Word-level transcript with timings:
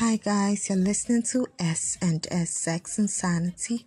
Hi 0.00 0.16
guys, 0.16 0.68
you're 0.68 0.78
listening 0.78 1.22
to 1.32 1.46
Sex 2.68 2.98
and 2.98 3.08
Sanity, 3.08 3.86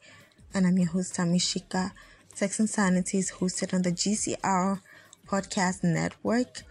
and 0.55 0.65
I'm 0.65 0.75
your 0.75 0.89
host 0.89 1.13
Tamishika. 1.13 1.91
Sex 2.33 2.59
and 2.59 2.67
Sanity 2.67 3.19
is 3.19 3.33
hosted 3.33 3.75
on 3.75 3.83
the 3.83 3.91
GCR 3.91 4.81
Podcast 5.27 5.83
Network, 5.83 6.63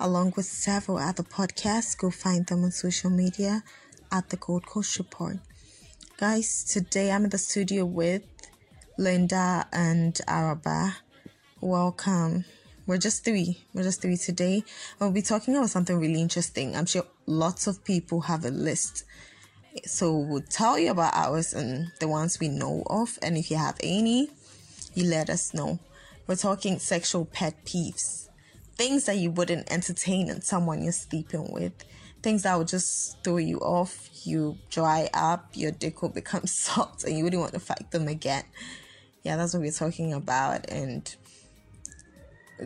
along 0.00 0.32
with 0.34 0.46
several 0.46 0.96
other 0.96 1.22
podcasts. 1.22 1.94
Go 1.98 2.10
find 2.10 2.46
them 2.46 2.64
on 2.64 2.70
social 2.70 3.10
media 3.10 3.62
at 4.10 4.30
the 4.30 4.38
Gold 4.38 4.64
Coast 4.64 4.96
Report. 4.96 5.40
Guys, 6.16 6.64
today 6.64 7.12
I'm 7.12 7.24
in 7.24 7.30
the 7.30 7.36
studio 7.36 7.84
with 7.84 8.24
Linda 8.96 9.66
and 9.70 10.18
Araba. 10.26 10.96
Welcome. 11.60 12.46
We're 12.86 12.96
just 12.96 13.26
three. 13.26 13.62
We're 13.74 13.82
just 13.82 14.00
three 14.00 14.16
today. 14.16 14.64
We'll 14.98 15.10
be 15.10 15.20
talking 15.20 15.54
about 15.54 15.68
something 15.68 16.00
really 16.00 16.22
interesting. 16.22 16.74
I'm 16.74 16.86
sure 16.86 17.04
lots 17.26 17.66
of 17.66 17.84
people 17.84 18.22
have 18.22 18.46
a 18.46 18.50
list. 18.50 19.04
So 19.86 20.16
we'll 20.16 20.42
tell 20.42 20.78
you 20.78 20.90
about 20.90 21.14
ours 21.14 21.54
and 21.54 21.92
the 22.00 22.08
ones 22.08 22.40
we 22.40 22.48
know 22.48 22.82
of. 22.86 23.18
And 23.22 23.36
if 23.36 23.50
you 23.50 23.56
have 23.56 23.76
any, 23.82 24.30
you 24.94 25.04
let 25.04 25.30
us 25.30 25.54
know. 25.54 25.78
We're 26.26 26.36
talking 26.36 26.78
sexual 26.78 27.24
pet 27.24 27.64
peeves. 27.64 28.28
Things 28.76 29.06
that 29.06 29.16
you 29.16 29.30
wouldn't 29.30 29.70
entertain 29.72 30.28
in 30.28 30.42
someone 30.42 30.82
you're 30.82 30.92
sleeping 30.92 31.52
with. 31.52 31.72
Things 32.22 32.42
that 32.42 32.56
would 32.58 32.68
just 32.68 33.22
throw 33.24 33.38
you 33.38 33.58
off. 33.58 34.08
You 34.24 34.58
dry 34.70 35.08
up, 35.14 35.50
your 35.54 35.70
dick 35.70 36.02
will 36.02 36.08
become 36.10 36.46
soft, 36.46 37.04
and 37.04 37.16
you 37.16 37.24
wouldn't 37.24 37.40
want 37.40 37.54
to 37.54 37.60
fight 37.60 37.90
them 37.90 38.08
again. 38.08 38.44
Yeah, 39.22 39.36
that's 39.36 39.54
what 39.54 39.62
we're 39.62 39.70
talking 39.70 40.12
about. 40.12 40.68
And 40.70 41.14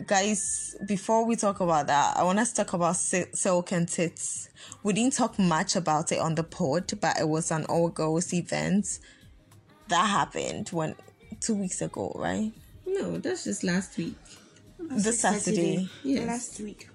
guys, 0.05 0.75
before 0.87 1.25
we 1.25 1.35
talk 1.35 1.59
about 1.59 1.87
that, 1.87 2.17
I 2.17 2.23
want 2.23 2.39
us 2.39 2.51
to 2.53 2.63
talk 2.63 2.73
about 2.73 2.95
silk 2.95 3.71
and 3.71 3.87
tits. 3.87 4.49
We 4.81 4.93
didn't 4.93 5.13
talk 5.13 5.37
much 5.37 5.75
about 5.75 6.11
it 6.11 6.19
on 6.19 6.35
the 6.35 6.43
pod, 6.43 6.91
but 6.99 7.19
it 7.19 7.27
was 7.27 7.51
an 7.51 7.65
all 7.65 7.89
girls 7.89 8.33
event 8.33 8.99
that 9.87 10.05
happened 10.07 10.69
when 10.69 10.95
two 11.39 11.55
weeks 11.55 11.81
ago, 11.81 12.11
right? 12.15 12.51
No, 12.85 13.17
that's 13.17 13.43
just 13.43 13.63
last 13.63 13.97
week. 13.97 14.15
This 14.79 15.21
Saturday. 15.21 15.75
Saturday. 15.77 15.89
Yes. 16.03 16.27
Last 16.27 16.59
week. 16.59 16.89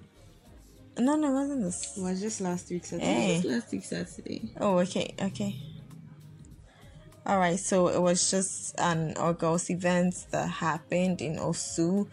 No, 0.97 1.15
no, 1.15 1.29
it 1.29 1.33
wasn't 1.33 1.63
this. 1.63 1.97
It 1.97 2.01
was 2.01 2.21
just 2.21 2.41
last 2.41 2.69
week 2.69 2.85
Saturday. 2.85 3.05
Hey. 3.05 3.35
Just 3.35 3.45
eh. 3.45 3.51
last 3.51 3.71
week 3.71 3.83
Saturday. 3.83 4.53
Oh, 4.59 4.79
okay, 4.79 5.15
okay. 5.21 5.55
All 7.25 7.37
right, 7.37 7.59
so 7.59 7.87
it 7.87 8.01
was 8.01 8.31
just 8.31 8.77
an 8.79 9.13
all 9.17 9.33
girls 9.33 9.69
event 9.69 10.25
that 10.31 10.49
happened 10.49 11.21
in 11.21 11.37
Osu. 11.37 12.07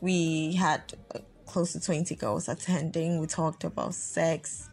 We 0.00 0.54
had 0.54 0.82
uh, 1.14 1.18
close 1.46 1.72
to 1.72 1.80
20 1.80 2.14
girls 2.14 2.48
attending. 2.48 3.18
We 3.18 3.26
talked 3.26 3.64
about 3.64 3.94
sex, 3.94 4.68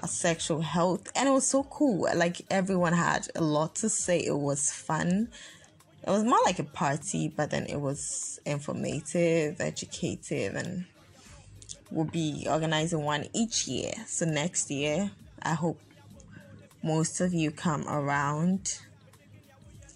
our 0.00 0.08
sexual 0.08 0.60
health, 0.60 1.08
and 1.14 1.28
it 1.28 1.32
was 1.32 1.46
so 1.46 1.64
cool. 1.64 2.08
Like 2.14 2.42
everyone 2.50 2.92
had 2.92 3.28
a 3.34 3.40
lot 3.40 3.76
to 3.76 3.88
say. 3.88 4.18
It 4.18 4.36
was 4.36 4.70
fun. 4.70 5.28
It 6.06 6.10
was 6.10 6.24
more 6.24 6.40
like 6.44 6.58
a 6.58 6.64
party, 6.64 7.28
but 7.28 7.50
then 7.50 7.66
it 7.66 7.80
was 7.80 8.40
informative, 8.46 9.60
educative, 9.60 10.54
and 10.54 10.86
we'll 11.90 12.06
be 12.06 12.46
organizing 12.48 13.02
one 13.02 13.26
each 13.34 13.68
year. 13.68 13.92
So 14.06 14.24
next 14.24 14.70
year, 14.70 15.10
I 15.42 15.54
hope 15.54 15.78
most 16.82 17.20
of 17.20 17.34
you 17.34 17.50
come 17.50 17.86
around 17.86 18.80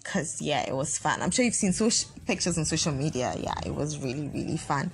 because 0.05 0.41
yeah 0.41 0.61
it 0.67 0.75
was 0.75 0.97
fun. 0.97 1.21
I'm 1.21 1.31
sure 1.31 1.43
you've 1.43 1.55
seen 1.55 1.73
social 1.73 2.09
pictures 2.27 2.57
on 2.57 2.65
social 2.65 2.93
media. 2.93 3.33
Yeah 3.37 3.55
it 3.65 3.73
was 3.73 3.97
really 3.97 4.27
really 4.29 4.57
fun. 4.57 4.91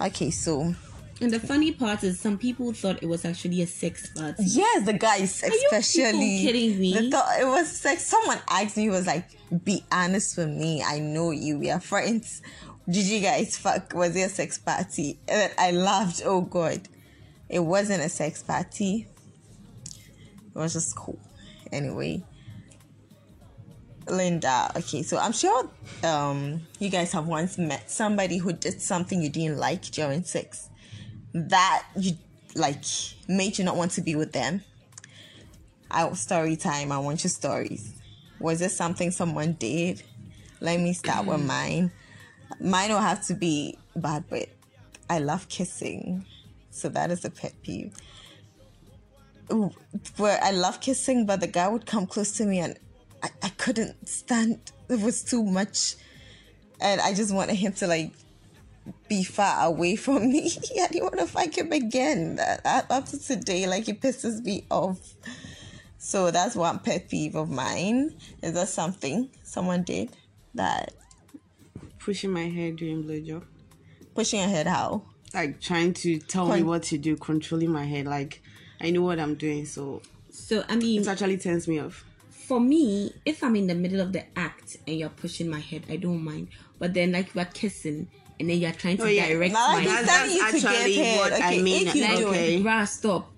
Okay 0.00 0.30
so 0.30 0.74
And 1.20 1.30
the 1.32 1.40
funny 1.40 1.72
part 1.72 2.04
is, 2.04 2.20
some 2.20 2.38
people 2.38 2.72
thought 2.72 3.02
it 3.02 3.06
was 3.08 3.24
actually 3.24 3.62
a 3.62 3.66
sex 3.66 4.08
party. 4.14 4.42
yes 4.44 4.84
the 4.84 4.92
guys 4.92 5.42
you 5.42 5.50
people 5.50 5.78
especially 5.78 6.42
kidding 6.42 6.78
me? 6.78 6.94
they 6.94 7.10
thought 7.10 7.40
it 7.40 7.46
was 7.46 7.68
sex. 7.70 8.04
Someone 8.06 8.38
asked 8.48 8.76
me 8.76 8.84
he 8.84 8.90
was 8.90 9.06
like 9.06 9.26
be 9.64 9.82
honest 9.90 10.36
with 10.36 10.48
me 10.50 10.82
i 10.82 10.98
know 10.98 11.30
you 11.30 11.58
we 11.58 11.70
are 11.70 11.80
friends. 11.80 12.42
Did 12.88 13.04
you 13.04 13.20
guys 13.20 13.56
fuck 13.56 13.94
was 13.94 14.16
it 14.16 14.22
a 14.22 14.28
sex 14.28 14.58
party? 14.58 15.18
And 15.28 15.52
i 15.58 15.70
laughed 15.70 16.22
oh 16.24 16.42
god. 16.42 16.88
It 17.48 17.60
wasn't 17.60 18.02
a 18.02 18.08
sex 18.10 18.42
party. 18.42 19.06
It 19.94 20.54
was 20.58 20.74
just 20.74 20.94
cool. 20.96 21.18
Anyway 21.72 22.22
Linda, 24.10 24.70
okay, 24.76 25.02
so 25.02 25.18
I'm 25.18 25.32
sure 25.32 25.68
um 26.04 26.62
you 26.78 26.90
guys 26.90 27.12
have 27.12 27.26
once 27.26 27.58
met 27.58 27.90
somebody 27.90 28.38
who 28.38 28.52
did 28.52 28.80
something 28.80 29.22
you 29.22 29.28
didn't 29.28 29.58
like 29.58 29.82
during 29.82 30.24
sex 30.24 30.68
that 31.34 31.84
you 31.96 32.12
like 32.54 32.84
made 33.28 33.58
you 33.58 33.64
not 33.64 33.76
want 33.76 33.92
to 33.92 34.00
be 34.00 34.14
with 34.14 34.32
them. 34.32 34.62
I 35.90 36.10
story 36.12 36.56
time, 36.56 36.92
I 36.92 36.98
want 36.98 37.24
your 37.24 37.30
stories. 37.30 37.94
Was 38.40 38.60
it 38.60 38.70
something 38.70 39.10
someone 39.10 39.54
did? 39.54 40.02
Let 40.60 40.80
me 40.80 40.92
start 40.92 41.26
with 41.26 41.44
mine. 41.44 41.90
Mine 42.60 42.90
will 42.90 43.00
have 43.00 43.24
to 43.26 43.34
be 43.34 43.78
bad, 43.96 44.24
but 44.28 44.48
I 45.08 45.18
love 45.18 45.48
kissing. 45.48 46.24
So 46.70 46.88
that 46.90 47.10
is 47.10 47.24
a 47.24 47.30
pet 47.30 47.54
peeve. 47.62 47.94
Ooh, 49.52 49.70
Where 50.16 50.38
I 50.42 50.50
love 50.50 50.80
kissing, 50.80 51.26
but 51.26 51.40
the 51.40 51.46
guy 51.46 51.68
would 51.68 51.86
come 51.86 52.06
close 52.06 52.32
to 52.32 52.44
me 52.44 52.58
and 52.58 52.78
I, 53.22 53.30
I 53.42 53.48
couldn't 53.50 54.08
stand 54.08 54.60
it 54.88 55.00
was 55.00 55.22
too 55.22 55.42
much 55.42 55.96
and 56.80 57.00
I 57.00 57.12
just 57.14 57.34
wanted 57.34 57.56
him 57.56 57.72
to 57.74 57.86
like 57.86 58.12
be 59.08 59.22
far 59.24 59.66
away 59.66 59.96
from 59.96 60.30
me. 60.30 60.50
I 60.82 60.86
didn't 60.88 61.02
want 61.02 61.18
to 61.18 61.26
fight 61.26 61.56
him 61.58 61.72
again. 61.72 62.36
That, 62.36 62.64
that- 62.64 62.90
up 62.90 63.06
to 63.06 63.18
today, 63.18 63.66
like 63.66 63.84
he 63.84 63.92
pisses 63.92 64.42
me 64.44 64.64
off. 64.70 64.98
So 65.98 66.30
that's 66.30 66.54
one 66.54 66.78
pet 66.78 67.08
peeve 67.08 67.34
of 67.34 67.50
mine. 67.50 68.14
Is 68.42 68.54
that 68.54 68.68
something 68.68 69.28
someone 69.42 69.82
did 69.82 70.16
that 70.54 70.92
Pushing 71.98 72.30
my 72.30 72.48
hair 72.48 72.72
during 72.72 73.04
blowjob. 73.04 73.44
pushing 74.14 74.40
your 74.40 74.48
head 74.48 74.66
how? 74.66 75.02
Like 75.34 75.60
trying 75.60 75.92
to 75.94 76.18
tell 76.20 76.48
me 76.48 76.62
what 76.62 76.84
to 76.84 76.96
do, 76.98 77.16
controlling 77.16 77.70
my 77.70 77.84
head. 77.84 78.06
Like 78.06 78.40
I 78.80 78.90
know 78.90 79.02
what 79.02 79.18
I'm 79.20 79.34
doing, 79.34 79.66
so 79.66 80.00
So, 80.30 80.64
I 80.68 80.76
mean, 80.76 81.02
it 81.02 81.08
actually 81.08 81.36
turns 81.36 81.66
me 81.68 81.80
off. 81.80 82.04
For 82.48 82.58
me, 82.60 83.12
if 83.26 83.44
I'm 83.44 83.54
in 83.56 83.66
the 83.66 83.74
middle 83.74 84.00
of 84.00 84.12
the 84.12 84.24
act 84.36 84.78
and 84.86 84.96
you're 84.98 85.10
pushing 85.10 85.48
my 85.50 85.60
head, 85.60 85.82
I 85.90 85.96
don't 85.96 86.24
mind. 86.24 86.48
But 86.78 86.94
then, 86.94 87.12
like, 87.12 87.34
we're 87.34 87.44
kissing 87.44 88.08
and 88.40 88.48
then 88.48 88.58
you're 88.58 88.72
trying 88.72 88.96
to 88.96 89.02
Oh, 89.04 89.06
yeah. 89.06 89.28
direct 89.28 89.52
Now, 89.52 89.68
my 89.68 89.74
like, 89.74 89.88
head. 89.88 89.98
he's 89.98 90.06
That's- 90.06 90.18
telling 90.18 90.32
you 90.32 90.40
that's 90.40 90.54
to 90.54 90.60
get 90.62 90.74
actually 90.76 90.94
head. 90.96 91.18
what 91.18 91.32
I 91.32 91.36
Okay, 91.36 91.62
mean, 91.62 91.86
if 91.88 91.94
you 91.94 92.02
like, 92.02 92.16
do 92.18 92.28
okay. 92.28 92.54
it, 92.82 92.86
stop. 92.86 93.30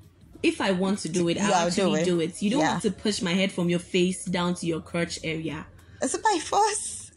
If 0.42 0.60
I 0.60 0.70
want 0.70 1.00
to 1.00 1.08
do 1.08 1.28
it, 1.28 1.38
I'll 1.38 1.48
Yeah, 1.50 1.58
I'll 1.58 1.70
do 1.70 1.82
actually 1.82 2.00
it. 2.00 2.04
do 2.04 2.20
it. 2.20 2.40
You 2.42 2.50
don't 2.50 2.60
Yeah. 2.60 2.72
have 2.74 2.82
to 2.82 2.90
push 2.92 3.20
my 3.20 3.32
head 3.32 3.50
from 3.52 3.68
your 3.68 3.78
face 3.80 4.24
down 4.24 4.54
to 4.56 4.66
your 4.66 4.80
crotch 4.80 5.18
area. 5.24 5.66
Is 6.02 6.14
it 6.14 6.22
by 6.22 6.38
force? 6.42 7.10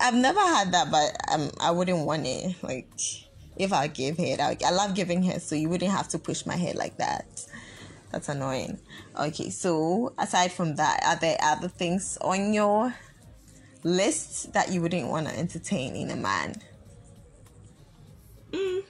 I've 0.00 0.14
never 0.14 0.40
had 0.40 0.72
that, 0.72 0.90
but 0.90 1.16
um, 1.32 1.50
I 1.60 1.70
wouldn't 1.70 2.04
want 2.04 2.26
it. 2.26 2.56
Like, 2.62 2.90
if 3.56 3.72
I 3.72 3.86
give 3.86 4.18
head, 4.18 4.40
I, 4.40 4.56
I 4.66 4.70
love 4.70 4.94
giving 4.94 5.22
head, 5.22 5.40
so 5.40 5.54
you 5.54 5.68
wouldn't 5.68 5.90
have 5.92 6.08
to 6.08 6.18
push 6.18 6.44
my 6.44 6.56
head 6.56 6.74
like 6.76 6.98
that. 6.98 7.26
That's 8.10 8.28
annoying. 8.28 8.78
Okay, 9.18 9.50
so 9.50 10.12
aside 10.18 10.52
from 10.52 10.76
that, 10.76 11.00
are 11.04 11.16
there 11.16 11.36
other 11.42 11.68
things 11.68 12.16
on 12.20 12.52
your 12.54 12.94
list 13.84 14.52
that 14.54 14.72
you 14.72 14.80
wouldn't 14.80 15.08
want 15.08 15.28
to 15.28 15.38
entertain 15.38 15.94
in 15.94 16.10
a 16.10 16.16
man? 16.16 16.54
Mm. 18.52 18.82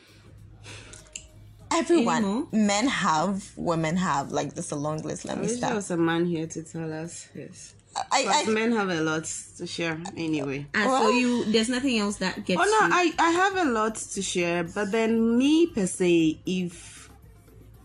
Everyone, 1.71 2.17
Anymore? 2.25 2.49
men 2.53 2.87
have, 2.89 3.51
women 3.57 3.97
have. 3.97 4.33
Like, 4.33 4.55
there's 4.55 4.71
a 4.73 4.77
long 4.77 5.03
list. 5.03 5.25
Let 5.27 5.37
I 5.37 5.41
me 5.41 5.43
wish 5.43 5.51
there 5.53 5.59
start. 5.59 5.75
was 5.75 5.91
a 5.91 5.97
man 5.97 6.25
here 6.25 6.47
to 6.47 6.63
tell 6.63 6.91
us 6.93 7.29
this. 7.35 7.75
I, 8.13 8.45
I, 8.47 8.51
men 8.51 8.73
have 8.73 8.89
a 8.91 9.01
lot 9.01 9.25
to 9.57 9.67
share 9.67 10.01
anyway. 10.17 10.67
Ah, 10.75 10.79
and 10.83 10.91
Well- 10.91 11.03
so 11.05 11.11
you, 11.11 11.45
there's 11.47 11.69
nothing 11.69 11.99
else 11.99 12.17
that 12.19 12.45
gets 12.47 12.61
Oh 12.61 12.65
no, 12.65 12.87
you. 12.87 12.93
I 12.95 13.13
I 13.19 13.31
have 13.33 13.57
a 13.57 13.71
lot 13.71 13.97
to 13.97 14.23
share, 14.23 14.63
but 14.63 14.93
then 14.93 15.37
me 15.37 15.67
per 15.67 15.87
se, 15.87 16.39
if 16.47 17.08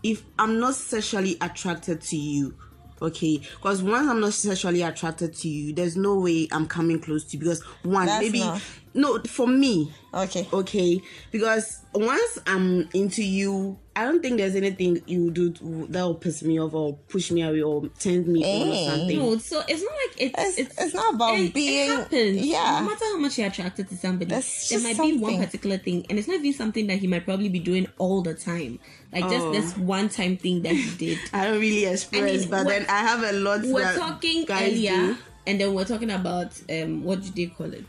if 0.04 0.22
I'm 0.38 0.60
not 0.60 0.74
sexually 0.74 1.36
attracted 1.40 2.00
to 2.02 2.16
you, 2.16 2.54
okay, 3.02 3.38
because 3.38 3.82
once 3.82 4.06
I'm 4.08 4.20
not 4.20 4.34
sexually 4.34 4.82
attracted 4.82 5.34
to 5.34 5.48
you, 5.48 5.72
there's 5.72 5.96
no 5.96 6.20
way 6.20 6.46
I'm 6.52 6.66
coming 6.66 7.00
close 7.00 7.24
to 7.24 7.32
you 7.36 7.40
because 7.40 7.62
one 7.82 8.06
That's 8.06 8.22
maybe 8.22 8.40
not- 8.40 8.60
no 8.94 9.18
for 9.26 9.46
me 9.46 9.92
Okay. 10.14 10.46
okay 10.52 11.00
because 11.32 11.80
once 11.92 12.38
i'm 12.46 12.88
into 12.94 13.24
you 13.24 13.76
i 13.96 14.04
don't 14.04 14.22
think 14.22 14.36
there's 14.38 14.54
anything 14.54 15.02
you 15.06 15.30
do 15.32 15.50
to- 15.52 15.86
that 15.90 16.02
will 16.02 16.14
piss 16.14 16.42
me 16.44 16.60
off 16.60 16.72
or 16.74 16.94
push 17.08 17.32
me 17.32 17.42
away 17.42 17.60
or 17.62 17.88
turn 17.98 18.30
me 18.32 18.44
on 18.44 18.68
or 18.68 18.90
something 18.90 19.18
No, 19.18 19.38
so 19.38 19.62
it's 19.66 19.82
not 19.82 19.92
like 19.92 20.20
it's 20.20 20.38
It's- 20.38 20.58
it's, 20.58 20.80
it's 20.80 20.94
not 20.94 21.14
about 21.14 21.38
it, 21.38 21.52
being- 21.52 21.90
It 21.90 21.96
happens. 21.96 22.46
yeah. 22.46 22.80
No 22.82 22.88
matter 22.90 23.04
how 23.04 23.18
much 23.18 23.38
you're 23.38 23.48
attracted 23.48 23.88
to 23.88 23.96
somebody, 23.96 24.30
That's 24.30 24.68
there 24.68 24.78
just 24.78 24.98
might 24.98 25.04
be 25.10 25.16
one 25.18 25.38
particular 25.38 25.78
thing, 25.78 26.06
and 26.08 26.18
it's 26.18 26.28
not 26.28 26.36
even 26.38 26.52
something 26.52 26.86
that 26.86 26.98
he 26.98 27.06
might 27.08 27.24
probably 27.24 27.48
be 27.48 27.58
doing 27.60 27.88
all 27.98 28.22
the 28.22 28.34
time. 28.34 28.78
Like 29.12 29.24
just 29.28 29.46
Oh. 29.46 29.52
this 29.52 29.76
one 29.76 30.08
time 30.08 30.36
thing 30.36 30.62
that 30.62 30.74
he 30.74 30.90
did. 30.96 31.18
i 31.32 31.44
don't 31.46 31.60
really 31.60 31.84
express 31.86 32.40
mean, 32.42 32.50
but 32.50 32.64
then 32.68 32.86
i 32.88 32.98
have 33.00 33.22
a 33.24 33.32
lot 33.32 33.62
we're 33.64 33.82
that 33.82 33.96
talking 33.98 34.44
guys 34.44 34.72
earlier, 34.72 34.92
do. 35.14 35.16
and 35.46 35.60
then 35.60 35.74
we're 35.74 35.84
talking 35.84 36.10
about 36.10 36.52
um 36.70 37.02
what 37.02 37.20
do 37.22 37.30
they 37.30 37.46
call 37.46 37.72
it? 37.72 37.84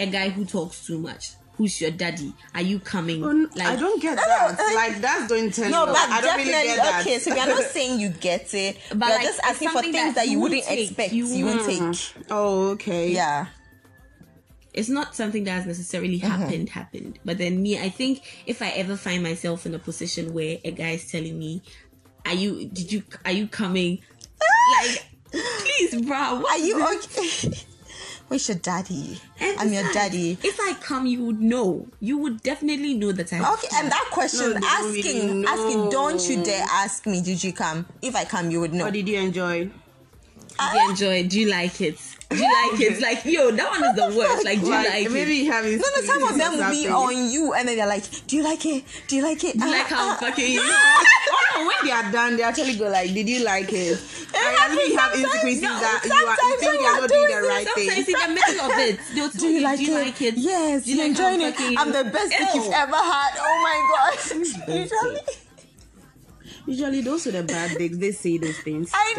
A 0.00 0.06
guy 0.06 0.28
who 0.30 0.44
talks 0.44 0.84
too 0.86 0.98
much. 0.98 1.32
Who's 1.56 1.78
your 1.80 1.90
daddy? 1.90 2.32
Are 2.54 2.62
you 2.62 2.80
coming? 2.80 3.22
Oh, 3.22 3.28
n- 3.30 3.50
I 3.60 3.76
don't 3.76 4.00
get 4.00 4.16
that. 4.16 4.56
Uh, 4.58 4.74
like 4.74 4.98
that's 5.02 5.28
going 5.28 5.50
to 5.50 5.68
No, 5.68 5.84
but 5.84 5.96
I 5.96 6.20
don't 6.22 6.38
definitely 6.38 6.52
really 6.54 6.66
get 6.68 6.76
that. 6.78 7.00
okay. 7.02 7.18
So 7.18 7.34
we 7.34 7.38
are 7.40 7.46
not 7.46 7.62
saying 7.64 8.00
you 8.00 8.08
get 8.08 8.54
it, 8.54 8.78
But, 8.88 8.98
but 8.98 9.08
like, 9.10 9.22
just 9.22 9.40
asking 9.44 9.68
for 9.68 9.82
things 9.82 9.94
that 9.94 10.14
that, 10.14 10.26
you 10.26 10.32
you 10.32 10.40
wouldn't 10.40 10.64
take. 10.64 10.88
expect. 10.88 11.12
You 11.12 11.26
You, 11.26 11.44
won't 11.44 11.66
take. 11.66 11.80
Mm-hmm. 11.80 12.22
Oh, 12.30 12.70
okay. 12.70 13.10
Yeah. 13.12 13.46
it's 14.72 14.88
not 14.88 15.14
something 15.14 15.44
that 15.44 15.50
has 15.50 15.66
necessarily 15.66 16.18
mm-hmm. 16.20 16.30
happened 16.30 16.68
happened 16.70 17.18
but 17.24 17.38
then 17.38 17.60
me 17.60 17.76
i 17.80 17.88
think 17.90 18.22
if 18.46 18.62
i 18.62 18.68
ever 18.70 18.96
find 18.96 19.20
myself 19.20 19.66
in 19.66 19.74
a 19.74 19.78
position 19.80 20.32
where 20.32 20.58
a 20.64 20.70
guy 20.70 20.90
is 20.90 21.10
telling 21.10 21.36
me 21.36 21.60
are 22.24 22.34
you 22.34 22.68
did 22.68 22.92
you 22.92 23.02
are 23.24 23.32
you 23.32 23.48
coming 23.48 23.98
like 24.78 25.04
please 25.32 26.00
bro 26.02 26.44
Are 26.46 26.58
you 26.58 26.76
okay? 26.94 27.50
Where's 28.30 28.48
your 28.48 28.58
daddy? 28.58 29.20
And 29.40 29.58
I'm 29.58 29.72
your 29.72 29.82
besides, 29.82 29.94
daddy. 30.14 30.38
if 30.44 30.56
i 30.60 30.74
come 30.74 31.04
you 31.04 31.24
would 31.24 31.40
know 31.40 31.88
you 31.98 32.16
would 32.16 32.40
definitely 32.44 32.94
know 32.94 33.10
that 33.10 33.32
i 33.32 33.38
Okay, 33.54 33.66
and 33.74 33.90
that 33.90 34.06
question, 34.12 34.52
No, 34.52 34.68
asking, 34.68 35.42
really 35.42 35.46
asking, 35.48 35.90
don't 35.90 36.22
you 36.28 36.44
dare 36.44 36.64
ask 36.70 37.06
me, 37.06 37.20
did 37.22 37.42
you 37.42 37.52
come? 37.52 37.86
If 38.00 38.14
I 38.14 38.24
come, 38.24 38.52
you 38.52 38.60
would 38.60 38.72
know. 38.72 38.84
What 38.84 38.94
did 38.94 39.08
you 39.08 39.18
enjoy? 39.18 39.68
Do 40.72 40.78
you 40.78 40.90
enjoy 40.90 41.14
it? 41.20 41.28
do 41.28 41.40
you 41.40 41.48
like 41.50 41.80
it 41.80 41.98
do 42.30 42.36
you 42.36 42.52
like 42.70 42.80
it 42.80 43.00
like 43.06 43.24
yo 43.24 43.50
that 43.50 43.70
one 43.70 43.82
is 43.84 43.96
the 43.96 44.16
worst 44.18 44.44
like 44.44 44.60
do 44.60 44.66
you 44.66 44.72
Like, 44.72 44.88
like 44.88 45.10
maybe 45.10 45.40
it 45.40 45.44
you 45.44 45.52
have 45.52 45.64
no, 45.64 45.70
no, 45.70 46.02
some 46.02 46.22
of 46.22 46.38
them 46.38 46.52
will 46.58 46.70
be 46.70 46.86
on 46.88 47.30
you, 47.30 47.54
and 47.54 47.66
then 47.66 47.76
they're 47.76 47.86
like, 47.88 48.04
"Do 48.28 48.36
you 48.36 48.44
like 48.44 48.64
it? 48.66 48.84
Do 49.08 49.16
you 49.16 49.22
like 49.22 49.42
it? 49.44 49.58
do 49.58 49.64
you 49.66 49.70
like 49.72 49.86
how 49.88 50.10
I'm 50.10 50.14
uh, 50.14 50.20
fucking 50.20 50.52
you 50.52 50.60
Oh, 50.62 51.66
when 51.66 51.86
they 51.88 51.92
are 51.92 52.10
done, 52.12 52.36
they 52.36 52.42
actually 52.44 52.76
go 52.76 52.88
like, 52.88 53.12
"Did 53.12 53.28
you 53.28 53.44
like 53.44 53.72
it?" 53.72 53.98
I 54.32 54.56
actually 54.62 54.94
have 54.94 55.10
sometimes- 55.12 55.24
insecurities 55.24 55.62
no, 55.62 55.80
that 55.80 56.00
you, 56.04 56.12
are, 56.12 56.20
you 56.20 56.26
sometimes 56.26 56.60
think 56.60 56.70
when 56.70 56.80
you're 56.80 56.82
you're 56.82 57.00
not 57.00 57.08
doing 57.10 57.26
doing 57.26 57.40
the 57.40 57.46
it, 57.46 57.50
right 57.50 57.66
Sometimes 57.66 58.06
thing. 58.06 58.14
in 58.14 58.20
the 58.22 58.40
middle 58.40 58.60
of 58.70 58.78
it, 58.78 59.00
they'll 59.14 59.30
tell 59.30 59.40
Do 59.40 59.46
you 59.48 59.52
you, 59.58 59.64
like 59.64 59.78
do 59.78 59.84
you 59.84 59.96
it? 59.98 60.04
like 60.06 60.22
it? 60.22 60.34
Yes, 60.38 60.84
Do 60.84 60.90
you 60.90 60.96
you're 60.96 61.04
like 61.04 61.10
enjoying 61.10 61.42
I'm 61.42 61.50
it. 61.50 61.78
I'm 61.80 61.86
you? 61.88 61.92
the 61.98 62.04
best 62.10 62.30
dick 62.30 62.48
you've 62.54 62.72
ever 62.72 62.96
had. 62.96 63.30
Oh 63.42 63.56
my 63.66 63.78
god. 63.90 64.14
Usually, 64.70 65.20
Usually, 66.70 67.00
those 67.00 67.26
are 67.26 67.32
the 67.32 67.42
bad 67.42 67.76
things. 67.76 67.98
They 67.98 68.12
say 68.12 68.38
those 68.38 68.58
things. 68.58 68.92
I 68.94 69.14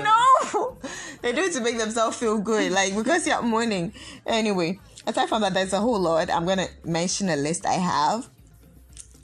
know. 0.54 0.78
They 1.22 1.34
do 1.34 1.42
it 1.42 1.54
to 1.54 1.62
make 1.62 1.78
themselves 1.78 2.18
feel 2.18 2.40
good, 2.40 2.72
like 2.72 2.96
because 2.96 3.28
you're 3.28 3.42
mourning. 3.44 3.94
Anyway, 4.26 4.80
aside 5.06 5.30
from 5.30 5.42
that, 5.44 5.54
there's 5.54 5.74
a 5.74 5.80
whole 5.80 6.00
lot. 6.00 6.32
I'm 6.32 6.46
gonna 6.48 6.68
mention 6.84 7.30
a 7.30 7.36
list 7.36 7.66
I 7.66 7.74
have, 7.74 8.28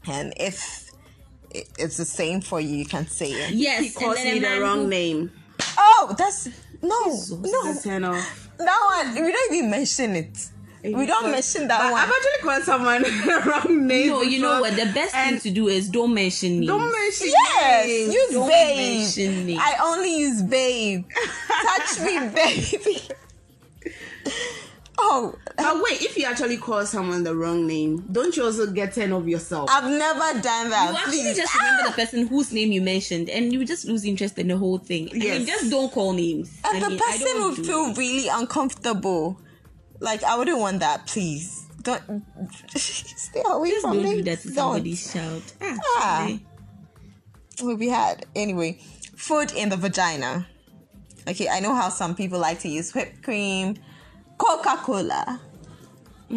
and 0.08 0.32
if 0.38 0.92
it's 1.52 1.98
the 1.98 2.06
same 2.06 2.42
for 2.42 2.60
you, 2.62 2.76
you 2.76 2.86
can 2.86 3.08
say 3.08 3.32
it. 3.32 3.52
Yes, 3.56 3.82
He 3.84 3.90
calls 3.92 4.18
and 4.18 4.28
then 4.28 4.34
me 4.36 4.40
the 4.58 4.62
wrong 4.62 4.82
who- 4.84 4.88
name. 4.90 5.32
Oh, 5.78 6.14
that's 6.18 6.50
no, 6.84 7.06
It's 7.08 7.32
no. 7.32 7.72
a 7.72 7.76
turn. 7.82 8.02
That 8.04 9.04
one 9.16 9.26
we 9.26 9.32
don't 9.32 9.54
even 9.56 9.72
mention 9.72 10.16
it. 10.18 10.50
We 10.84 11.06
don't 11.06 11.32
mention 11.32 11.68
that 11.68 11.82
But 11.82 11.92
one. 11.92 12.02
I've 12.02 12.10
actually 12.10 12.42
called 12.44 12.64
someone 12.64 13.02
the 13.02 13.44
wrong 13.68 13.88
name. 13.88 14.08
No, 14.10 14.22
you 14.22 14.40
know 14.42 14.62
what? 14.62 14.76
The 14.76 14.86
best 14.94 15.14
thing 15.14 15.40
to 15.40 15.50
do 15.52 15.68
is 15.68 15.90
don't 15.90 16.14
mention 16.14 16.60
names. 16.60 16.68
Don't 16.68 16.92
mention 16.92 17.28
me. 17.28 17.34
Yes, 17.34 17.88
names. 17.88 18.14
use 18.14 18.32
Don't 18.32 18.48
babe. 18.50 19.00
mention 19.00 19.46
names. 19.48 19.60
I 19.62 19.76
only 19.84 20.18
use 20.20 20.42
babe. 20.44 21.06
Touch 21.64 22.00
me, 22.02 22.30
baby. 22.34 23.02
Oh, 25.00 25.36
But 25.56 25.76
wait, 25.84 26.02
if 26.02 26.18
you 26.18 26.26
actually 26.26 26.58
call 26.58 26.84
someone 26.88 27.24
the 27.24 27.36
wrong 27.36 27.68
name, 27.68 28.04
don't 28.12 28.36
you 28.36 28.44
also 28.44 28.66
get 28.72 28.94
ten 28.94 29.14
of 29.14 29.28
yourself? 29.28 29.70
I've 29.72 29.84
never 29.90 30.42
done 30.42 30.72
that. 30.72 30.90
You 30.92 30.98
actually 30.98 31.12
Please. 31.22 31.38
just 31.38 31.56
remember 31.56 31.84
the 31.84 31.90
ah! 31.92 31.96
person 31.96 32.26
whose 32.28 32.52
name 32.52 32.72
you 32.72 32.82
mentioned, 32.82 33.30
and 33.30 33.54
you 33.54 33.64
just 33.64 33.86
lose 33.86 34.04
interest 34.06 34.40
in 34.40 34.48
the 34.48 34.58
whole 34.58 34.80
thing. 34.80 35.10
I 35.12 35.18
mean, 35.20 35.46
just 35.46 35.70
don't 35.70 35.92
call 35.92 36.14
names. 36.14 36.52
and 36.66 36.78
I 36.78 36.80
the 36.80 36.90
mean, 36.90 37.00
person 37.00 37.28
don't 37.28 37.58
would 37.58 37.66
feel 37.66 37.86
it. 37.92 37.98
really 37.98 38.28
uncomfortable. 38.28 39.40
Like 40.00 40.24
I 40.24 40.38
wouldn't 40.38 40.60
want 40.60 40.80
that. 40.82 41.08
Please 41.08 41.66
don't 41.82 42.24
stay 42.76 43.42
away 43.46 43.70
Just 43.70 43.82
from 43.82 43.98
don't 43.98 44.04
me. 44.04 44.16
do 44.18 44.24
that 44.24 44.40
to 44.42 44.48
Don't. 44.48 44.56
somebody's 44.56 45.14
child. 45.14 45.44
Ah, 45.62 45.78
Ah. 45.98 46.38
Will 47.62 47.78
be 47.78 47.88
had 47.88 48.26
anyway. 48.36 48.80
Food 49.16 49.52
in 49.54 49.70
the 49.70 49.78
vagina. 49.78 50.48
Okay, 51.28 51.50
I 51.50 51.60
know 51.60 51.74
how 51.76 51.90
some 51.90 52.16
people 52.16 52.40
like 52.40 52.60
to 52.60 52.70
use 52.70 52.94
whipped 52.94 53.24
cream, 53.24 53.78
Coca 54.38 54.78
Cola. 54.78 55.42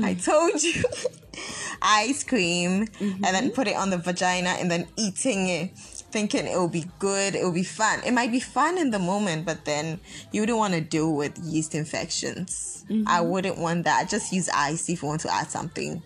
I 0.02 0.14
told 0.14 0.62
you. 0.62 0.82
Ice 1.82 2.24
cream, 2.24 2.86
and 3.00 3.22
then 3.22 3.50
put 3.50 3.66
it 3.68 3.76
on 3.76 3.90
the 3.90 3.98
vagina 3.98 4.50
and 4.50 4.70
then 4.70 4.86
eating 4.96 5.48
it, 5.48 5.70
thinking 6.10 6.46
it 6.46 6.56
will 6.56 6.68
be 6.68 6.86
good, 6.98 7.34
it 7.34 7.42
will 7.44 7.52
be 7.52 7.62
fun. 7.62 8.00
It 8.04 8.12
might 8.12 8.30
be 8.30 8.40
fun 8.40 8.78
in 8.78 8.90
the 8.90 8.98
moment, 8.98 9.46
but 9.46 9.64
then 9.64 10.00
you 10.32 10.42
wouldn't 10.42 10.58
want 10.58 10.74
to 10.74 10.80
deal 10.80 11.14
with 11.14 11.38
yeast 11.38 11.74
infections. 11.74 12.84
I 12.88 12.92
mm-hmm. 12.92 13.28
wouldn't 13.28 13.58
want 13.58 13.84
that. 13.84 14.08
Just 14.08 14.32
use 14.32 14.48
ice 14.48 14.88
if 14.88 15.02
you 15.02 15.08
want 15.08 15.20
to 15.22 15.32
add 15.32 15.50
something. 15.50 16.02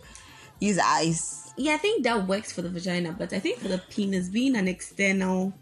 Use 0.61 0.79
ice. 0.79 1.53
Yeah, 1.57 1.75
I 1.75 1.79
think 1.79 2.05
that 2.05 2.27
works 2.27 2.53
for 2.53 2.63
the 2.63 2.69
vagina, 2.69 3.15
but 3.17 3.33
I 3.33 3.39
think 3.39 3.59
for 3.59 3.69
the 3.69 3.79
penis, 3.79 4.29
being 4.29 4.57
an 4.57 4.69
external 4.69 5.55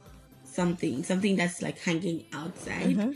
something, 0.45 1.05
something 1.05 1.37
that's 1.37 1.63
like 1.63 1.79
hanging 1.79 2.25
outside, 2.33 2.97
mm-hmm. 2.97 3.11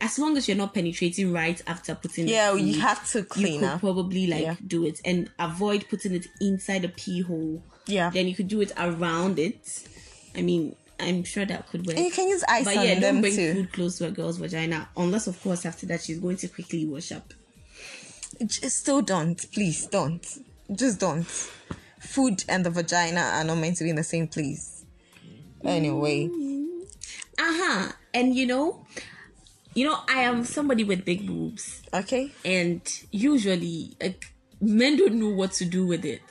as 0.00 0.18
long 0.18 0.36
as 0.36 0.48
you're 0.48 0.56
not 0.56 0.74
penetrating 0.74 1.32
right 1.32 1.60
after 1.66 1.94
putting 1.94 2.28
it 2.28 2.32
Yeah, 2.32 2.52
in, 2.52 2.66
you 2.66 2.80
have 2.80 3.08
to 3.12 3.22
clean. 3.22 3.54
you 3.54 3.60
could 3.60 3.68
up. 3.68 3.80
probably 3.80 4.26
like 4.26 4.42
Yeah. 4.42 4.56
do 4.66 4.84
it 4.86 5.00
and 5.04 5.30
avoid 5.38 5.86
putting 5.88 6.14
it 6.14 6.26
inside 6.40 6.84
a 6.84 6.88
pee 6.88 7.22
hole. 7.22 7.62
Yeah. 7.86 8.10
Then 8.10 8.28
you 8.28 8.34
could 8.34 8.48
do 8.48 8.60
it 8.60 8.72
around 8.76 9.38
it. 9.38 9.84
I 10.36 10.42
mean, 10.42 10.76
I'm 10.98 11.24
sure 11.24 11.44
that 11.46 11.68
could 11.68 11.86
work. 11.86 11.96
And 11.96 12.04
you 12.04 12.10
can 12.12 12.28
use 12.28 12.44
ice 12.48 12.64
But 12.64 12.76
on 12.76 12.86
yeah, 12.86 13.00
don't 13.00 13.20
bring 13.20 13.34
too. 13.34 13.54
food 13.54 13.72
close 13.72 13.98
to 13.98 14.06
a 14.06 14.10
girl's 14.10 14.38
vagina 14.38 14.88
unless, 14.96 15.26
of 15.26 15.40
course, 15.42 15.64
after 15.66 15.86
that 15.86 16.02
she's 16.02 16.18
going 16.20 16.36
to 16.38 16.48
quickly 16.48 16.86
wash 16.86 17.12
up. 17.12 17.32
Just 18.44 18.78
still 18.78 19.02
don't. 19.02 19.44
Please 19.52 19.86
don't. 19.86 20.26
Just 20.74 21.00
don't. 21.00 21.26
Food 22.00 22.44
and 22.48 22.64
the 22.64 22.70
vagina 22.70 23.20
are 23.20 23.44
not 23.44 23.56
meant 23.58 23.76
to 23.78 23.84
be 23.84 23.90
in 23.90 23.96
the 23.96 24.04
same 24.04 24.28
place. 24.28 24.84
Anyway. 25.64 26.28
Uh 27.38 27.42
huh. 27.42 27.92
And 28.14 28.34
you 28.34 28.46
know, 28.46 28.86
you 29.74 29.86
know, 29.88 29.98
I 30.08 30.22
am 30.22 30.44
somebody 30.44 30.84
with 30.84 31.04
big 31.04 31.26
boobs, 31.26 31.82
Okay. 31.94 32.32
and 32.44 32.80
usually, 33.12 33.94
like, 34.00 34.24
men 34.60 34.96
don't 34.96 35.14
know 35.14 35.28
what 35.28 35.52
to 35.52 35.64
do 35.64 35.86
with 35.86 36.04
it. 36.04 36.22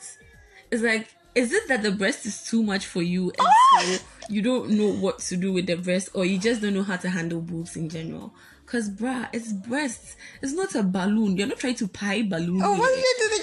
It's 0.72 0.84
like, 0.84 1.08
is 1.36 1.54
it 1.54 1.68
that 1.68 1.84
the 1.84 1.92
breast 1.92 2.26
is 2.26 2.44
too 2.44 2.64
much 2.64 2.86
for 2.86 3.02
you, 3.02 3.32
and 3.38 3.48
ah! 3.48 3.82
so 3.82 3.98
you 4.30 4.42
don't 4.42 4.72
know 4.72 4.88
what 4.92 5.20
to 5.20 5.38
do 5.38 5.54
with 5.54 5.68
the 5.68 5.76
breast, 5.76 6.10
or 6.14 6.26
you 6.26 6.38
just 6.38 6.62
don't 6.62 6.74
know 6.74 6.84
how 6.84 6.98
to 6.98 7.10
handle 7.10 7.42
boobs 7.42 7.76
in 7.76 7.90
general? 7.90 8.34
Cause, 8.66 8.88
bruh, 8.88 9.28
it's 9.34 9.52
breasts. 9.52 10.16
It's 10.44 10.54
not 10.54 10.76
a 10.76 10.84
balloon. 10.84 11.38
You're 11.38 11.48
not 11.48 11.58
trying 11.58 11.74
to 11.76 11.88
pie 11.88 12.22
balloon. 12.22 12.62
Oh, 12.64 12.78
what 12.78 12.94
did 12.94 13.32
they 13.32 13.38
do? 13.38 13.39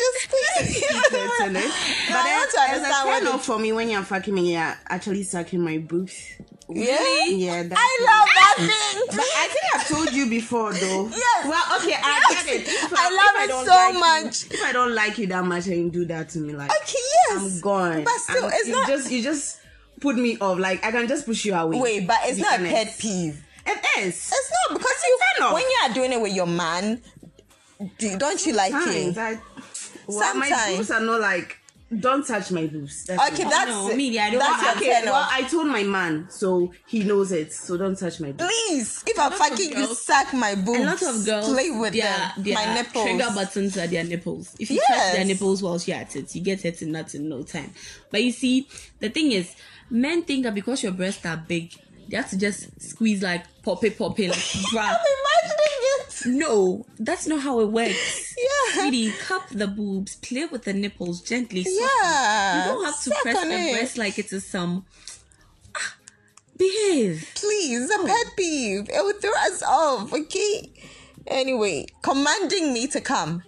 They 0.59 0.73
just 0.73 1.05
squeeze 1.07 1.31
Certainly. 1.39 1.61
No, 1.61 1.69
But 2.09 2.17
I 2.17 2.47
to 2.51 2.61
as 2.75 2.83
a 2.83 3.05
turn 3.25 3.27
off 3.35 3.45
for 3.45 3.59
me 3.59 3.73
when 3.73 3.89
you're 3.91 4.03
fucking 4.03 4.35
me, 4.35 4.53
you're 4.55 4.75
actually 4.89 5.23
sucking 5.23 5.61
my 5.61 5.79
boobs. 5.79 6.15
Yeah. 6.69 6.99
Yeah, 7.29 7.63
that's 7.63 7.81
I 7.81 7.99
love 8.03 8.29
that 8.35 8.57
thing. 8.59 9.03
But 9.17 9.21
I 9.21 9.47
think 9.49 9.65
I've 9.77 9.89
told 9.89 10.13
you 10.13 10.29
before, 10.29 10.73
though. 10.73 11.09
Yes. 11.15 11.45
Well, 11.47 11.79
okay, 11.81 11.95
I 11.97 12.27
Yes. 12.31 12.45
get 12.45 12.55
it. 12.57 12.69
If 12.69 12.93
I 12.93 13.11
love 13.11 13.37
if 13.37 13.51
it 13.51 13.67
so 13.67 13.73
like 13.73 13.95
you- 13.95 14.01
much. 14.01 14.45
if 14.53 14.63
I 14.65 14.73
don't 14.73 14.95
like 14.95 15.19
you 15.19 15.27
that 15.29 15.45
much 15.45 15.67
and 15.69 15.77
you 15.77 15.91
do 15.91 16.05
that 16.07 16.29
to 16.31 16.39
me, 16.41 16.55
like 16.55 16.71
Okay, 16.83 16.99
yes. 17.31 17.55
I'm 17.55 17.61
gone. 17.61 18.03
But 18.05 18.15
still, 18.19 18.45
I'm- 18.45 18.53
it's 18.55 18.67
you 18.69 18.73
not. 18.75 18.89
just 18.89 19.11
you 19.13 19.23
just 19.23 19.59
put 20.01 20.17
me 20.17 20.39
off. 20.39 20.59
Like 20.59 20.85
I 20.85 20.91
can 20.91 21.07
just 21.07 21.25
push 21.25 21.45
you 21.45 21.55
away. 21.55 21.79
Wait, 21.81 22.07
but 22.09 22.17
it's 22.25 22.39
not 22.41 22.55
a 22.55 22.57
honest. 22.57 22.75
pet 22.75 22.97
peeve. 22.99 23.45
It 23.65 23.79
is. 24.01 24.15
It's 24.33 24.53
not 24.69 24.79
because 24.79 24.97
you 25.05 25.19
turn 25.39 25.47
off. 25.47 25.55
when 25.55 25.63
you 25.63 25.79
are 25.85 25.95
doing 25.95 26.13
it 26.13 26.21
with 26.21 26.35
your 26.35 26.47
man, 26.49 27.01
do, 27.99 28.17
don't 28.19 28.45
you 28.47 28.53
like 28.55 28.73
Sometimes 28.73 29.17
it? 29.17 29.19
I, 29.19 29.39
well, 30.09 30.35
my 30.37 30.75
boobs 30.77 30.91
are 30.91 31.01
not 31.01 31.21
like. 31.21 31.59
Don't 32.01 32.27
touch 32.27 32.51
my 32.51 32.67
boobs. 32.67 33.05
That's 33.05 33.31
Okay, 33.33 33.45
it. 33.45 33.49
that's 33.49 33.71
no, 33.71 33.95
me, 33.95 34.19
I 34.19 34.31
don't 34.31 34.41
that's 34.41 34.61
like 34.61 34.85
your 34.85 34.93
Okay, 34.97 35.03
well. 35.07 35.29
I 35.31 35.43
told 35.45 35.69
my 35.69 35.85
man, 35.85 36.27
so 36.29 36.73
he 36.89 37.05
knows 37.05 37.31
it. 37.31 37.53
So 37.53 37.77
don't 37.77 37.97
touch 37.97 38.19
my 38.19 38.33
boobs. 38.33 38.51
Please, 38.53 39.05
if 39.07 39.17
I 39.17 39.23
lot 39.23 39.33
of 39.35 39.39
fucking 39.39 39.69
you 39.71 39.75
girls- 39.77 40.05
suck 40.05 40.35
my 40.35 40.57
boobs, 40.57 40.81
a 40.81 40.85
lot 40.85 41.03
of 41.15 41.25
girls 41.25 41.47
play 41.49 41.71
with 41.71 41.93
their, 41.93 42.03
them, 42.35 42.43
their 42.43 42.55
my 42.55 42.75
nipples. 42.75 43.05
trigger 43.05 43.29
buttons 43.33 43.79
are 43.79 43.87
their 43.87 44.03
nipples 44.03 44.57
if 44.59 44.69
you 44.69 44.81
Yes. 44.89 44.89
touch 45.05 45.15
their 45.17 45.25
nipples 45.27 45.63
whilst 45.63 45.87
you're 45.87 45.97
at 45.97 46.17
it 46.17 46.35
you 46.35 46.43
get 46.43 46.65
it 46.65 46.83
in 46.83 46.91
nuts 46.91 47.15
in 47.15 47.29
no 47.29 47.45
time 47.45 47.73
but 48.11 48.21
you 48.21 48.33
see 48.33 48.67
the 48.99 49.09
thing 49.09 49.31
is 49.31 49.55
men 49.89 50.23
think 50.25 50.43
that 50.43 50.57
because 50.57 50.83
your 50.83 50.91
breasts 50.93 51.25
are 51.25 51.37
big 51.37 51.73
they 52.09 52.17
have 52.17 52.29
to 52.31 52.37
just 52.37 52.69
squeeze 52.83 53.23
like 53.23 53.45
pop 53.63 53.83
it 53.85 53.97
pop 53.97 54.19
it 54.19 54.29
like 54.31 54.39
bruh. 54.73 54.81
I'm 54.81 54.97
imagining 54.97 55.77
it. 55.83 55.86
No 56.25 56.87
that's 56.99 57.27
not 57.27 57.41
how 57.41 57.61
it 57.61 57.67
works 57.67 58.35
Yeah. 58.47 58.83
sweetie, 58.83 59.11
cup 59.13 59.49
the 59.51 59.67
boobs, 59.67 60.17
play 60.17 60.45
with 60.47 60.65
the 60.65 60.73
nipples 60.73 61.21
gently. 61.23 61.65
softly. 61.65 61.81
Yeah. 61.81 62.59
You 62.69 62.73
don't 62.73 62.85
have 62.85 62.95
to 63.03 63.11
suck 63.11 63.23
press 63.23 63.41
the 63.43 63.55
a 63.55 63.73
breast 63.73 63.99
like 63.99 64.19
it 64.19 64.33
is 64.33 64.47
some. 64.47 64.85
Ah, 65.75 65.95
behave. 66.57 67.27
Please, 67.35 67.91
a 67.91 68.05
pet 68.05 68.27
peeve. 68.37 68.89
It 68.91 69.03
would 69.05 69.21
throw 69.21 69.33
us 69.49 69.63
off, 69.63 70.13
okay? 70.13 70.71
Anyway, 71.27 71.87
commanding 72.03 72.73
me 72.73 72.87
to 72.89 73.01
come. 73.01 73.43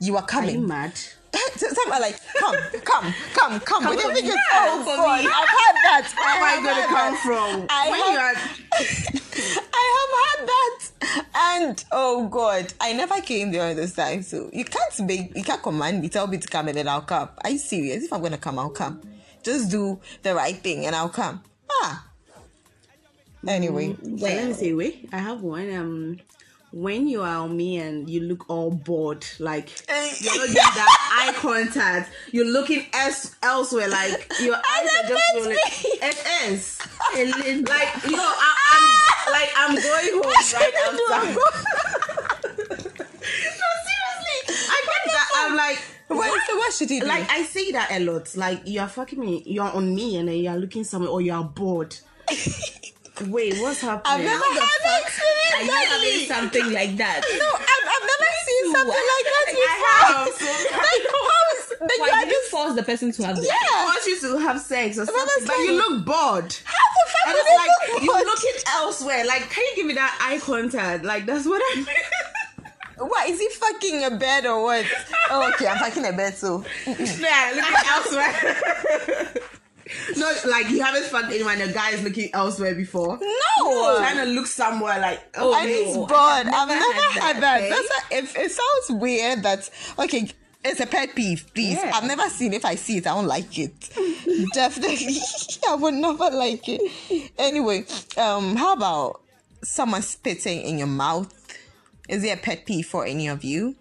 You 0.00 0.16
are 0.16 0.26
coming. 0.26 0.56
Are 0.56 0.60
you 0.60 0.66
mad? 0.66 0.94
Someone 1.56 2.00
like, 2.00 2.20
come, 2.38 2.56
come, 2.84 3.14
come, 3.34 3.60
come. 3.60 3.88
With 3.88 3.98
your 4.00 4.10
on, 4.10 4.14
fingers. 4.14 4.34
yeah, 4.34 4.66
Oh, 4.68 4.82
for 4.84 4.96
God. 4.96 5.24
me. 5.24 5.30
I've 5.30 5.48
had 5.48 5.76
that. 5.84 6.12
Where 6.16 6.28
am 6.28 6.66
I 6.66 6.80
to 6.82 6.86
come 6.86 7.12
that. 7.14 7.22
from? 7.24 7.66
I 7.70 7.90
when 7.90 8.00
have- 8.00 8.12
you 8.12 8.18
are 8.18 8.34
I 9.74 9.84
have 9.98 10.40
had 10.40 10.48
that, 10.48 11.24
and 11.34 11.84
oh 11.92 12.28
god, 12.28 12.72
I 12.80 12.92
never 12.92 13.20
came 13.20 13.50
there 13.50 13.74
this 13.74 13.94
time. 13.94 14.22
So 14.22 14.48
you 14.52 14.64
can't 14.64 15.00
make, 15.06 15.36
you 15.36 15.42
can't 15.42 15.62
command 15.62 16.00
me, 16.02 16.08
tell 16.08 16.26
me 16.26 16.38
to 16.38 16.48
come, 16.48 16.68
and 16.68 16.76
then 16.76 16.88
I'll 16.88 17.00
come. 17.02 17.28
Are 17.42 17.50
you 17.50 17.58
serious? 17.58 18.04
If 18.04 18.12
I'm 18.12 18.22
gonna 18.22 18.38
come, 18.38 18.58
I'll 18.58 18.70
come. 18.70 19.00
Just 19.42 19.70
do 19.70 20.00
the 20.22 20.34
right 20.34 20.56
thing, 20.56 20.86
and 20.86 20.94
I'll 20.94 21.08
come. 21.08 21.42
Ah. 21.70 22.06
Anyway, 23.46 23.96
So 24.02 24.26
let 24.26 24.46
me 24.46 24.52
say, 24.54 24.72
wait, 24.72 25.08
I 25.12 25.18
have 25.18 25.40
one. 25.42 25.74
Um, 25.74 26.18
when 26.72 27.06
you 27.06 27.20
are 27.22 27.36
on 27.44 27.56
me 27.56 27.76
and 27.78 28.08
you 28.08 28.20
look 28.20 28.48
all 28.48 28.70
bored, 28.70 29.26
like 29.38 29.68
Eh. 29.88 30.10
you're 30.20 30.36
not 30.36 30.46
getting 30.46 30.54
that 30.74 31.28
eye 31.28 31.32
contact, 31.36 32.10
you're 32.32 32.46
looking 32.50 32.86
else 32.94 33.36
elsewhere, 33.42 33.88
like 33.88 34.32
your 34.40 34.54
eyes 34.74 34.88
are 35.04 35.08
just 35.08 35.22
rolling. 35.34 35.50
me. 35.50 35.58
It 36.02 36.26
is 36.50 36.78
Ellen, 37.16 37.64
like 37.64 38.04
you 38.04 38.16
know, 38.16 38.32
I, 38.36 38.54
I'm 38.72 39.32
like 39.32 39.50
I'm 39.56 39.74
going 39.74 40.12
home 40.12 40.32
right 40.54 40.74
after. 40.88 41.34
no, 42.82 43.68
seriously, 43.86 44.38
I 44.48 44.82
get 44.84 45.12
that. 45.12 45.28
I'm 45.36 45.56
like. 45.56 45.78
Wait, 46.08 46.30
so 46.46 46.56
what 46.58 46.72
should 46.74 46.90
he 46.90 47.00
do? 47.00 47.06
Like 47.06 47.30
I 47.30 47.42
say 47.42 47.72
that 47.72 47.90
a 47.90 47.98
lot. 48.00 48.36
Like 48.36 48.66
you 48.66 48.80
are 48.80 48.88
fucking 48.88 49.18
me, 49.18 49.42
you're 49.46 49.64
on 49.64 49.94
me, 49.94 50.16
and 50.18 50.28
then 50.28 50.36
you 50.36 50.50
are 50.50 50.58
looking 50.58 50.84
somewhere, 50.84 51.10
or 51.10 51.22
you 51.22 51.32
are 51.32 51.42
bored. 51.44 51.96
Wait, 53.20 53.54
what's 53.60 53.80
happening? 53.80 54.02
I've 54.06 54.24
never 54.24 54.44
had 54.44 54.80
that 54.84 55.02
are 55.54 55.62
you 55.64 55.72
having 55.72 56.26
something 56.26 56.72
like 56.72 56.96
that? 56.96 57.20
No, 57.22 57.48
I've, 57.54 57.86
I've 57.92 58.06
never 58.08 58.30
seen 58.46 58.72
something 58.72 59.04
like 59.12 59.26
that 59.30 59.46
I 59.52 59.76
have. 59.86 60.28
So 60.32 60.46
Like, 60.82 61.04
how 61.12 61.42
is 61.52 61.68
that 61.78 61.98
Why 62.00 62.08
are 62.10 62.20
did 62.24 62.28
you 62.28 62.38
just 62.40 62.50
force 62.50 62.74
the 62.74 62.82
person 62.82 63.12
to 63.12 63.26
have 63.26 63.36
this? 63.36 63.48
I 63.48 63.54
yeah? 63.54 63.84
want 63.84 64.06
you 64.06 64.20
to 64.20 64.38
have 64.38 64.60
sex 64.60 64.98
or 64.98 65.06
something, 65.06 65.24
that's 65.26 65.46
but 65.46 65.56
you 65.58 65.72
look 65.74 66.04
bored. 66.06 66.56
How 66.64 66.86
the 66.96 67.04
fuck 67.12 67.26
And 67.26 67.34
would 67.34 67.40
it's 67.42 67.50
it 67.50 67.56
like 67.56 67.70
look 67.92 68.02
you're 68.02 68.14
good? 68.16 68.26
looking 68.26 68.62
elsewhere. 68.72 69.26
Like, 69.26 69.50
can 69.50 69.64
you 69.64 69.72
give 69.76 69.86
me 69.86 69.94
that 69.94 70.18
eye 70.20 70.38
contact? 70.38 71.04
Like, 71.04 71.26
that's 71.26 71.46
what 71.46 71.62
I 71.62 71.76
mean. 71.76 71.86
What 72.98 73.28
is 73.28 73.38
he 73.40 73.48
fucking 73.50 74.04
a 74.04 74.10
bed 74.16 74.46
or 74.46 74.62
what? 74.62 74.86
Oh, 75.30 75.50
okay, 75.54 75.66
I'm 75.66 75.78
fucking 75.78 76.04
a 76.06 76.12
bed, 76.12 76.34
so 76.36 76.64
yeah, 76.86 77.52
looking 77.54 77.88
elsewhere. 77.88 79.34
no, 80.16 80.32
like 80.46 80.70
you 80.70 80.82
haven't 80.82 81.04
fucked 81.04 81.32
anyone. 81.32 81.58
The 81.58 81.72
guy 81.72 81.90
is 81.90 82.02
looking 82.02 82.30
elsewhere 82.34 82.74
before. 82.74 83.18
no. 83.20 83.98
Trying 83.98 84.16
to 84.16 84.24
look 84.32 84.46
somewhere 84.46 84.98
like, 85.00 85.20
oh, 85.36 85.54
and 85.54 85.68
no. 85.68 85.76
he's 85.76 85.96
bored. 85.96 86.10
I've 86.12 86.46
never, 86.46 86.72
had 86.72 87.12
had 87.12 87.36
that, 87.36 87.40
that. 87.40 87.60
okay? 87.60 87.70
That's 87.70 87.88
a, 87.88 88.18
if 88.18 88.36
it 88.36 88.52
sounds 88.52 89.00
weird. 89.00 89.42
That 89.42 89.70
okay. 89.98 90.30
It's 90.64 90.78
a 90.78 90.86
pet 90.86 91.16
peeve, 91.16 91.50
please. 91.54 91.74
Yeah. 91.74 91.90
I've 91.92 92.06
never 92.06 92.28
seen. 92.28 92.52
If 92.52 92.64
I 92.64 92.76
see 92.76 92.98
it, 92.98 93.06
I 93.08 93.14
don't 93.14 93.26
like 93.26 93.58
it. 93.58 93.90
Definitely, 94.54 95.18
I 95.68 95.74
would 95.74 95.94
never 95.94 96.30
like 96.30 96.68
it. 96.68 97.32
Anyway, 97.36 97.84
um, 98.16 98.54
how 98.54 98.74
about 98.74 99.22
someone 99.62 100.02
spitting 100.02 100.62
in 100.62 100.78
your 100.78 100.86
mouth? 100.86 101.34
Is 102.08 102.22
it 102.22 102.38
a 102.38 102.40
pet 102.40 102.64
peeve 102.64 102.86
for 102.86 103.04
any 103.04 103.26
of 103.26 103.42
you? 103.42 103.74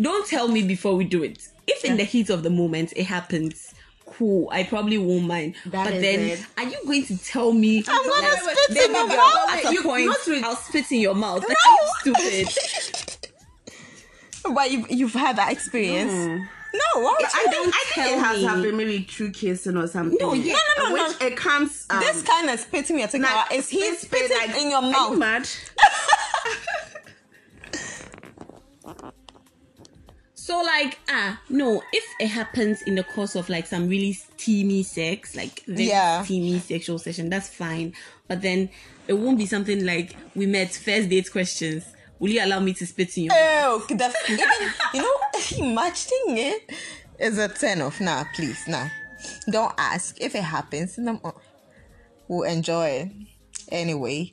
Don't 0.00 0.26
tell 0.28 0.48
me 0.48 0.62
before 0.62 0.94
we 0.94 1.04
do 1.04 1.24
it. 1.24 1.48
If 1.66 1.84
in 1.84 1.96
the 1.96 2.04
heat 2.04 2.30
of 2.30 2.42
the 2.42 2.50
moment 2.50 2.92
it 2.96 3.04
happens, 3.04 3.69
cool. 4.20 4.48
I 4.52 4.62
probably 4.62 4.98
won't 4.98 5.24
mind. 5.26 5.54
That 5.66 5.90
but 5.90 6.00
then, 6.00 6.20
it. 6.20 6.46
are 6.56 6.64
you 6.64 6.76
going 6.86 7.04
to 7.06 7.18
tell 7.18 7.52
me? 7.52 7.82
I'm 7.88 8.08
gonna 8.08 8.26
like, 8.28 8.56
spit 8.68 8.76
in 8.88 8.94
your 8.94 9.08
mouth. 9.08 9.48
At 9.48 9.64
a 9.64 9.82
point, 9.82 10.08
with- 10.26 10.44
I'll 10.44 10.56
spit 10.56 10.92
in 10.92 11.00
your 11.00 11.14
mouth. 11.14 11.40
Like, 11.48 11.56
No. 12.06 12.12
are 12.12 12.44
stupid? 12.44 13.18
But 14.54 14.70
you've, 14.70 14.90
you've 14.90 15.12
had 15.12 15.36
that 15.36 15.52
experience. 15.52 16.12
No, 16.12 17.02
why 17.02 17.14
would 17.18 17.26
I 17.26 17.28
think, 17.50 17.74
I 17.74 17.84
think 17.94 18.06
it 18.12 18.18
has 18.20 18.36
me. 18.38 18.44
happened 18.44 18.76
maybe 18.76 19.02
through 19.02 19.32
kissing 19.32 19.76
or 19.76 19.86
something. 19.86 20.16
No, 20.20 20.32
yeah. 20.34 20.56
No, 20.78 20.84
no, 20.88 20.94
no, 20.96 21.08
Which 21.08 21.20
it 21.20 21.36
comes. 21.36 21.86
Um, 21.90 22.00
this 22.00 22.22
kind 22.22 22.48
of 22.48 22.58
spitting 22.58 22.98
you're 22.98 23.06
talking 23.08 23.20
about 23.22 23.52
is 23.52 23.68
he 23.68 23.80
spit, 23.80 23.98
spit, 24.00 24.24
spitting 24.30 24.52
like, 24.52 24.60
in 24.62 24.70
your 24.70 24.78
Are 24.82 24.86
you 24.86 24.92
mouth? 24.92 25.18
mad? 25.18 25.42
So 30.40 30.62
like 30.62 30.98
ah 31.10 31.38
no, 31.50 31.82
if 31.92 32.04
it 32.18 32.28
happens 32.28 32.80
in 32.82 32.94
the 32.94 33.04
course 33.04 33.34
of 33.36 33.50
like 33.50 33.66
some 33.66 33.88
really 33.88 34.14
steamy 34.14 34.82
sex, 34.82 35.36
like 35.36 35.62
very 35.66 35.88
Yeah. 35.88 36.24
steamy 36.24 36.58
sexual 36.60 36.98
session, 36.98 37.28
that's 37.28 37.48
fine. 37.50 37.92
But 38.26 38.40
then 38.40 38.70
it 39.06 39.12
won't 39.12 39.36
be 39.36 39.44
something 39.44 39.84
like 39.84 40.16
we 40.34 40.46
met 40.46 40.70
first 40.72 41.10
date 41.10 41.30
questions. 41.30 41.84
Will 42.18 42.30
you 42.30 42.42
allow 42.42 42.58
me 42.60 42.72
to 42.72 42.86
spit 42.86 43.18
in 43.18 43.24
your 43.24 43.34
Oh, 43.36 43.84
the, 43.86 44.14
even, 44.30 44.72
you 44.94 45.02
know, 45.02 45.74
matching 45.74 46.24
it 46.28 46.72
is 47.18 47.36
a 47.36 47.48
turn 47.48 47.82
off. 47.82 48.00
Nah, 48.00 48.24
please, 48.34 48.66
nah. 48.66 48.88
Don't 49.50 49.74
ask. 49.76 50.16
If 50.20 50.34
it 50.34 50.42
happens, 50.44 50.96
then 50.96 51.20
we'll 52.28 52.42
enjoy 52.44 52.86
it. 52.88 53.08
Anyway, 53.70 54.32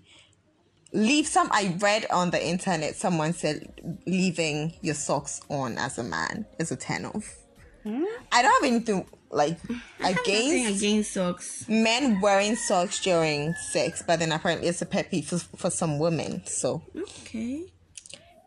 leave 0.93 1.27
some. 1.27 1.49
I 1.51 1.75
read 1.79 2.05
on 2.11 2.31
the 2.31 2.45
internet 2.45 2.95
someone 2.95 3.33
said 3.33 3.99
leaving 4.05 4.73
your 4.81 4.95
socks 4.95 5.41
on 5.49 5.77
as 5.77 5.97
a 5.97 6.03
man 6.03 6.45
is 6.59 6.71
a 6.71 6.75
turn 6.75 7.05
off. 7.05 7.35
Hmm? 7.83 8.03
I 8.31 8.41
don't 8.41 8.63
have 8.63 8.71
anything 8.71 9.05
like 9.29 9.57
against 9.99 10.81
against 10.83 11.13
socks. 11.13 11.65
men 11.67 12.19
wearing 12.21 12.55
socks 12.55 13.01
during 13.01 13.53
sex, 13.55 14.03
but 14.05 14.19
then 14.19 14.31
apparently 14.31 14.67
it's 14.67 14.81
a 14.81 14.85
pet 14.85 15.11
peeve 15.11 15.27
for, 15.27 15.37
for 15.39 15.69
some 15.69 15.99
women. 15.99 16.41
So 16.45 16.81
Okay. 16.95 17.65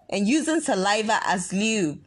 and 0.08 0.26
using 0.28 0.60
saliva 0.60 1.20
as 1.26 1.52
lube. 1.52 2.00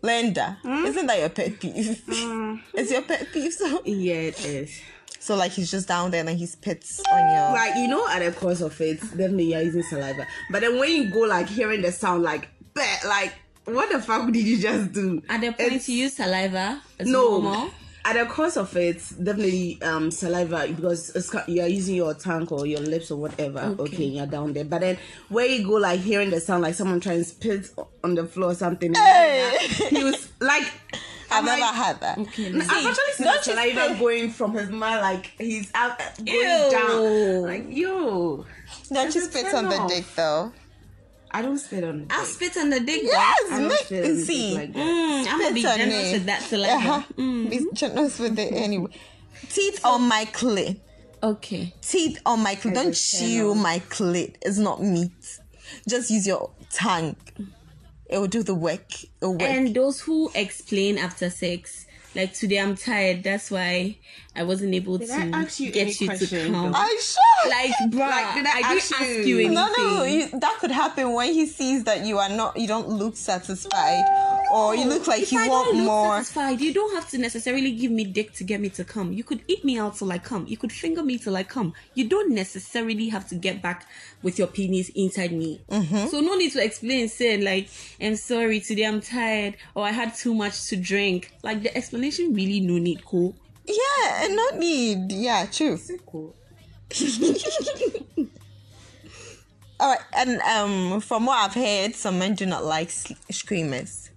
Linda, 0.00 0.58
hmm? 0.62 0.84
isn't 0.86 1.06
that 1.08 1.18
your 1.18 1.28
pet 1.28 1.58
peeve? 1.58 2.00
Hmm. 2.08 2.56
it's 2.74 2.90
your 2.92 3.02
pet 3.02 3.26
peeve. 3.32 3.52
So, 3.52 3.82
Yeah, 3.84 4.14
it 4.30 4.44
is. 4.44 4.80
So 5.20 5.34
like 5.36 5.52
he's 5.52 5.70
just 5.70 5.88
down 5.88 6.10
there 6.10 6.20
and 6.26 6.38
he 6.38 6.46
spits 6.46 7.00
on 7.10 7.18
your. 7.32 7.52
Like 7.52 7.74
you 7.76 7.88
know, 7.88 8.06
at 8.08 8.20
the 8.20 8.32
course 8.32 8.60
of 8.60 8.80
it, 8.80 9.00
definitely 9.00 9.52
you're 9.52 9.62
using 9.62 9.82
saliva. 9.82 10.26
But 10.50 10.60
then 10.62 10.78
when 10.78 10.90
you 10.90 11.10
go 11.12 11.20
like 11.20 11.48
hearing 11.48 11.82
the 11.82 11.92
sound, 11.92 12.22
like, 12.22 12.48
"Bleh," 12.74 13.04
like 13.04 13.34
what 13.64 13.90
the 13.90 14.00
fuck 14.00 14.30
did 14.32 14.44
you 14.46 14.58
just 14.58 14.92
do? 14.92 15.22
At 15.28 15.40
the 15.40 15.48
point 15.48 15.60
It's- 15.60 15.88
you 15.88 16.04
use 16.04 16.14
saliva, 16.16 16.80
it's 16.98 17.08
no. 17.10 17.40
normal. 17.40 17.70
At 18.04 18.14
the 18.14 18.24
course 18.24 18.56
of 18.56 18.74
it, 18.74 19.02
definitely 19.22 19.78
um 19.82 20.10
saliva 20.10 20.66
because 20.74 21.10
it's, 21.14 21.28
ca- 21.28 21.44
you're 21.46 21.66
using 21.66 21.96
your 21.96 22.14
tongue 22.14 22.48
or 22.48 22.64
your 22.64 22.80
lips 22.80 23.10
or 23.10 23.16
whatever. 23.20 23.58
Okay. 23.60 23.82
Okay. 23.82 24.04
you're 24.04 24.26
down 24.26 24.54
there. 24.54 24.64
But 24.64 24.80
then 24.80 24.98
where 25.28 25.44
you 25.44 25.62
go 25.66 25.74
like 25.74 26.00
hearing 26.00 26.30
the 26.30 26.40
sound, 26.40 26.62
like 26.62 26.74
someone 26.74 27.00
trying 27.00 27.18
to 27.18 27.24
spit 27.24 27.68
on 28.02 28.14
the 28.14 28.24
floor 28.24 28.52
or 28.52 28.54
something. 28.54 28.94
Hey! 28.94 29.58
He 29.90 30.04
was 30.04 30.30
like. 30.40 30.64
I've 31.30 31.38
I'm 31.40 31.44
never 31.44 31.60
like, 31.60 31.74
had 31.74 32.00
that. 32.00 32.18
Okay. 32.18 32.46
I've 32.48 32.60
actually 32.70 32.94
seen 33.12 33.26
don't 33.26 33.44
the 33.44 33.50
you 33.50 33.56
saliva 33.56 33.84
spit- 33.86 33.98
going 33.98 34.30
from 34.30 34.54
his 34.54 34.70
mouth, 34.70 35.02
like 35.02 35.26
he's 35.38 35.70
out 35.74 35.98
going 35.98 36.26
Ew. 36.26 36.68
down. 36.70 37.42
Like 37.42 37.66
yo, 37.68 38.46
Don't 38.92 38.96
you 38.96 39.06
It's 39.06 39.16
a 39.16 39.20
spit 39.30 39.46
turn 39.50 39.66
on 39.66 39.70
the 39.70 39.94
dick 39.94 40.04
though? 40.16 40.52
I 41.30 41.42
don't 41.42 41.58
spit 41.58 41.84
on. 41.84 41.98
The 42.00 42.04
dick. 42.06 42.12
I'll 42.16 42.24
spit 42.24 42.56
on 42.56 42.70
the 42.70 42.80
dick. 42.80 43.00
Yes, 43.04 43.38
I 43.50 43.60
make, 43.60 43.78
spit 43.80 44.04
on 44.06 44.16
see, 44.16 44.54
like 44.54 44.72
mm, 44.72 45.26
I'm 45.28 45.38
gonna 45.40 45.54
be 45.54 45.62
generous 45.62 46.08
it. 46.08 46.12
with 46.14 46.26
that 46.26 46.42
saliva. 46.42 46.72
Uh-huh. 46.76 47.02
Mm. 47.18 47.50
Be 47.50 47.66
generous 47.74 48.18
with 48.18 48.38
it 48.38 48.52
anyway. 48.54 48.90
Teeth 49.50 49.84
on 49.84 50.08
my 50.08 50.24
clit. 50.32 50.78
Okay. 51.22 51.74
Teeth 51.82 52.18
on 52.24 52.42
my 52.42 52.54
clit. 52.54 52.74
Don't 52.74 52.94
chew 52.94 53.54
my 53.54 53.80
clit. 53.90 54.36
It's 54.42 54.56
not 54.58 54.82
meat. 54.82 55.38
Just 55.86 56.10
use 56.10 56.26
your 56.26 56.50
tongue. 56.72 57.14
It 58.08 58.18
will 58.18 58.26
do 58.26 58.42
the 58.42 58.54
work. 58.54 58.86
Work. 59.20 59.42
And 59.42 59.74
those 59.74 60.00
who 60.00 60.30
explain 60.34 60.96
after 60.98 61.28
sex, 61.30 61.86
like 62.14 62.32
today 62.32 62.58
I'm 62.58 62.74
tired, 62.74 63.22
that's 63.22 63.50
why 63.50 63.98
I 64.34 64.44
wasn't 64.44 64.74
able 64.74 64.98
Did 64.98 65.08
to 65.08 65.14
you 65.64 65.70
get 65.70 65.82
any 65.82 65.90
you 66.12 66.16
to 66.18 66.26
come. 66.50 66.72
though? 66.72 66.78
I 66.78 66.98
sure. 67.02 67.50
Like, 67.50 67.90
bro, 67.90 68.00
Like, 68.00 68.34
did 68.34 68.46
I 68.46 68.50
I, 68.50 68.54
didn't 68.62 68.76
ask 68.78 68.92
ask 69.00 69.08
you? 69.08 69.14
you 69.24 69.36
anything. 69.38 69.54
No, 69.54 69.68
no, 69.76 70.04
you, 70.04 70.28
that 70.40 70.56
could 70.60 70.70
happen 70.70 71.12
when 71.12 71.32
he 71.32 71.46
sees 71.46 71.84
that 71.84 72.04
you 72.06 72.18
are 72.18 72.28
not, 72.30 72.56
you 72.56 72.66
don't 72.66 72.88
look 72.88 73.16
satisfied, 73.16 74.37
or 74.52 74.74
you 74.74 74.86
look 74.86 75.06
like 75.06 75.22
if 75.22 75.32
you 75.32 75.38
I 75.40 75.48
want 75.48 75.68
don't 75.68 75.76
look 75.78 75.86
more. 75.86 76.12
satisfied, 76.16 76.60
you 76.60 76.72
don't 76.72 76.94
have 76.94 77.08
to 77.10 77.18
necessarily 77.18 77.72
give 77.72 77.90
me 77.90 78.04
dick 78.04 78.32
to 78.34 78.44
get 78.44 78.60
me 78.60 78.68
to 78.70 78.84
come. 78.84 79.12
You 79.12 79.24
could 79.24 79.42
eat 79.48 79.64
me 79.64 79.78
out 79.78 79.96
till 79.96 80.10
I 80.12 80.18
come. 80.18 80.46
You 80.46 80.56
could 80.56 80.72
finger 80.72 81.02
me 81.02 81.18
till 81.18 81.36
I 81.36 81.42
come. 81.42 81.74
You 81.94 82.08
don't 82.08 82.32
necessarily 82.32 83.08
have 83.08 83.28
to 83.28 83.34
get 83.34 83.62
back 83.62 83.86
with 84.22 84.38
your 84.38 84.48
penis 84.48 84.90
inside 84.94 85.32
me. 85.32 85.60
Mm-hmm. 85.70 86.08
So 86.08 86.20
no 86.20 86.36
need 86.36 86.52
to 86.52 86.64
explain. 86.64 87.08
Say 87.08 87.36
like, 87.38 87.68
I'm 88.00 88.16
sorry, 88.16 88.60
today 88.60 88.84
I'm 88.84 89.00
tired, 89.00 89.56
or 89.74 89.84
I 89.84 89.90
had 89.92 90.14
too 90.14 90.34
much 90.34 90.66
to 90.68 90.76
drink. 90.76 91.32
Like 91.42 91.62
the 91.62 91.76
explanation 91.76 92.34
really 92.34 92.60
no 92.60 92.78
need. 92.78 93.04
Cool. 93.04 93.34
Yeah, 93.66 94.24
and 94.24 94.34
not 94.36 94.56
need. 94.56 95.12
Yeah, 95.12 95.46
true. 95.46 95.78
Cool. 96.06 96.34
All 99.80 99.90
right, 99.90 100.00
and 100.16 100.40
um, 100.40 101.00
from 101.00 101.26
what 101.26 101.36
I've 101.38 101.54
heard, 101.54 101.94
some 101.94 102.18
men 102.18 102.34
do 102.34 102.46
not 102.46 102.64
like 102.64 102.90
screamers, 102.90 104.07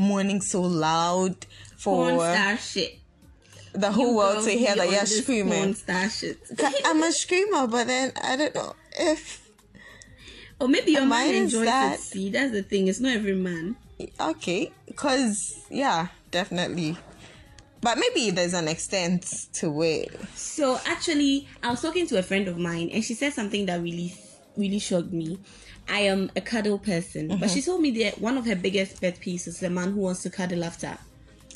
moaning 0.00 0.40
so 0.40 0.62
loud 0.62 1.36
for 1.76 2.10
Porn 2.10 2.18
star 2.18 2.56
shit. 2.56 2.98
the 3.72 3.92
whole 3.92 4.08
You 4.10 4.16
world 4.16 4.44
to 4.44 4.50
hear 4.50 4.74
that 4.74 4.90
you're 4.90 5.06
screaming. 5.06 5.52
Porn 5.52 5.74
star 5.74 6.08
shit. 6.08 6.38
I'm 6.84 7.02
a 7.02 7.12
screamer, 7.12 7.66
but 7.66 7.86
then 7.86 8.12
I 8.22 8.36
don't 8.36 8.54
know 8.54 8.74
if 8.98 9.46
Or 10.60 10.68
maybe 10.68 10.92
your 10.92 11.06
man 11.06 11.34
enjoys 11.34 11.64
that- 11.66 11.94
it. 11.94 12.00
See, 12.00 12.30
that's 12.30 12.52
the 12.52 12.62
thing. 12.62 12.88
It's 12.88 13.00
not 13.00 13.12
every 13.12 13.34
man. 13.34 13.76
okay, 14.18 14.72
because 14.86 15.54
yeah, 15.70 16.08
definitely. 16.30 16.96
But 17.82 17.96
maybe 17.98 18.30
there's 18.30 18.52
an 18.52 18.68
extent 18.68 19.46
to 19.54 19.82
it. 19.82 20.10
So 20.36 20.78
actually, 20.84 21.48
I 21.62 21.70
was 21.70 21.80
talking 21.80 22.06
to 22.08 22.18
a 22.18 22.22
friend 22.22 22.46
of 22.48 22.58
mine, 22.58 22.90
and 22.92 23.02
she 23.02 23.14
said 23.14 23.32
something 23.32 23.64
that 23.66 23.80
really, 23.82 24.12
really 24.56 24.78
shocked 24.78 25.12
me. 25.12 25.38
I 25.88 26.00
am 26.00 26.30
a 26.36 26.40
cuddle 26.40 26.78
person, 26.78 27.28
but 27.28 27.38
Mm-hmm. 27.38 27.48
she 27.54 27.62
told 27.62 27.80
me 27.80 27.90
that 28.04 28.20
one 28.20 28.36
of 28.38 28.46
her 28.46 28.56
biggest 28.56 29.00
pet 29.00 29.20
peeves 29.20 29.46
is 29.48 29.60
the 29.60 29.70
man 29.70 29.92
who 29.92 30.00
wants 30.00 30.22
to 30.22 30.30
cuddle 30.30 30.64
after. 30.64 30.96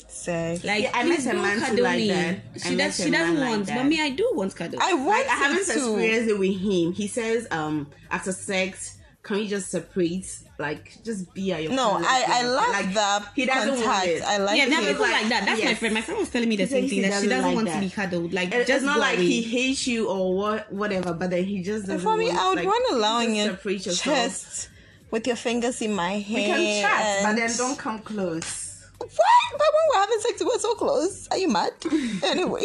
So 0.07 0.57
Like, 0.63 0.83
Yeah, 0.83 0.91
I 0.93 1.03
met 1.03 1.17
please 1.19 1.27
a 1.27 1.33
man 1.33 1.59
cuddle 1.59 1.83
like 1.83 1.97
me. 1.97 2.07
that. 2.09 2.39
She 2.57 2.75
does 2.75 2.97
she 2.97 3.09
doesn't 3.11 3.39
like 3.39 3.49
want, 3.49 3.65
that. 3.67 3.77
but 3.77 3.85
me, 3.85 4.01
I 4.01 4.09
do 4.11 4.29
want 4.33 4.55
cuddle. 4.55 4.79
I 4.81 4.93
want 4.93 5.07
Like 5.07 5.27
I 5.29 5.35
haven't 5.35 5.65
to. 5.65 5.71
experienced 5.73 6.29
it 6.29 6.39
with 6.39 6.59
him. 6.59 6.93
He 6.93 7.07
says, 7.07 7.47
um, 7.51 7.87
after 8.11 8.31
sex, 8.31 8.97
can 9.25 9.37
we 9.37 9.47
just 9.47 9.69
separate? 9.71 10.27
Like, 10.57 11.03
just 11.03 11.33
be 11.33 11.51
at 11.51 11.63
your. 11.63 11.73
No, 11.73 11.97
I 11.99 12.23
I 12.27 12.43
love 12.43 12.69
like, 12.69 12.93
the 12.93 13.29
he 13.35 13.45
doesn't 13.45 13.83
want 13.85 14.07
it. 14.07 14.21
I 14.23 14.37
like 14.37 14.57
yeah, 14.57 14.67
there 14.69 14.79
are 14.79 14.85
people 14.93 15.01
like 15.01 15.27
that. 15.29 15.43
That's 15.45 15.63
my 15.65 15.73
friend. 15.73 15.93
My 15.95 16.01
friend 16.01 16.19
was 16.19 16.29
telling 16.29 16.47
me 16.47 16.55
the 16.55 16.63
He 16.63 16.69
same 16.69 16.87
thing 16.87 17.01
that 17.01 17.07
she 17.21 17.27
doesn't 17.27 17.29
doesn't 17.29 17.45
like 17.47 17.55
want 17.55 17.67
that. 17.67 17.75
to 17.81 17.85
be 17.87 17.89
cuddled. 17.89 18.31
Like, 18.33 18.49
It- 18.53 18.67
just 18.67 18.69
it's 18.69 18.83
not 18.85 18.99
like 18.99 19.17
away. 19.17 19.25
he 19.25 19.41
hates 19.41 19.87
you 19.87 20.07
or 20.07 20.33
what, 20.37 20.71
whatever, 20.71 21.11
but 21.13 21.29
then 21.31 21.43
he 21.43 21.61
just 21.63 21.87
doesn't. 21.87 21.99
For 22.07 22.15
me, 22.15 22.27
want, 22.27 22.39
I 22.39 22.47
would 22.49 22.55
like, 22.59 22.67
want 22.67 22.85
allowing 22.93 23.29
just 23.35 23.45
your 23.47 23.55
separate 23.55 23.85
yourself. 23.85 24.15
chest 24.17 24.69
with 25.11 25.27
your 25.27 25.35
fingers 25.35 25.81
in 25.81 25.93
my 25.93 26.11
hair. 26.19 26.57
We 26.57 26.65
can 26.65 26.81
chat, 26.83 27.23
but 27.25 27.35
then 27.35 27.57
don't 27.57 27.77
come 27.77 27.99
close. 27.99 28.85
What? 28.97 29.09
But 29.09 29.67
when 29.75 29.85
we're 29.91 29.99
having 30.01 30.19
sex, 30.21 30.43
we're 30.45 30.59
so 30.59 30.73
close. 30.75 31.27
Are 31.31 31.37
you 31.37 31.49
mad? 31.49 31.73
anyway, 32.23 32.61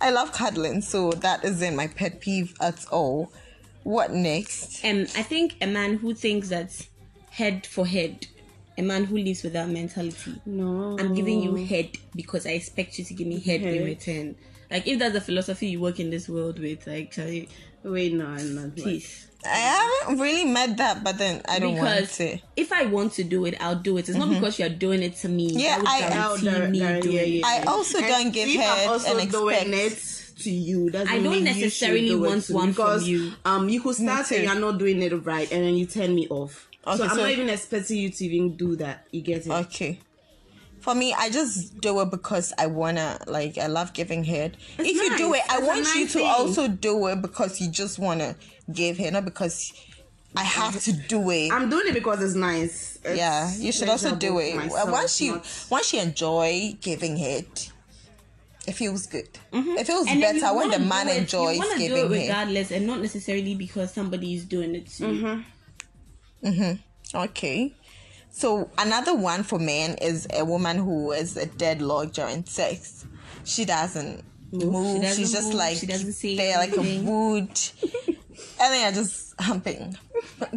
I 0.00 0.10
love 0.10 0.32
cuddling, 0.32 0.82
so 0.82 1.12
that 1.12 1.44
isn't 1.44 1.74
my 1.74 1.86
pet 1.86 2.20
peeve 2.20 2.54
at 2.60 2.84
all. 2.90 3.32
What 3.86 4.10
next? 4.12 4.84
Um, 4.84 5.02
I 5.14 5.22
think 5.22 5.58
a 5.60 5.66
man 5.68 5.94
who 5.98 6.12
thinks 6.12 6.48
that 6.48 6.72
head 7.30 7.64
for 7.64 7.86
head, 7.86 8.26
a 8.76 8.82
man 8.82 9.04
who 9.04 9.16
lives 9.16 9.44
with 9.44 9.52
that 9.52 9.68
mentality. 9.68 10.40
No, 10.44 10.96
I'm 10.98 11.14
giving 11.14 11.40
you 11.40 11.54
head 11.54 11.90
because 12.16 12.46
I 12.46 12.50
expect 12.50 12.98
you 12.98 13.04
to 13.04 13.14
give 13.14 13.28
me 13.28 13.38
head 13.38 13.62
in 13.62 13.84
return. 13.84 14.34
Like 14.72 14.88
if 14.88 14.98
that's 14.98 15.12
the 15.14 15.20
philosophy 15.20 15.68
you 15.68 15.80
work 15.80 16.00
in 16.00 16.10
this 16.10 16.28
world 16.28 16.58
with, 16.58 16.84
like 16.88 17.12
Charlie, 17.12 17.48
Wait, 17.84 18.12
no, 18.12 18.26
I'm 18.26 18.56
not. 18.56 18.74
please. 18.74 19.28
I 19.48 20.00
haven't 20.02 20.18
really 20.18 20.46
met 20.50 20.76
that, 20.78 21.04
but 21.04 21.18
then 21.18 21.40
I 21.48 21.60
don't 21.60 21.76
want 21.76 21.88
Because 22.00 22.16
to. 22.16 22.38
if 22.56 22.72
I 22.72 22.86
want 22.86 23.12
to 23.12 23.22
do 23.22 23.44
it, 23.44 23.54
I'll 23.60 23.76
do 23.76 23.96
it. 23.98 24.08
It's 24.08 24.18
not 24.18 24.28
because 24.30 24.58
you're 24.58 24.68
doing 24.68 25.04
it 25.04 25.14
to 25.18 25.28
me. 25.28 25.50
Mm-hmm. 25.50 25.58
Yeah, 25.60 25.78
that 25.78 26.30
would 26.32 26.40
I- 26.40 26.42
guarantee 26.42 26.48
there- 26.50 26.68
me 26.70 26.78
there- 26.80 27.00
doing 27.00 27.14
yeah, 27.14 27.22
it. 27.22 27.28
yeah. 27.28 27.46
I 27.46 27.62
also 27.68 27.98
And 27.98 28.06
don't 28.08 28.30
give 28.32 28.48
head 28.60 28.88
also 28.88 29.16
and 29.16 29.30
doing 29.30 29.72
expect. 29.72 30.15
It 30.36 30.42
to 30.42 30.50
you. 30.50 30.90
Doesn't 30.90 31.08
I 31.08 31.14
don't 31.22 31.32
mean 31.32 31.46
you 31.46 31.54
necessarily 31.54 32.08
do 32.08 32.20
want 32.20 32.44
to 32.44 32.52
one 32.54 32.68
me 32.68 32.72
from 32.74 32.84
because, 32.84 33.08
you. 33.08 33.32
Um, 33.44 33.68
you 33.68 33.80
could 33.80 33.96
start 33.96 34.26
too. 34.26 34.36
and 34.36 34.44
you're 34.44 34.54
not 34.54 34.78
doing 34.78 35.02
it 35.02 35.12
right, 35.24 35.50
and 35.50 35.64
then 35.64 35.74
you 35.74 35.86
turn 35.86 36.14
me 36.14 36.26
off. 36.28 36.68
Okay, 36.86 36.96
so 36.98 37.04
I'm 37.04 37.10
so- 37.10 37.16
not 37.16 37.30
even 37.30 37.48
expecting 37.48 37.98
you 37.98 38.10
to 38.10 38.24
even 38.24 38.56
do 38.56 38.76
that. 38.76 39.06
You 39.10 39.20
get 39.22 39.46
it? 39.46 39.50
Okay. 39.52 40.00
For 40.80 40.94
me, 40.94 41.12
I 41.14 41.30
just 41.30 41.80
do 41.80 42.00
it 42.00 42.10
because 42.12 42.52
I 42.58 42.66
wanna 42.66 43.18
like 43.26 43.58
I 43.58 43.66
love 43.66 43.92
giving 43.92 44.22
head. 44.22 44.56
if 44.78 44.86
you 44.86 45.16
do 45.16 45.34
it, 45.34 45.40
I 45.48 45.56
It's 45.56 45.62
a 45.62 45.66
want 45.66 45.94
you 45.96 46.06
to 46.06 46.12
thing. 46.12 46.26
also 46.26 46.68
do 46.68 47.06
it 47.08 47.22
because 47.22 47.60
you 47.60 47.68
just 47.70 47.98
wanna 47.98 48.36
give 48.72 48.96
head, 48.98 49.12
not 49.14 49.24
because 49.24 49.72
I 50.36 50.44
have 50.44 50.80
to 50.82 50.92
do 50.92 51.28
it. 51.30 51.50
I'm 51.50 51.68
doing 51.70 51.88
it 51.88 51.94
because 51.94 52.22
it's 52.22 52.34
nice. 52.36 52.98
It's 53.04 53.18
yeah, 53.18 53.52
you 53.56 53.72
should 53.72 53.88
also 53.88 54.14
do 54.14 54.38
it. 54.38 54.54
myself, 54.54 54.90
once 54.92 55.20
you 55.20 55.42
once 55.70 55.92
you 55.92 56.00
enjoy 56.02 56.76
giving 56.80 57.16
head, 57.16 57.46
it 58.66 58.72
feels 58.74 59.06
good. 59.06 59.28
It 59.52 59.86
feels 59.86 60.06
And 60.08 60.20
better 60.20 60.54
when 60.54 60.70
the 60.70 60.78
man 60.78 61.08
it- 61.08 61.18
enjoys 61.18 61.56
you 61.56 61.62
wanna 61.62 61.78
do 61.78 61.88
giving 61.88 62.12
it 62.20 62.22
regardless, 62.24 62.70
and 62.70 62.86
not 62.86 63.00
necessarily 63.00 63.54
because 63.54 63.92
somebody 63.92 64.34
is 64.34 64.44
doing 64.44 64.74
it 64.74 64.86
to 64.98 65.12
you. 65.12 65.44
Hmm. 66.52 66.72
Okay. 67.14 67.74
So 68.30 68.70
another 68.78 69.14
one 69.14 69.42
for 69.42 69.58
men 69.58 69.94
is 69.94 70.26
a 70.34 70.44
woman 70.44 70.76
who 70.76 71.12
is 71.12 71.36
a 71.36 71.46
deadlock 71.46 72.12
during 72.12 72.44
sex. 72.44 73.06
She 73.44 73.64
doesn't 73.64 74.22
move. 74.52 75.00
doesn't 75.02 75.16
She's 75.16 75.32
just 75.32 75.46
move, 75.48 75.54
like 75.54 75.78
she 75.78 75.86
doesn't 75.86 76.12
say 76.12 76.36
there 76.36 76.58
like 76.58 76.76
a 76.76 77.00
wood. 77.02 77.48
and 78.06 78.16
then 78.58 78.82
you're 78.82 79.02
just 79.02 79.34
humping, 79.40 79.96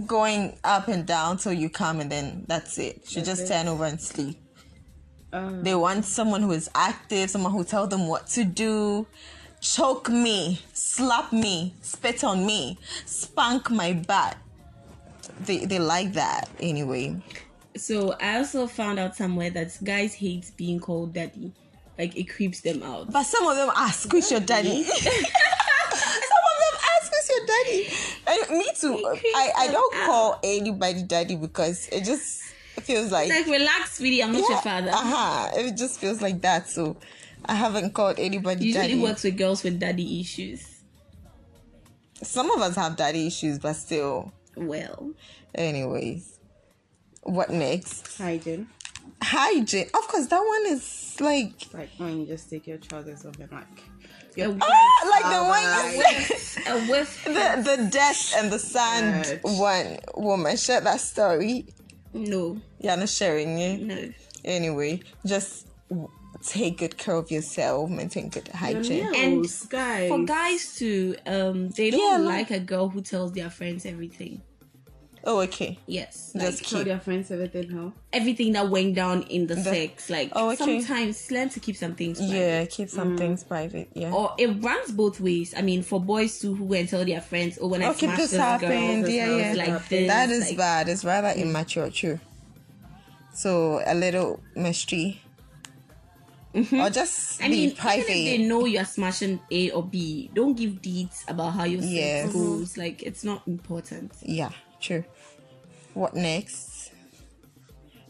going 0.06 0.58
up 0.64 0.88
and 0.90 1.06
down 1.06 1.38
till 1.38 1.54
you 1.54 1.70
come, 1.70 2.02
and 2.02 2.12
then 2.12 2.44
that's 2.48 2.78
it. 2.78 3.02
She 3.08 3.22
just 3.22 3.48
turn 3.48 3.68
over 3.68 3.86
and 3.86 4.02
sleep. 4.02 4.38
Uh, 5.32 5.62
They 5.62 5.76
want 5.76 6.06
someone 6.06 6.42
who 6.42 6.52
is 6.52 6.70
active, 6.74 7.30
someone 7.30 7.52
who 7.52 7.64
tell 7.64 7.88
them 7.88 8.08
what 8.08 8.28
to 8.28 8.44
do, 8.44 9.06
choke 9.62 10.10
me, 10.10 10.60
slap 10.74 11.32
me, 11.32 11.76
spit 11.82 12.24
on 12.24 12.46
me, 12.46 12.78
spank 13.06 13.70
my 13.70 13.94
butt. 13.94 14.38
They 15.46 15.66
they 15.66 15.80
like 15.80 16.14
that 16.14 16.50
anyway. 16.60 17.22
So 17.78 18.16
I 18.20 18.38
also 18.38 18.68
found 18.68 19.00
out 19.00 19.16
somewhere 19.16 19.50
that 19.52 19.78
guys 19.84 20.14
hate 20.16 20.52
being 20.58 20.80
called 20.80 21.14
daddy. 21.14 21.54
Like 21.98 22.16
it 22.18 22.24
creeps 22.30 22.62
them 22.62 22.82
out. 22.82 23.12
But 23.12 23.24
some 23.24 23.46
of 23.46 23.56
them 23.56 23.70
ask, 23.76 24.12
"Who's 24.12 24.32
your 24.32 24.40
daddy?" 24.40 24.84
some 24.84 25.04
of 25.04 26.56
them 26.64 26.76
ask, 26.96 27.14
"Who's 27.14 27.30
your 27.30 27.46
daddy?" 27.46 27.90
And 28.28 28.58
me 28.58 28.66
too. 28.76 28.96
I 29.36 29.52
I 29.58 29.68
don't 29.68 29.94
call 30.06 30.40
anybody 30.44 31.04
daddy 31.04 31.36
because 31.36 31.88
it 31.92 32.04
just 32.04 32.42
feels 32.84 33.12
like 33.12 33.30
Like 33.30 33.46
relax, 33.48 33.98
sweetie. 33.98 34.24
I'm 34.24 34.32
not 34.32 34.48
your 34.50 34.62
father. 34.62 34.90
Uh 34.92 34.96
huh. 34.98 35.50
It 35.56 35.78
just 35.78 36.00
feels 36.00 36.22
like 36.22 36.42
that. 36.42 36.70
So 36.70 36.98
I 37.46 37.56
haven't 37.56 37.94
called 37.94 38.20
anybody 38.20 38.66
Usually 38.68 38.88
daddy. 38.90 39.00
works 39.02 39.24
with 39.24 39.38
girls 39.38 39.64
with 39.64 39.80
daddy 39.80 40.20
issues. 40.20 40.66
Some 42.22 42.52
of 42.52 42.62
us 42.62 42.76
have 42.76 42.96
daddy 42.98 43.28
issues, 43.28 43.60
but 43.60 43.74
still. 43.74 44.34
Well, 44.56 45.12
Anyways, 45.56 46.38
what 47.24 47.50
next? 47.50 48.18
hygiene. 48.18 48.68
Hygiene. 49.22 49.88
Of 49.94 50.08
course, 50.08 50.28
that 50.28 50.40
one 50.46 50.66
is 50.74 51.16
like 51.20 51.54
Like 51.74 51.90
when 51.98 52.20
you 52.22 52.26
just 52.26 52.50
take 52.50 52.68
your 52.68 52.78
trousers 52.78 53.26
off 53.26 53.40
and 53.40 53.52
like. 53.52 53.66
Your 54.36 54.50
whiff, 54.52 54.62
ah, 54.62 55.10
like 55.10 55.24
the 55.24 55.44
one 55.44 55.64
my 55.64 55.94
you 55.96 56.36
said. 56.38 56.76
a 56.76 57.64
the 57.66 57.78
the 57.78 57.90
death 57.90 58.34
and 58.38 58.52
the 58.52 58.60
sand 58.60 59.26
Church. 59.26 59.40
one 59.44 59.98
woman. 60.16 60.56
Share 60.56 60.82
that 60.82 61.02
story. 61.02 61.66
No, 62.14 62.60
You're 62.80 62.98
not 62.98 63.10
sharing 63.10 63.60
it. 63.60 63.82
no. 63.82 64.14
Anyway, 64.44 65.02
just 65.26 65.68
take 66.46 66.78
good 66.78 66.98
care 66.98 67.16
of 67.16 67.30
yourself, 67.30 67.90
maintain 67.90 68.30
good 68.30 68.48
hygiene. 68.48 69.14
And 69.14 69.46
guys. 69.70 70.10
For 70.10 70.24
guys 70.24 70.76
too, 70.78 71.16
um, 71.26 71.70
they 71.70 71.92
don't 71.92 72.00
Yeah, 72.00 72.18
like- 72.26 72.50
like 72.50 72.62
a 72.62 72.64
girl 72.64 72.90
who 72.90 73.02
tells 73.02 73.34
their 73.34 73.50
friends 73.50 73.86
everything. 73.86 74.42
Oh, 75.26 75.42
okay. 75.42 75.78
Yes, 75.86 76.32
Just 76.34 76.62
like 76.62 76.70
Tell 76.70 76.80
keep. 76.80 76.88
their 76.88 77.00
friends 77.00 77.30
everything 77.30 77.70
how. 77.72 77.94
everything 78.14 78.54
that 78.54 78.70
went 78.70 78.96
down 78.96 79.24
in 79.24 79.48
the, 79.48 79.58
sex. 79.58 80.10
Like 80.10 80.32
Oh, 80.34 80.52
okay. 80.52 80.56
sometimes 80.56 81.30
learn 81.32 81.50
to 81.50 81.60
keep 81.60 81.76
some 81.76 81.96
things. 81.96 82.20
private. 82.20 82.36
Yeah, 82.36 82.66
keep 82.66 82.90
some 82.90 83.16
mm. 83.16 83.18
things 83.18 83.44
private. 83.44 83.90
Yeah. 83.94 84.14
Or 84.14 84.34
it 84.38 84.48
runs 84.64 84.92
both 84.92 85.20
ways. 85.20 85.54
I 85.58 85.62
mean, 85.62 85.84
for 85.84 86.00
boys 86.00 86.40
too, 86.40 86.56
who 86.56 86.66
go 86.68 86.76
and 86.76 86.88
tell 86.88 87.04
their 87.04 87.22
friends, 87.22 87.60
"Oh, 87.62 87.68
when 87.68 87.84
I 87.84 87.90
okay, 87.90 88.06
smashed 88.08 88.18
this 88.22 88.32
this 88.32 88.40
happened. 88.40 89.04
girl, 89.04 89.10
Yeah, 89.14 89.38
yeah. 89.38 89.54
like 89.56 89.90
this." 89.90 90.08
that 90.08 90.30
is 90.30 90.48
like, 90.48 90.58
bad. 90.58 90.90
It's 90.90 91.04
rather 91.04 91.30
immature, 91.38 91.90
true. 91.90 92.20
So 93.34 93.82
a 93.86 93.96
little 93.96 94.42
mystery, 94.56 95.22
mm-hmm. 96.54 96.80
or 96.80 96.90
just 96.90 97.42
I 97.42 97.48
be 97.48 97.68
mean, 97.68 97.76
private. 97.76 98.10
even 98.10 98.18
if 98.18 98.26
they 98.40 98.48
know 98.48 98.66
you're 98.66 98.86
smashing 98.86 99.40
A 99.52 99.72
or 99.72 99.84
B, 99.84 100.30
don't 100.34 100.56
give 100.58 100.82
deeds 100.82 101.24
about 101.28 101.52
how 101.54 101.64
your 101.66 101.82
sex 101.82 101.92
Yes. 101.94 102.34
goes. 102.34 102.78
Like 102.78 103.04
it's 103.04 103.24
not 103.24 103.48
important. 103.48 104.12
Yeah, 104.24 104.50
true. 104.80 105.04
What 105.94 106.16
next? 106.16 106.92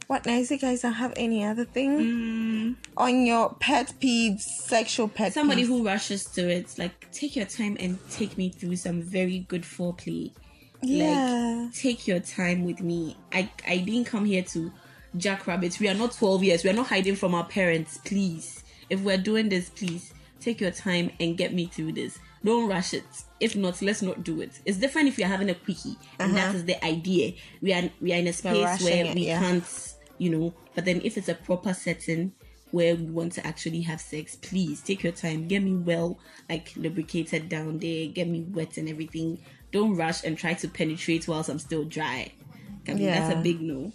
What 0.08 0.26
next, 0.26 0.50
you 0.50 0.58
guys? 0.58 0.82
Don't 0.82 0.94
have 0.94 1.14
any 1.16 1.44
other 1.46 1.66
thing 1.66 2.76
on 2.98 3.26
your 3.28 3.54
pet 3.60 3.94
peeves, 4.02 4.42
sexual 4.42 5.08
pet 5.08 5.32
Mm. 5.32 5.34
Somebody 5.34 5.64
peeves? 5.64 5.68
who 5.68 5.86
rushes 5.86 6.26
to 6.26 6.50
it, 6.50 6.78
like 6.80 7.12
take 7.12 7.36
your 7.36 7.46
time 7.46 7.78
and 7.80 8.00
take 8.10 8.38
me 8.38 8.50
through 8.50 8.76
some 8.78 9.02
very 9.04 9.40
good 9.48 9.62
foreplay. 9.64 10.32
Yeah. 10.82 11.66
Like 11.66 11.74
take 11.76 12.08
your 12.08 12.20
time 12.22 12.64
with 12.66 12.82
me. 12.82 13.18
I 13.32 13.52
I 13.68 13.78
didn't 13.78 14.06
come 14.06 14.26
here 14.26 14.44
to 14.44 14.72
jackrabbits. 15.16 15.80
We 15.80 15.88
are 15.90 15.94
not 15.94 16.14
12 16.14 16.44
years. 16.44 16.64
We 16.64 16.72
are 16.72 16.74
not 16.74 16.88
hiding 16.88 17.16
from 17.16 17.36
our 17.36 17.46
parents. 17.46 18.00
Please. 18.04 18.64
If 18.90 19.02
we're 19.02 19.18
doing 19.18 19.50
this, 19.50 19.70
please 19.70 20.14
take 20.40 20.60
your 20.60 20.72
time 20.72 21.12
and 21.20 21.38
get 21.38 21.54
me 21.54 21.68
through 21.68 21.94
this. 21.94 22.18
Don't 22.44 22.68
rush 22.68 22.94
it. 22.96 23.04
If 23.40 23.56
not, 23.56 23.82
let's 23.82 24.02
not 24.02 24.24
do 24.24 24.42
it. 24.42 24.60
It's 24.66 24.78
different 24.78 25.08
if 25.08 25.18
you're 25.18 25.28
having 25.28 25.50
a 25.50 25.56
quickie 25.56 25.98
and 26.20 26.36
that 26.36 26.50
uh-huh. 26.50 26.58
is 26.58 26.66
the 26.66 26.84
idea. 26.86 27.34
We 27.62 27.74
are 27.74 27.90
we 28.02 28.14
are 28.14 28.18
in 28.18 28.28
a 28.28 28.34
space 28.34 28.82
where 28.84 29.06
it, 29.06 29.16
we 29.16 29.28
yeah. 29.28 29.40
can't, 29.40 29.94
you 30.18 30.30
know. 30.30 30.54
But 30.76 30.86
then 30.86 31.02
if 31.04 31.18
it's 31.18 31.30
a 31.30 31.36
proper 31.36 31.74
setting, 31.74 32.34
where 32.72 32.96
we 32.96 33.06
want 33.06 33.34
to 33.34 33.46
actually 33.46 33.82
have 33.82 34.00
sex, 34.00 34.36
please 34.36 34.82
take 34.82 35.04
your 35.04 35.14
time. 35.14 35.48
Get 35.48 35.64
me 35.64 35.76
well, 35.76 36.20
like 36.50 36.74
lubricated 36.76 37.50
down 37.50 37.80
there. 37.80 38.08
Get 38.08 38.28
me 38.28 38.42
wet 38.42 38.78
and 38.78 38.90
everything. 38.90 39.40
Don't 39.72 39.96
rush 39.96 40.24
and 40.24 40.38
try 40.38 40.54
to 40.56 40.68
penetrate 40.68 41.28
whilst 41.28 41.50
I'm 41.50 41.60
still 41.60 41.86
dry. 41.86 42.32
I 42.88 42.94
mean, 42.94 43.06
that's 43.06 43.36
a 43.36 43.42
big 43.42 43.62
no. 43.62 43.92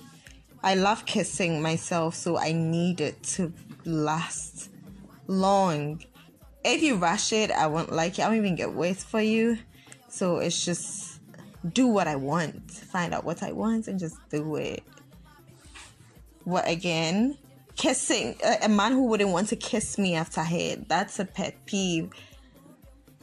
I 0.63 0.75
love 0.77 1.05
kissing 1.05 1.61
myself, 1.61 2.15
so 2.15 2.39
I 2.39 2.53
need 2.53 3.01
it 3.01 3.23
to 3.35 3.53
last 3.85 4.71
long. 5.27 6.03
If 6.64 6.83
you 6.83 6.96
rush 6.96 7.33
it, 7.33 7.50
I 7.50 7.66
won't 7.66 7.92
like 7.92 8.18
it. 8.18 8.22
I 8.22 8.29
won't 8.29 8.38
even 8.38 8.55
get 8.55 8.72
wait 8.72 8.96
for 8.96 9.20
you. 9.20 9.59
So 10.09 10.38
it's 10.38 10.64
just 10.64 11.20
do 11.72 11.87
what 11.87 12.09
I 12.09 12.16
want. 12.16 12.70
Find 12.70 13.12
out 13.12 13.24
what 13.24 13.42
I 13.42 13.53
want 13.53 13.88
and 13.88 13.98
just 13.98 14.16
do 14.31 14.57
it. 14.57 14.83
What 16.44 16.68
again? 16.68 17.38
Kissing 17.77 18.37
a, 18.44 18.66
a 18.66 18.68
man 18.68 18.92
who 18.92 19.07
wouldn't 19.07 19.31
want 19.31 19.48
to 19.48 19.57
kiss 19.57 19.98
me 19.98 20.14
after 20.14 20.42
head. 20.42 20.87
That's 20.88 21.18
a 21.18 21.24
pet 21.24 21.55
peeve. 21.66 22.11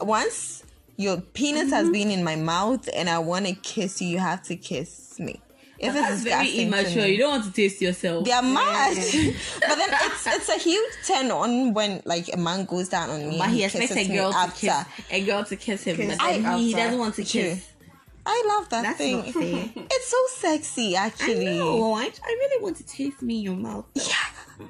Once 0.00 0.64
your 0.96 1.20
penis 1.20 1.70
has 1.70 1.84
mm-hmm. 1.84 1.92
been 1.92 2.10
in 2.10 2.24
my 2.24 2.36
mouth 2.36 2.88
and 2.94 3.08
I 3.08 3.18
want 3.18 3.46
to 3.46 3.54
kiss 3.54 4.00
you, 4.02 4.08
you 4.08 4.18
have 4.18 4.42
to 4.44 4.56
kiss 4.56 5.18
me. 5.18 5.40
If 5.82 5.88
it's 5.96 6.08
That's 6.08 6.22
very 6.22 6.44
disgusting 6.46 6.66
immature. 6.68 7.06
You 7.06 7.18
don't 7.18 7.30
want 7.32 7.44
to 7.44 7.52
taste 7.52 7.82
yourself. 7.82 8.24
They're 8.24 8.40
mad. 8.42 8.94
but 8.96 9.76
then 9.76 9.88
it's 9.90 10.26
it's 10.26 10.48
a 10.48 10.58
huge 10.58 10.92
turn 11.06 11.30
on 11.32 11.74
when 11.74 12.02
like 12.04 12.32
a 12.32 12.36
man 12.36 12.64
goes 12.66 12.88
down 12.88 13.10
on 13.10 13.28
me. 13.28 13.36
But 13.38 13.48
and 13.48 13.52
he 13.56 13.64
expects 13.64 13.96
a 13.96 14.06
girl 14.08 14.30
to 14.30 14.38
after. 14.38 14.60
kiss 14.60 15.06
a 15.10 15.24
girl 15.24 15.44
to 15.44 15.56
kiss 15.56 15.82
him, 15.84 15.96
Kiss 15.96 16.16
but 16.16 16.24
then 16.24 16.44
him 16.44 16.58
he 16.58 16.72
after. 16.74 16.84
doesn't 16.84 16.98
want 17.00 17.14
to 17.16 17.24
True. 17.24 17.40
kiss. 17.42 17.68
I 18.24 18.44
love 18.46 18.68
that 18.68 18.82
That's 18.82 18.98
thing. 18.98 19.16
not. 19.16 19.86
It's 19.90 20.06
so 20.08 20.16
sexy, 20.48 20.96
I 20.96 21.06
actually. 21.06 21.44
know. 21.58 21.94
I, 21.94 22.04
I 22.04 22.28
really 22.28 22.62
want 22.62 22.76
to 22.76 22.86
taste 22.86 23.20
me 23.20 23.38
in 23.38 23.42
your 23.42 23.56
mouth. 23.56 23.86
Yeah. 23.94 24.66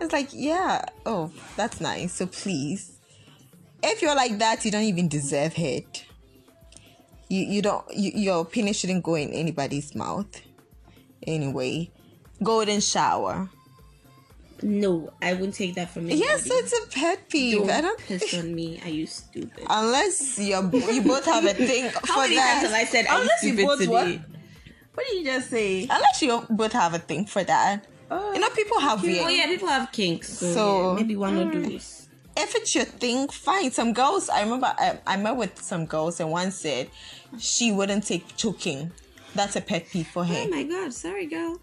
It's 0.00 0.12
like, 0.12 0.30
yeah, 0.32 0.84
oh, 1.06 1.30
that's 1.56 1.80
nice. 1.80 2.12
So 2.14 2.26
please, 2.26 2.98
if 3.82 4.02
you're 4.02 4.16
like 4.16 4.36
that, 4.38 4.64
you 4.64 4.70
don't 4.72 4.82
even 4.82 5.06
deserve 5.08 5.54
head. 5.54 5.84
You 7.32 7.40
you 7.48 7.62
don't. 7.62 7.84
You, 7.96 8.10
your 8.14 8.44
penis 8.44 8.76
shouldn't 8.76 9.02
go 9.02 9.14
in 9.14 9.30
anybody's 9.32 9.94
mouth. 9.94 10.28
Anyway, 11.26 11.90
golden 12.42 12.80
shower. 12.80 13.48
No, 14.60 15.12
I 15.20 15.32
wouldn't 15.32 15.54
take 15.54 15.74
that 15.74 15.90
from 15.90 16.02
anybody. 16.10 16.20
Yes, 16.20 16.46
it's 16.46 16.72
a 16.72 16.86
pet 16.90 17.28
peeve. 17.30 17.58
don't, 17.58 17.70
I 17.70 17.80
don't. 17.80 17.98
piss 17.98 18.34
on 18.34 18.54
me. 18.54 18.80
Are 18.84 18.90
you 18.90 19.06
stupid? 19.06 19.64
Unless 19.68 20.38
you're 20.38 20.62
you 20.92 21.02
both 21.02 21.24
have 21.24 21.46
a 21.46 21.54
thing 21.54 21.88
for 22.04 22.06
How 22.06 22.20
many 22.20 22.36
that. 22.36 22.60
times 22.60 22.70
have 22.70 22.80
I 22.80 22.84
said 22.84 23.06
are 23.06 23.16
you 23.16 23.20
Unless 23.22 23.44
you 23.44 23.66
both 23.66 23.78
today? 23.80 23.90
what? 23.90 24.20
What 24.94 25.06
did 25.08 25.18
you 25.18 25.24
just 25.24 25.48
say? 25.50 25.82
Unless 25.84 26.20
you 26.20 26.46
both 26.50 26.72
have 26.72 26.92
a 26.92 26.98
thing 26.98 27.24
for 27.24 27.42
that. 27.42 27.86
Oh, 28.10 28.34
You 28.34 28.40
know, 28.40 28.50
people 28.50 28.76
oh, 28.76 28.80
have 28.80 29.02
oh, 29.02 29.06
weird. 29.06 29.24
Oh 29.24 29.28
yeah, 29.28 29.46
people 29.46 29.68
have 29.68 29.90
kinks, 29.90 30.28
so, 30.38 30.52
So- 30.52 30.90
yeah, 30.90 30.96
maybe 30.96 31.16
one 31.16 31.38
of 31.38 31.50
those. 31.50 31.64
Mm, 31.64 32.08
if 32.36 32.54
it's 32.54 32.74
your 32.74 32.84
thing, 32.84 33.28
fine. 33.28 33.70
Some 33.72 33.92
girls, 33.94 34.28
I 34.28 34.42
remember 34.42 34.66
I, 34.78 34.98
I 35.06 35.16
met 35.16 35.36
with 35.36 35.60
some 35.60 35.86
girls, 35.86 36.20
and 36.20 36.30
one 36.30 36.50
said 36.50 36.88
she 37.38 37.72
wouldn't 37.72 38.06
take 38.06 38.36
choking. 38.36 38.92
That's 39.34 39.56
a 39.56 39.60
pet 39.60 39.86
peeve 39.90 40.06
for 40.08 40.24
her. 40.24 40.34
Oh 40.36 40.48
my 40.48 40.62
god, 40.64 40.92
sorry 40.92 41.26
girl. 41.26 41.58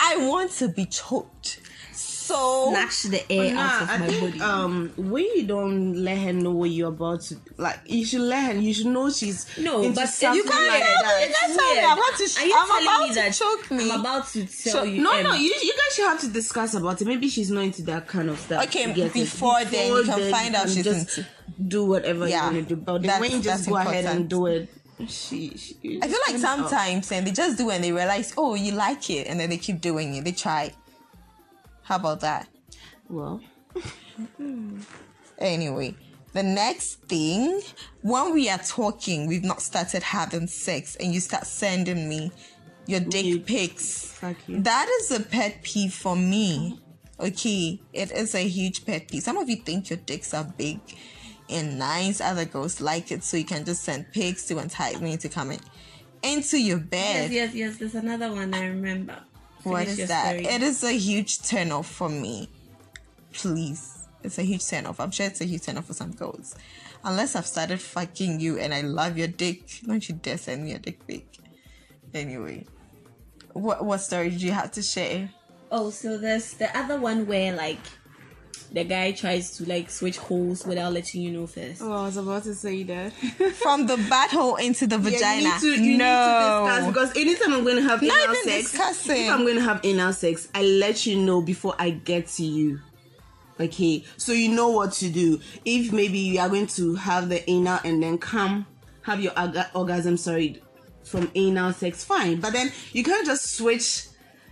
I 0.00 0.16
want 0.28 0.50
to 0.52 0.68
be 0.68 0.86
choked. 0.86 1.60
So 1.92 2.70
Snatch 2.70 3.02
the 3.02 3.32
air 3.32 3.52
Nah, 3.54 3.60
out 3.60 3.82
of 3.82 3.90
I 3.90 3.98
my 3.98 4.06
think 4.06 4.20
body. 4.38 4.40
um 4.40 4.92
when 4.96 5.24
you 5.24 5.44
don't 5.44 5.94
let 6.02 6.16
her 6.18 6.32
know 6.32 6.52
what 6.52 6.70
you're 6.70 6.88
about 6.88 7.20
to 7.22 7.36
like, 7.58 7.80
you 7.84 8.04
should 8.06 8.20
let 8.22 8.54
her. 8.54 8.60
You 8.60 8.72
should 8.72 8.86
know 8.86 9.10
she's 9.10 9.46
No, 9.58 9.92
but 9.92 10.08
something 10.08 10.36
you 10.38 10.44
can't 10.48 10.66
like 10.68 10.82
tell 10.82 10.94
me, 10.96 11.02
that. 11.02 11.28
you 11.28 11.34
can't 11.34 11.58
tell 11.58 11.74
me 11.74 11.80
I'm 11.80 11.98
about 11.98 12.16
to 12.18 12.28
sh- 12.28 12.38
Are 12.38 12.46
you 12.46 12.54
I'm 12.56 12.66
telling 12.68 12.84
about 12.86 13.02
me 13.02 13.08
to 13.08 13.14
that 13.16 13.34
choke 13.34 13.70
me. 13.72 13.90
I'm 13.90 14.00
about 14.00 14.26
to 14.28 14.40
tell 14.46 14.72
So- 14.72 14.82
you. 14.84 15.02
No, 15.02 15.12
um, 15.12 15.22
no, 15.24 15.34
you, 15.34 15.54
you 15.62 15.72
guys 15.74 15.94
should 15.96 16.08
have 16.08 16.20
to 16.20 16.28
discuss 16.28 16.74
about 16.74 17.02
it. 17.02 17.06
Maybe 17.06 17.28
she's 17.28 17.50
not 17.50 17.64
into 17.64 17.82
that 17.82 18.06
kind 18.06 18.30
of 18.30 18.38
stuff. 18.38 18.64
Okay, 18.66 18.90
it? 18.90 19.12
before 19.12 19.64
then, 19.64 19.92
you 19.92 20.04
can 20.04 20.30
find 20.30 20.54
out 20.54 20.70
she's 20.70 20.84
just 20.84 21.18
into- 21.18 21.28
Do 21.68 21.84
whatever 21.84 22.26
Yeah, 22.28 22.48
you 22.50 22.56
want 22.56 22.68
to 22.68 22.74
do. 22.76 22.80
But 22.80 22.92
then 22.92 23.02
that's- 23.02 23.20
when 23.20 23.30
you 23.32 23.36
just 23.42 23.66
that's 23.66 23.66
go 23.66 23.76
ahead 23.76 24.04
and 24.06 24.28
do 24.30 24.46
it, 24.46 24.68
she. 25.08 25.56
she 25.56 26.00
I 26.02 26.08
feel 26.08 26.18
like 26.26 26.38
sometimes 26.38 27.10
and 27.12 27.26
they 27.26 27.30
just 27.32 27.58
do 27.58 27.70
and 27.70 27.82
they 27.82 27.92
realize, 27.92 28.32
oh, 28.36 28.54
you 28.54 28.72
like 28.72 29.08
it, 29.10 29.26
and 29.26 29.38
then 29.40 29.50
they 29.50 29.56
keep 29.58 29.80
doing 29.80 30.14
it. 30.14 30.24
They 30.24 30.32
try. 30.32 30.72
How 31.82 31.96
about 31.96 32.20
that? 32.20 32.48
Well, 33.08 33.40
Anyway, 35.38 35.94
the 36.32 36.42
next 36.42 37.00
thing, 37.08 37.60
when 38.02 38.32
we 38.32 38.48
are 38.48 38.58
talking, 38.58 39.26
we've 39.26 39.42
not 39.44 39.60
started 39.60 40.02
having 40.02 40.46
sex, 40.46 40.96
and 40.96 41.12
you 41.12 41.20
start 41.20 41.46
sending 41.46 42.08
me 42.08 42.30
your 42.86 43.00
dick 43.00 43.24
You- 43.24 43.40
pics. 43.40 44.20
You. 44.46 44.60
That 44.60 44.88
is 45.00 45.10
a 45.10 45.20
pet 45.20 45.62
peeve 45.62 45.92
for 45.92 46.14
me. 46.16 46.78
Okay, 47.18 47.80
it 47.92 48.10
is 48.12 48.34
a 48.34 48.46
huge 48.48 48.84
pet 48.84 49.08
peeve. 49.08 49.22
Some 49.22 49.36
of 49.36 49.48
you 49.48 49.56
think 49.56 49.90
your 49.90 49.98
dicks 49.98 50.32
are 50.34 50.44
big 50.44 50.80
and 51.52 51.78
nice. 51.78 52.20
Other 52.20 52.44
girls 52.44 52.80
like 52.80 53.12
it, 53.12 53.22
so 53.24 53.36
you 53.36 53.44
can 53.44 53.64
just 53.64 53.82
send 53.82 54.12
pics 54.12 54.46
to 54.46 54.58
entice 54.58 55.00
me 55.00 55.16
to 55.18 55.28
come 55.28 55.50
in 55.52 55.60
into 56.22 56.58
your 56.58 56.78
bed. 56.78 57.30
yes, 57.30 57.54
yes. 57.54 57.54
Yes. 57.54 57.76
There's 57.78 57.94
another 57.94 58.32
one 58.32 58.54
I 58.54 58.66
remember. 58.66 59.18
What 59.64 59.86
is 59.86 60.08
that? 60.08 60.36
story. 60.36 60.46
It 60.46 60.62
is 60.62 60.82
a 60.82 60.92
huge 60.92 61.42
turn 61.42 61.70
off 61.72 61.88
for 61.88 62.08
me. 62.08 62.48
Please. 63.32 64.08
It's 64.22 64.38
a 64.38 64.42
huge 64.42 64.66
turn 64.66 64.86
off. 64.86 65.00
I'm 65.00 65.10
sure 65.10 65.26
it's 65.26 65.40
a 65.40 65.44
huge 65.44 65.62
turn 65.62 65.78
off 65.78 65.86
for 65.86 65.94
some 65.94 66.12
girls. 66.12 66.54
Unless 67.04 67.34
I've 67.34 67.46
started 67.46 67.80
fucking 67.80 68.40
you 68.40 68.58
and 68.58 68.72
I 68.72 68.82
love 68.82 69.18
your 69.18 69.28
dick, 69.28 69.80
don't 69.84 70.08
you 70.08 70.14
dare 70.14 70.38
send 70.38 70.64
me 70.64 70.72
a 70.72 70.78
dick 70.78 71.04
pic. 71.06 71.26
Anyway. 72.14 72.66
What 73.52 73.84
what 73.84 73.98
story 73.98 74.30
did 74.30 74.40
you 74.40 74.52
have 74.52 74.72
to 74.72 74.82
share? 74.82 75.30
Oh, 75.70 75.90
so 75.90 76.18
there's 76.18 76.54
the 76.54 76.74
other 76.76 76.98
one 76.98 77.26
where 77.26 77.54
like 77.54 77.80
the 78.72 78.84
guy 78.84 79.12
tries 79.12 79.56
to 79.56 79.68
like 79.68 79.90
switch 79.90 80.18
holes 80.18 80.66
without 80.66 80.92
letting 80.92 81.22
you 81.22 81.30
know 81.30 81.46
first. 81.46 81.82
oh, 81.82 81.92
I 81.92 82.04
was 82.06 82.16
about 82.16 82.44
to 82.44 82.54
say 82.54 82.82
that. 82.84 83.12
From 83.62 83.86
the 83.86 83.96
butthole 83.96 84.60
into 84.60 84.86
the 84.86 84.98
vagina. 84.98 85.20
Yeah, 85.42 85.60
you 85.60 85.70
need 85.70 85.76
to, 85.76 85.82
you 85.84 85.98
no. 85.98 86.64
need 86.64 86.70
to 86.70 86.80
discuss 86.80 86.86
because 86.86 87.16
anytime 87.16 87.52
I'm 87.54 87.64
going 87.64 87.76
to 87.76 87.82
have 87.82 88.02
Not 88.02 88.22
anal 88.22 88.34
sex, 88.36 88.70
discussing. 88.72 89.26
if 89.26 89.30
I'm 89.32 89.42
going 89.42 89.56
to 89.56 89.62
have 89.62 89.80
anal 89.84 90.12
sex, 90.12 90.48
I 90.54 90.62
let 90.62 91.06
you 91.06 91.18
know 91.18 91.40
before 91.42 91.74
I 91.78 91.90
get 91.90 92.26
to 92.28 92.44
you. 92.44 92.80
Okay, 93.60 94.04
so 94.16 94.32
you 94.32 94.48
know 94.48 94.70
what 94.70 94.92
to 94.94 95.08
do. 95.10 95.38
If 95.64 95.92
maybe 95.92 96.18
you 96.18 96.40
are 96.40 96.48
going 96.48 96.66
to 96.68 96.94
have 96.96 97.28
the 97.28 97.48
anal 97.50 97.78
and 97.84 98.02
then 98.02 98.18
come 98.18 98.66
have 99.02 99.20
your 99.20 99.32
orga- 99.32 99.68
orgasm, 99.74 100.16
sorry, 100.16 100.62
from 101.04 101.30
anal 101.34 101.72
sex, 101.72 102.02
fine. 102.04 102.40
But 102.40 102.52
then 102.54 102.72
you 102.92 103.04
can't 103.04 103.26
just 103.26 103.56
switch 103.56 104.06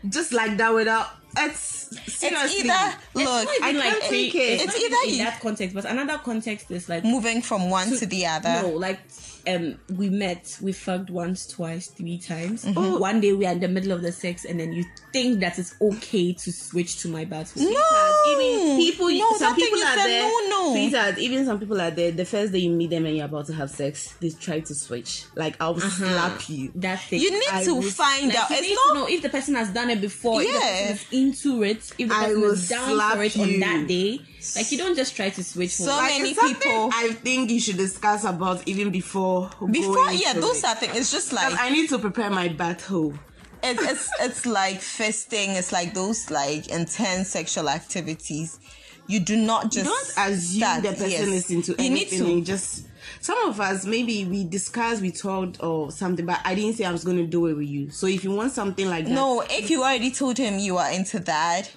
just 0.08 0.32
like 0.32 0.56
that 0.58 0.74
without. 0.74 1.08
It's 1.36 1.88
it's 1.92 2.22
either 2.22 2.96
look 3.14 3.48
I 3.62 3.72
like 3.72 3.82
can't 3.82 4.02
take 4.04 4.34
it. 4.34 4.60
It's, 4.60 4.64
It's 4.74 4.84
either 4.84 4.96
in 5.08 5.14
you- 5.18 5.24
that 5.24 5.40
context, 5.40 5.74
but 5.74 5.84
another 5.84 6.18
context 6.18 6.70
is 6.70 6.88
like 6.88 7.04
moving 7.04 7.42
from 7.42 7.70
one 7.70 7.88
to 7.98 8.06
the 8.06 8.26
other. 8.26 8.62
no, 8.62 8.68
like 8.70 9.00
um, 9.48 9.78
we 9.96 10.08
met, 10.10 10.58
we 10.62 10.72
fucked 10.72 11.10
once, 11.10 11.46
twice, 11.46 11.88
three 11.88 12.18
times. 12.18 12.64
Mm-hmm. 12.64 12.98
One 13.00 13.20
day 13.20 13.32
we 13.32 13.46
are 13.46 13.52
in 13.52 13.60
the 13.60 13.68
middle 13.68 13.92
of 13.92 14.02
the 14.02 14.12
sex, 14.12 14.44
and 14.44 14.58
then 14.60 14.72
you 14.72 14.84
think 15.12 15.40
that 15.40 15.58
it's 15.58 15.74
okay 15.80 16.32
to 16.32 16.52
switch 16.52 17.00
to 17.02 17.08
my 17.08 17.24
bathroom. 17.24 17.72
No, 17.72 18.24
even 18.28 18.76
people 18.78 19.08
no, 19.08 19.32
some 19.36 19.54
people 19.56 19.80
are 19.82 19.96
there 19.96 20.22
no, 20.22 20.48
no. 20.48 20.72
sweetheart 20.72 21.18
even 21.18 21.44
some 21.44 21.58
people 21.58 21.80
are 21.80 21.90
there 21.90 22.10
the 22.12 22.24
first 22.24 22.52
day 22.52 22.58
you 22.58 22.70
meet 22.70 22.90
them 22.90 23.06
and 23.06 23.16
you're 23.16 23.24
about 23.24 23.46
to 23.46 23.52
have 23.54 23.70
sex 23.70 24.14
they 24.20 24.28
try 24.30 24.60
to 24.60 24.74
switch 24.74 25.24
like 25.34 25.56
i'll 25.60 25.78
slap 25.80 26.48
you 26.48 26.70
That's 26.74 27.12
it. 27.12 27.20
You 27.22 27.30
need 27.32 27.42
I 27.50 27.64
to 27.64 27.74
will- 27.74 27.82
find 27.82 28.28
Like, 28.28 28.36
out. 28.38 28.50
you 28.50 28.56
It's 28.56 28.68
need 28.68 28.74
not 28.74 28.88
to 28.88 28.94
know 29.00 29.06
if 29.08 29.22
the 29.22 29.28
person 29.30 29.54
has 29.56 29.70
done 29.70 29.90
it 29.90 30.00
before, 30.00 30.42
if 30.42 30.48
the 30.48 30.52
Yeah. 30.52 30.60
person 30.60 30.92
is 30.92 31.06
into 31.12 31.62
it, 31.64 31.76
if 31.98 32.08
the 32.08 32.14
I 32.14 32.34
will 32.34 32.52
is 32.52 32.68
down 32.68 32.88
slap 32.90 33.16
for 33.16 33.22
it 33.24 33.36
on 33.38 33.60
that 33.60 33.86
day. 33.88 34.20
Like 34.56 34.72
you 34.72 34.78
don't 34.78 34.96
just 34.96 35.14
try 35.16 35.30
to 35.30 35.44
switch. 35.44 35.70
So 35.70 35.84
for 35.84 35.90
like, 35.90 36.12
many 36.20 36.34
people- 36.34 36.90
i 36.92 37.12
think 37.12 37.50
you 37.50 37.60
should 37.60 37.76
discuss 37.76 38.24
about 38.24 38.66
even 38.66 38.90
before 38.90 39.50
before 39.70 39.94
going 39.94 40.18
yeah, 40.20 40.32
those 40.34 40.58
it. 40.58 40.64
are 40.64 40.74
things. 40.76 40.96
It's 40.96 41.12
just 41.12 41.32
like 41.32 41.54
i 41.60 41.68
need 41.70 41.88
to 41.90 41.98
prepare 41.98 42.30
my 42.30 42.48
battle 42.48 43.14
it's 43.62 43.82
it's 43.82 44.10
it's 44.20 44.46
like 44.46 44.78
fisting. 44.78 45.56
It's 45.58 45.72
like 45.72 45.92
those 45.94 46.30
like 46.30 46.68
intense 46.68 47.28
sexual 47.28 47.68
activities. 47.68 48.58
You 49.06 49.20
do 49.20 49.36
not 49.36 49.70
just 49.70 49.86
don't 50.16 50.30
assume 50.32 50.60
start- 50.60 50.82
the 50.82 50.92
person 50.92 51.10
yes. 51.10 51.28
is 51.28 51.50
into 51.50 51.82
You 51.82 51.90
need 51.90 52.08
to. 52.10 52.42
just 52.42 52.86
some 53.20 53.36
of 53.48 53.60
us 53.60 53.84
maybe 53.84 54.24
we 54.24 54.44
discussed 54.44 55.02
we 55.02 55.10
talked 55.10 55.62
or 55.62 55.90
something 55.90 56.24
but 56.24 56.38
i 56.44 56.54
didn't 56.54 56.74
say 56.76 56.84
i 56.84 56.92
was 56.92 57.02
going 57.04 57.16
to 57.16 57.26
do 57.26 57.46
it 57.46 57.54
with 57.54 57.66
you 57.66 57.90
so 57.90 58.06
if 58.06 58.22
you 58.22 58.30
want 58.30 58.52
something 58.52 58.88
like 58.88 59.04
that 59.06 59.10
No, 59.10 59.42
if 59.50 59.68
you 59.68 59.80
already 59.82 60.10
told 60.12 60.38
him 60.38 60.58
you 60.58 60.76
are 60.78 60.90
into 60.92 61.18
that, 61.20 61.70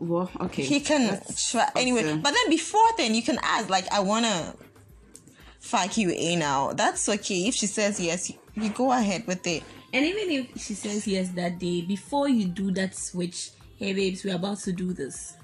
well 0.00 0.30
okay 0.40 0.62
he 0.62 0.80
can 0.80 1.20
try 1.50 1.70
anyway. 1.76 2.04
okay. 2.04 2.16
But 2.16 2.32
then 2.34 2.50
before 2.50 2.86
then, 2.96 3.14
you 3.14 3.22
can 3.22 3.38
ask 3.42 3.68
like, 3.70 3.90
"I 3.92 4.00
wanna 4.00 4.54
fuck 5.60 5.96
you 5.96 6.10
a 6.10 6.36
now." 6.36 6.72
That's 6.72 7.08
okay. 7.08 7.48
If 7.48 7.54
she 7.54 7.66
says 7.66 7.98
yes, 8.00 8.30
you, 8.30 8.36
you 8.54 8.70
go 8.70 8.92
ahead 8.92 9.26
with 9.26 9.46
it. 9.46 9.62
And 9.92 10.04
even 10.04 10.30
if 10.30 10.60
she 10.60 10.74
says 10.74 11.06
yes 11.06 11.30
that 11.30 11.58
day, 11.58 11.80
before 11.80 12.28
you 12.28 12.46
do 12.46 12.70
that 12.72 12.94
switch, 12.94 13.50
hey 13.78 13.92
babes, 13.94 14.24
we're 14.24 14.36
about 14.36 14.58
to 14.60 14.72
do 14.72 14.92
this. 14.92 15.34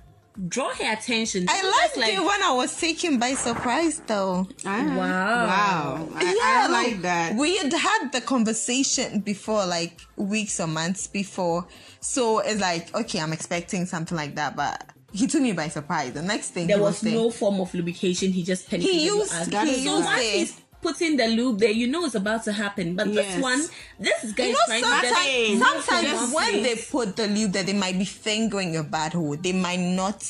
Draw 0.49 0.71
her 0.75 0.93
attention. 0.95 1.47
I 1.49 1.61
Don't 1.61 1.73
just 1.73 1.97
liked 1.99 2.15
it 2.15 2.21
when 2.21 2.43
I 2.43 2.53
was 2.53 2.75
taken 2.81 3.19
by 3.19 3.35
surprise, 3.35 4.01
though. 4.07 4.49
Ah, 4.65 4.83
Wow. 4.97 4.97
wow 4.97 6.09
I, 6.17 6.41
I 6.43 6.67
like 6.69 7.03
that 7.03 7.35
We 7.37 7.59
had 7.59 7.73
had 7.73 8.13
the 8.13 8.21
conversation 8.23 9.21
before, 9.21 9.67
like 9.67 10.01
weeks 10.17 10.59
or 10.59 10.67
months 10.67 11.07
before. 11.07 11.67
So 12.01 12.39
it's 12.39 12.61
like, 12.61 12.95
okay, 12.95 13.21
I'm 13.21 13.33
expecting 13.35 13.85
something 13.87 14.17
like 14.17 14.37
that, 14.37 14.57
but 14.57 14.85
he 15.13 15.27
took 15.27 15.43
me 15.43 15.53
by 15.53 15.69
surprise. 15.69 16.13
The 16.15 16.23
next 16.23 16.51
thing 16.51 16.67
there 16.67 16.79
he 16.79 16.83
was 16.83 16.97
saying- 16.99 17.15
no 17.15 17.31
form 17.31 17.61
of 17.61 17.75
lubrication. 17.75 18.33
He 18.33 18.43
just 18.43 18.69
penetrated 18.71 19.01
He 19.01 19.07
used- 19.07 19.33
ass. 19.33 19.47
he 19.47 19.53
so 19.85 19.97
used 19.99 20.05
once 20.07 20.21
it. 20.23 20.33
he's 20.39 20.61
putting 20.83 21.17
the 21.17 21.29
lube 21.29 21.59
there, 21.61 21.71
you 21.71 21.87
know 21.87 22.05
it's 22.05 22.15
about 22.15 22.45
to 22.45 22.53
happen. 22.53 22.95
But 22.97 23.09
Yes. 23.09 23.35
this 23.35 23.43
one, 23.43 23.61
this 23.99 24.33
guy 24.33 24.45
You 24.47 24.51
is 24.51 24.57
know, 24.59 24.67
trying 24.67 24.83
to 24.83 24.89
sometimes, 24.89 25.63
from 25.63 25.83
sometimes 25.83 26.35
when 26.35 26.63
they 26.63 26.75
put 26.77 27.17
the 27.17 27.29
lube 27.29 27.53
there, 27.53 27.63
they 27.63 27.73
might 27.73 27.99
be 27.99 28.05
fingering 28.05 28.75
your 28.75 28.83
bad 28.85 29.13
hole. 29.15 29.37
They 29.37 29.53
might 29.53 29.79
not. 29.81 30.27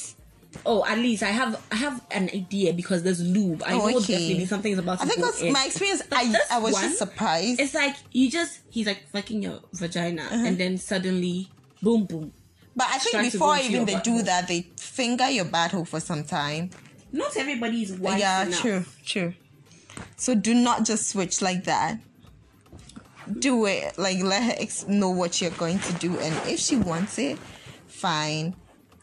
oh, 0.67 0.85
at 0.85 0.99
least 0.99 1.23
I 1.23 1.31
have 1.31 1.59
I 1.73 1.77
have 1.77 2.05
an 2.11 2.29
idea 2.35 2.75
because 2.75 3.03
there's 3.03 3.21
lube. 3.23 3.63
I 3.67 3.73
Oh, 3.73 3.89
know 3.89 3.97
okay. 3.99 4.13
definitely 4.19 4.45
something 4.47 4.71
is 4.73 4.79
about 4.79 4.99
to 4.99 5.05
I 5.05 5.09
think 5.09 5.21
that's 5.25 5.41
in. 5.41 5.53
my 5.53 5.65
experience. 5.65 6.03
But 6.09 6.19
I, 6.19 6.35
I 6.53 6.59
was 6.59 6.75
one, 6.75 6.83
just 6.85 6.99
surprised. 6.99 7.59
It's 7.59 7.73
like 7.75 7.97
you 8.13 8.31
just 8.31 8.61
he's 8.71 8.87
like 8.87 9.09
fucking 9.11 9.43
your 9.43 9.61
vagina, 9.73 10.23
Uh-huh. 10.23 10.45
and 10.47 10.59
then 10.59 10.77
suddenly, 10.77 11.49
boom, 11.83 12.05
boom. 12.05 12.33
But 12.77 12.89
I 12.91 12.99
think 12.99 13.33
before 13.33 13.57
even 13.57 13.85
they 13.87 13.97
do 14.01 14.23
that, 14.23 14.49
they 14.49 14.67
finger 14.79 15.29
your 15.31 15.45
bad 15.47 15.71
hole 15.73 15.85
for 15.87 16.01
some 16.01 16.25
time. 16.25 16.69
Not 17.13 17.37
everybody 17.37 17.83
is 17.83 17.93
wise 17.93 18.21
yeah, 18.21 18.43
enough. 18.47 18.61
true, 18.61 18.85
true. 19.05 19.35
So 20.17 20.35
do 20.35 20.55
not 20.55 20.85
just 20.85 21.09
switch 21.09 21.43
like 21.43 21.65
that. 21.65 21.99
Do 23.39 23.67
it 23.67 23.97
like 23.99 24.19
let 24.23 24.43
her 24.43 24.55
ex- 24.59 24.87
know 24.89 25.11
what 25.11 25.41
you're 25.41 25.51
going 25.53 25.79
to 25.79 25.93
do, 25.95 26.19
and 26.19 26.35
if 26.49 26.59
she 26.59 26.77
wants 26.77 27.19
it, 27.19 27.39
fine. 27.87 28.57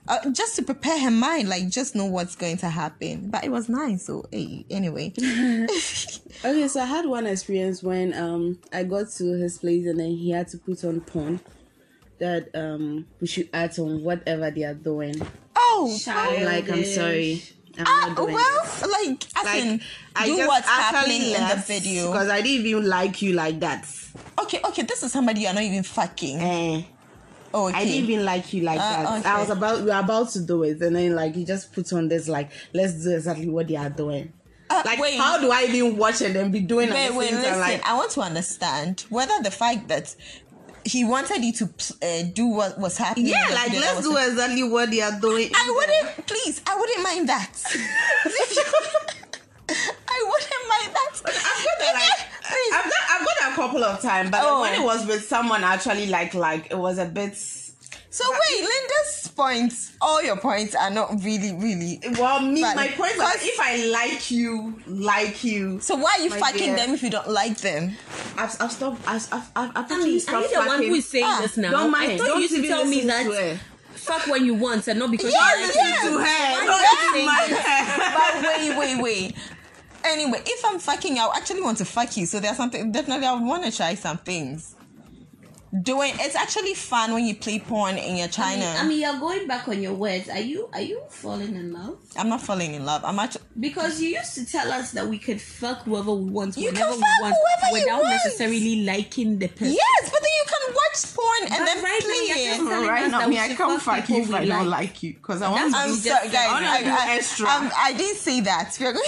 Uh, 0.08 0.30
just 0.32 0.56
to 0.56 0.63
prepare 0.63 0.99
her 0.99 1.12
mind, 1.12 1.47
like 1.47 1.69
just 1.69 1.95
know 1.95 2.06
what's 2.06 2.36
going 2.36 2.58
to 2.58 2.67
happen. 2.69 3.30
But 3.30 3.43
it 3.43 3.49
was 3.52 3.69
nice, 3.69 4.06
so 4.08 4.25
hey, 4.32 4.65
anyway. 4.69 5.13
Okay, 6.45 6.67
so 6.69 6.80
I 6.82 6.86
had 6.86 7.06
one 7.06 7.25
experience 7.28 7.84
when 7.84 8.13
um 8.13 8.60
I 8.71 8.84
got 8.84 9.10
to 9.17 9.25
his 9.38 9.58
place 9.58 9.86
and 9.86 9.99
then 9.99 10.12
he 10.12 10.32
had 10.32 10.47
to 10.49 10.58
put 10.58 10.84
on 10.86 11.02
porn 11.02 11.39
that 12.19 12.49
um 12.56 13.06
we 13.19 13.28
should 13.28 13.49
add 13.54 13.78
on 13.80 14.04
whatever 14.04 14.49
they 14.52 14.63
are 14.63 14.73
doing. 14.73 15.15
oh, 15.56 15.97
I'm 16.08 16.43
like, 16.45 16.69
I'm 16.69 16.84
sorry. 16.86 17.43
I'm 17.88 18.12
ah, 18.12 18.13
doing 18.15 18.34
well, 18.34 18.65
like, 18.89 19.24
as 19.38 19.46
Like, 19.46 19.63
in, 19.63 19.82
I 20.15 20.26
do 20.26 20.48
what's 20.48 20.68
happening 20.68 21.22
in 21.22 21.48
the 21.48 21.63
video. 21.65 22.12
because 22.12 22.30
I 22.30 22.42
didn't 22.42 22.65
even 22.65 22.88
like 22.88 23.22
you 23.22 23.34
like 23.34 23.60
that. 23.62 23.88
Okay, 24.42 24.60
okay, 24.63 24.82
this 24.84 25.04
is 25.04 25.12
somebody 25.12 25.42
you're 25.42 25.54
not 25.54 25.63
even 25.63 25.84
fucking. 25.84 26.39
Eh, 26.39 26.82
Oh, 27.54 27.68
okay. 27.68 27.78
I 27.80 27.86
didn't 27.86 28.10
even 28.10 28.26
like 28.26 28.54
you 28.54 28.62
like 28.62 28.80
Ah, 28.80 29.04
that. 29.04 29.20
okay. 29.20 29.30
I 29.30 29.39
was 29.39 29.50
about 29.50 29.80
we 29.80 29.86
were 29.86 30.00
about 30.00 30.30
to 30.30 30.39
do 30.42 30.63
it, 30.63 30.80
and 30.82 30.96
then 30.96 31.15
like 31.15 31.34
he 31.36 31.46
just 31.46 31.74
put 31.74 31.92
on 31.94 32.08
this 32.08 32.28
like 32.28 32.52
let's 32.74 33.04
do 33.04 33.15
exactly 33.15 33.50
what 33.50 33.68
they 33.68 33.76
are 33.76 33.89
doing. 33.89 34.32
Uh, 34.70 34.84
like 34.86 35.00
wait. 35.00 35.18
how 35.18 35.39
do 35.42 35.50
I 35.50 35.63
even 35.63 35.98
watch 35.98 36.22
it 36.22 36.36
and 36.36 36.52
be 36.52 36.60
doing 36.60 36.92
Wait, 36.92 37.12
wait, 37.15 37.32
time, 37.32 37.42
listen. 37.42 37.60
like 37.60 37.84
I 37.88 37.96
want 37.96 38.12
to 38.12 38.22
understand 38.22 39.04
whether 39.10 39.34
the 39.42 39.50
fact 39.50 39.88
that 39.88 40.15
he 40.89 41.04
wanted 41.06 41.43
you 41.43 41.54
to 41.54 41.65
uh, 42.02 42.23
do 42.34 42.47
what 42.47 42.78
was 42.80 42.97
happening. 42.97 43.28
yeah, 43.28 43.47
like 43.54 43.71
let's 43.73 44.02
do 44.02 44.15
exactly 44.17 44.63
what 44.63 44.89
they 44.91 45.02
are 45.02 45.19
doing. 45.19 45.49
I 45.54 45.73
wouldn't, 45.75 46.28
please, 46.28 46.62
I 46.67 46.75
wouldn't 46.75 47.04
mind 47.04 47.30
that. 47.30 47.52
I 49.69 50.23
wouldn't 50.25 50.67
mind 50.67 50.95
that. 50.95 51.12
I've 51.25 51.63
got 51.65 51.80
that, 51.80 51.93
like, 51.93 52.73
I've 52.73 52.84
got, 52.86 53.04
I've 53.12 53.25
got 53.25 53.36
that 53.39 53.49
a 53.52 53.56
couple 53.56 53.84
of 53.84 54.02
times, 54.02 54.32
but 54.32 54.41
Oh. 54.43 54.62
when 54.62 54.73
it 54.73 54.84
was 54.84 55.06
with 55.06 55.28
someone, 55.28 55.63
actually, 55.63 56.08
like, 56.08 56.34
like 56.34 56.71
it 56.71 56.78
was 56.78 56.97
a 56.97 57.06
bit. 57.06 57.38
So 58.12 58.24
wait, 58.32 58.60
Linda's 58.62 59.32
points, 59.36 59.91
all 60.02 60.24
your 60.24 60.36
points 60.38 60.74
are 60.74 60.89
not 60.89 61.24
really, 61.24 61.54
really. 61.54 62.00
Well, 62.17 62.39
me, 62.41 62.62
But- 62.62 62.76
my 62.76 62.88
point 62.88 63.12
is, 63.13 63.43
if 63.43 63.60
I 63.60 63.86
like 63.86 64.32
you, 64.32 64.82
like 64.88 65.43
you, 65.43 65.80
So 65.80 65.95
why 65.95 66.15
are 66.17 66.24
you 66.24 66.32
fucking 66.32 66.58
dear. 66.60 66.76
them 66.76 66.93
if 66.95 67.04
you 67.04 67.12
don't 67.12 67.30
like 67.30 67.58
them? 67.58 67.95
I've, 68.36 68.56
I've 68.60 68.72
stopped. 68.72 69.02
I've, 69.08 69.28
I've, 69.32 69.52
I've, 69.56 69.69
I've 69.69 69.78
I 69.78 69.80
actually 69.82 69.98
mean, 70.15 70.22
are 70.30 70.41
you 70.41 70.50
the 70.50 70.67
one 70.67 70.84
who 70.84 70.95
is 70.95 71.08
saying 71.08 71.24
Ah, 71.28 71.39
this 71.41 71.56
now? 71.58 71.69
don't 71.69 71.91
mind. 71.91 72.13
I 72.13 72.17
thought 72.17 72.28
Don't 72.28 72.36
you 72.38 72.41
used 72.48 72.56
to 72.56 72.67
tell 72.67 72.86
me 72.86 73.02
that 73.06 73.24
to 73.26 73.60
fuck 73.93 74.26
when 74.28 74.43
you 74.43 74.56
want 74.56 74.88
and 74.88 74.98
not 74.98 75.12
because 75.12 75.32
Yeah, 75.32 75.56
you 75.60 75.67
like 75.67 75.76
yeah. 75.76 75.93
it. 75.93 76.10
to 76.10 76.17
her. 76.17 76.24
Why 76.24 76.65
Don't 76.65 76.69
are 76.72 77.04
you 77.04 77.15
even 77.15 77.26
mind 77.28 77.52
her. 77.52 78.13
but 78.15 78.58
wait, 78.58 78.78
wait, 78.80 79.04
wait. 79.04 79.36
Anyway, 80.04 80.41
if 80.45 80.65
I'm 80.65 80.80
fucking, 80.80 81.19
I 81.19 81.30
actually 81.36 81.62
want 81.62 81.78
to 81.80 81.86
fuck 81.86 82.17
you. 82.17 82.26
So 82.26 82.39
there's 82.39 82.58
something 82.58 82.91
definitely 82.91 83.28
I 83.28 83.34
would 83.34 83.43
want 83.43 83.65
to 83.65 83.72
try 83.76 83.93
some 83.93 84.17
things. 84.17 84.74
Doing 85.84 86.14
it's 86.18 86.36
actually 86.36 86.74
fun 86.74 87.14
when 87.14 87.26
you 87.26 87.36
play 87.36 87.60
porn 87.60 87.96
in 87.98 88.16
your 88.18 88.28
China. 88.28 88.66
I 88.66 88.88
mean, 88.88 89.02
you're 89.02 89.20
going 89.20 89.46
back 89.48 89.68
on 89.68 89.84
your 89.84 89.94
words. 89.94 90.28
Are 90.28 90.40
you 90.40 90.68
are 90.74 90.82
you 90.82 91.00
falling 91.10 91.56
in 91.56 91.72
love? 91.72 92.00
I'm 92.18 92.28
not 92.28 92.42
falling 92.42 92.74
in 92.74 92.86
love. 92.86 93.06
I'm 93.06 93.20
actually 93.20 93.44
Because 93.60 94.02
you 94.02 94.10
used 94.10 94.34
to 94.34 94.46
tell 94.48 94.72
us 94.72 94.92
that 94.94 95.08
we 95.08 95.20
could 95.20 95.40
fuck 95.40 95.84
whoever 95.84 96.12
we 96.12 96.32
want, 96.32 96.58
You 96.58 96.68
whenever 96.72 96.86
can 96.94 96.96
we 96.96 97.02
fuck 97.02 97.22
want, 97.22 97.36
whoever 97.62 97.78
you 97.78 97.84
without 97.84 98.02
want. 98.02 98.10
necessarily 98.24 98.84
liking 98.84 99.38
the 99.38 99.48
person. 99.48 99.74
yes, 99.76 100.10
but 100.10 100.20
then 100.20 100.32
you 100.40 100.46
can 100.48 100.74
watch 100.74 101.14
porn 101.14 101.42
and 101.44 101.50
But 101.60 101.66
then 101.66 101.84
right 101.84 102.00
now 102.02 102.08
play 102.08 102.26
you're 102.26 102.84
it. 102.84 102.88
right 102.90 103.04
us 103.06 103.12
now, 103.12 103.28
me, 103.28 103.38
I 103.40 103.48
can't 103.50 103.82
fuck 103.82 103.96
fuck 104.00 104.10
you 104.10 104.24
if 104.24 104.34
I 104.34 104.40
we 104.42 104.46
don't 104.48 104.68
like. 104.68 104.80
like 104.90 105.04
you 105.04 105.14
because 105.14 105.44
I 105.44 105.52
want 105.52 105.72
to 105.72 105.78
I'm 105.78 105.90
do. 105.90 106.02
just- 106.02 106.06
guys. 106.32 106.34
I 106.34 106.78
I, 106.80 106.84
do 106.84 106.90
I- 106.90 107.16
extra. 107.16 107.48
I'm- 107.48 107.72
I 107.78 107.94
didn't 107.94 108.18
say 108.18 108.40
that. 108.42 108.76
We 108.80 108.88
are 108.88 108.94
going. 108.94 109.06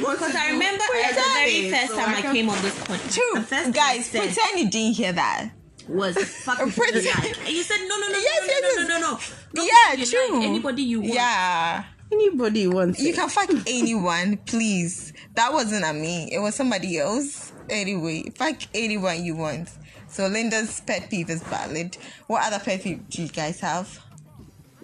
Because 0.00 0.34
I 0.34 0.50
remember 0.50 0.84
at 1.04 1.14
the 1.14 1.22
very 1.22 1.70
first 1.70 1.94
time 1.94 2.14
I 2.14 2.20
came 2.20 2.50
on 2.50 2.60
this 2.60 2.78
point. 2.84 3.00
the 3.02 3.12
True, 3.14 3.72
guys. 3.72 3.98
I 4.00 4.02
said 4.02 4.20
Pretend 4.24 4.58
you 4.58 4.68
didn't 4.70 4.94
hear 4.96 5.12
that. 5.14 5.52
Was 5.88 6.16
fuck 6.44 6.58
people 6.58 6.72
Pretend- 6.72 7.04
you 7.04 7.10
like. 7.12 7.38
And 7.46 7.48
you 7.48 7.62
said 7.62 7.78
no, 7.88 7.96
no, 7.98 8.08
no, 8.08 8.18
Yes, 8.18 8.40
no, 8.40 8.46
yes, 8.46 8.62
no, 8.62 8.68
yes. 8.68 8.76
no, 8.76 8.82
no, 8.82 9.00
no, 9.00 9.18
no. 9.54 9.62
Yeah, 9.64 9.90
people 9.96 9.98
you 9.98 10.06
true. 10.28 10.38
Like, 10.38 10.48
anybody 10.48 10.82
you 10.82 11.00
want. 11.00 11.14
Yeah. 11.14 11.84
Anybody 12.12 12.66
wants 12.68 13.00
You 13.00 13.08
it. 13.10 13.14
can 13.16 13.28
fuck 13.28 13.50
anyone, 13.66 14.36
please. 14.38 15.12
That 15.34 15.52
wasn't 15.52 15.84
a 15.84 15.92
me. 15.92 16.28
It 16.32 16.38
was 16.38 16.54
somebody 16.54 16.98
else. 16.98 17.52
Anyway, 17.68 18.30
fuck 18.36 18.56
anyone 18.74 19.24
you 19.24 19.34
want. 19.36 19.68
So 20.08 20.28
Linda's 20.28 20.80
pet 20.82 21.10
peeve 21.10 21.30
is 21.30 21.42
valid. 21.42 21.96
What 22.28 22.44
other 22.46 22.62
pet 22.64 22.82
peeve 22.82 23.08
do 23.08 23.22
you 23.22 23.28
guys 23.28 23.58
have? 23.60 23.98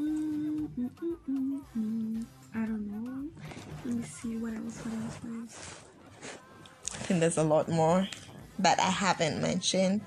Mm, 0.00 0.68
mm, 0.76 1.60
mm, 1.78 2.24
I 2.54 2.58
don't 2.58 2.86
know. 2.90 3.28
Let 3.84 3.94
me 3.94 4.02
see 4.02 4.36
what 4.36 4.54
else. 4.54 4.78
What 4.78 4.94
else? 5.04 5.16
What 5.22 5.40
else? 5.42 5.74
I 6.94 6.96
think 7.04 7.20
there's 7.20 7.38
a 7.38 7.42
lot 7.44 7.68
more 7.68 8.08
that 8.58 8.80
I 8.80 8.90
haven't 8.90 9.40
mentioned. 9.40 10.00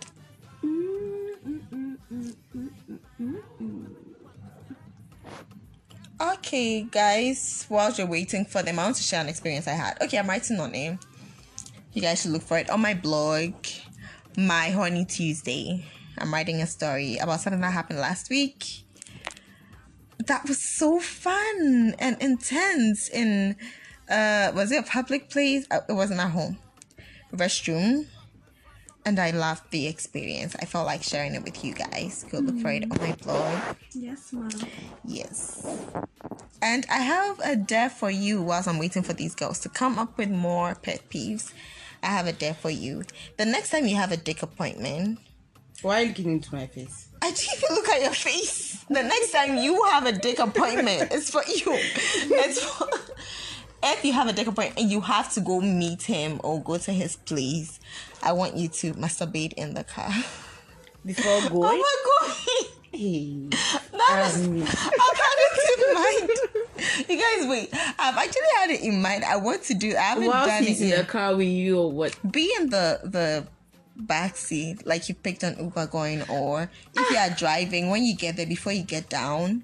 Okay, 6.21 6.83
guys, 6.83 7.65
while 7.67 7.91
you're 7.91 8.07
waiting 8.07 8.45
for 8.45 8.63
them, 8.63 8.79
I 8.79 8.83
want 8.85 8.95
to 8.95 9.03
share 9.03 9.21
an 9.21 9.27
experience 9.27 9.67
I 9.67 9.71
had. 9.71 10.01
Okay, 10.01 10.17
I'm 10.17 10.27
writing 10.27 10.59
on 10.59 10.73
it. 10.73 10.97
You 11.93 12.01
guys 12.01 12.21
should 12.21 12.31
look 12.31 12.41
for 12.41 12.57
it 12.57 12.69
on 12.69 12.81
my 12.81 12.93
blog, 12.93 13.53
My 14.37 14.69
Horny 14.69 15.05
Tuesday. 15.05 15.85
I'm 16.17 16.33
writing 16.33 16.61
a 16.61 16.67
story 16.67 17.17
about 17.17 17.41
something 17.41 17.59
that 17.61 17.73
happened 17.73 17.99
last 17.99 18.29
week. 18.29 18.83
That 20.25 20.47
was 20.47 20.61
so 20.61 20.99
fun 20.99 21.95
and 21.99 22.17
intense 22.21 23.09
in 23.09 23.57
uh 24.09 24.51
was 24.55 24.71
it 24.71 24.79
a 24.79 24.83
public 24.83 25.29
place? 25.29 25.65
Uh, 25.69 25.81
It 25.89 25.93
wasn't 25.93 26.19
at 26.21 26.31
home. 26.31 26.57
Restroom. 27.33 28.07
And 29.05 29.19
I 29.19 29.29
loved 29.29 29.69
the 29.69 29.85
experience. 29.85 30.55
I 30.59 30.65
felt 30.65 30.87
like 30.87 31.03
sharing 31.03 31.35
it 31.35 31.43
with 31.43 31.63
you 31.63 31.75
guys. 31.75 32.25
Go 32.31 32.39
look 32.39 32.59
for 32.59 32.71
it 32.71 32.83
on 32.83 32.89
my 32.89 32.95
mm-hmm. 32.95 33.23
blog. 33.23 33.75
Yes, 33.93 34.33
ma'am. 34.33 34.49
Yes. 35.05 35.65
And 36.61 36.87
I 36.89 36.97
have 36.97 37.39
a 37.43 37.55
dare 37.55 37.91
for 37.91 38.09
you 38.09 38.41
whilst 38.41 38.67
I'm 38.67 38.79
waiting 38.79 39.03
for 39.03 39.13
these 39.13 39.35
girls 39.35 39.59
to 39.59 39.69
come 39.69 39.99
up 39.99 40.17
with 40.17 40.31
more 40.31 40.73
pet 40.73 41.07
peeves. 41.11 41.53
I 42.01 42.07
have 42.07 42.25
a 42.25 42.33
dare 42.33 42.55
for 42.55 42.71
you. 42.71 43.03
The 43.37 43.45
next 43.45 43.69
time 43.69 43.85
you 43.85 43.95
have 43.95 44.11
a 44.11 44.17
dick 44.17 44.41
appointment, 44.41 45.19
Why 45.83 45.99
are 45.99 46.01
you 46.01 46.07
looking 46.09 46.31
into 46.31 46.55
my 46.55 46.65
face? 46.65 47.09
I 47.21 47.31
didn't 47.31 47.57
even 47.57 47.75
look 47.75 47.89
at 47.89 48.01
your 48.01 48.13
face. 48.13 48.85
The 48.89 49.03
next 49.03 49.31
time 49.31 49.57
you 49.57 49.83
have 49.85 50.05
a 50.05 50.11
dick 50.13 50.39
appointment, 50.39 51.11
it's 51.11 51.29
for 51.29 51.43
you. 51.47 51.63
It's 51.67 52.63
for, 52.63 52.87
if 53.83 54.05
you 54.05 54.13
have 54.13 54.27
a 54.27 54.33
dick 54.33 54.47
appointment 54.47 54.79
and 54.79 54.91
you 54.91 55.01
have 55.01 55.33
to 55.33 55.41
go 55.41 55.61
meet 55.61 56.03
him 56.03 56.39
or 56.43 56.61
go 56.61 56.77
to 56.77 56.91
his 56.91 57.15
place, 57.15 57.79
I 58.25 58.31
want 58.33 58.57
you 58.57 58.67
to 58.67 58.93
masturbate 58.95 59.53
in 59.53 59.73
the 59.73 59.83
car. 59.83 60.09
Before 61.05 61.23
Oh 61.45 61.49
going. 61.49 61.77
my 61.79 61.95
god. 62.05 62.35
Hey. 62.91 63.47
That 63.91 64.31
is, 64.33 64.45
Um, 64.47 64.61
I've 64.63 65.19
had 65.25 65.37
it 65.37 65.79
in 65.79 65.93
mind. 65.93 67.09
You 67.09 67.17
guys, 67.17 67.47
wait. 67.49 67.69
I've 67.99 68.17
actually 68.17 68.41
had 68.57 68.69
it 68.71 68.81
in 68.81 69.01
mind. 69.01 69.23
I 69.25 69.35
want 69.37 69.63
to 69.63 69.73
do. 69.73 69.95
I 69.95 70.01
haven't 70.01 70.27
Whilst 70.27 70.47
done 70.49 70.63
he's 70.63 70.79
it 70.81 70.83
in 70.85 70.89
yet. 70.91 70.97
the 71.05 71.11
car 71.11 71.35
with 71.35 71.47
you 71.47 71.77
or 71.79 71.91
what? 71.91 72.17
Be 72.31 72.53
in 72.59 72.69
the 72.69 72.99
the 73.03 73.47
back 73.97 74.35
seat, 74.37 74.85
like 74.85 75.07
you 75.09 75.15
picked 75.15 75.43
an 75.43 75.57
Uber 75.59 75.87
going, 75.87 76.21
or 76.29 76.69
if 76.95 77.11
you 77.11 77.17
are 77.17 77.29
driving, 77.29 77.89
when 77.89 78.03
you 78.03 78.15
get 78.15 78.35
there, 78.37 78.45
before 78.45 78.71
you 78.73 78.83
get 78.83 79.09
down, 79.09 79.63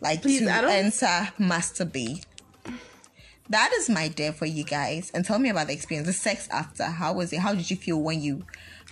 like 0.00 0.22
Please, 0.22 0.40
to 0.40 0.48
enter 0.50 1.28
masturbate. 1.40 2.24
That 3.50 3.72
is 3.74 3.88
my 3.88 4.08
dare 4.08 4.32
for 4.32 4.46
you 4.46 4.64
guys, 4.64 5.10
and 5.14 5.24
tell 5.24 5.38
me 5.38 5.50
about 5.50 5.68
the 5.68 5.72
experience. 5.72 6.06
The 6.06 6.12
sex 6.12 6.48
after. 6.50 6.84
How 6.84 7.12
was 7.12 7.32
it? 7.32 7.38
How 7.40 7.54
did 7.54 7.70
you 7.70 7.76
feel 7.76 8.00
when 8.00 8.20
you 8.20 8.44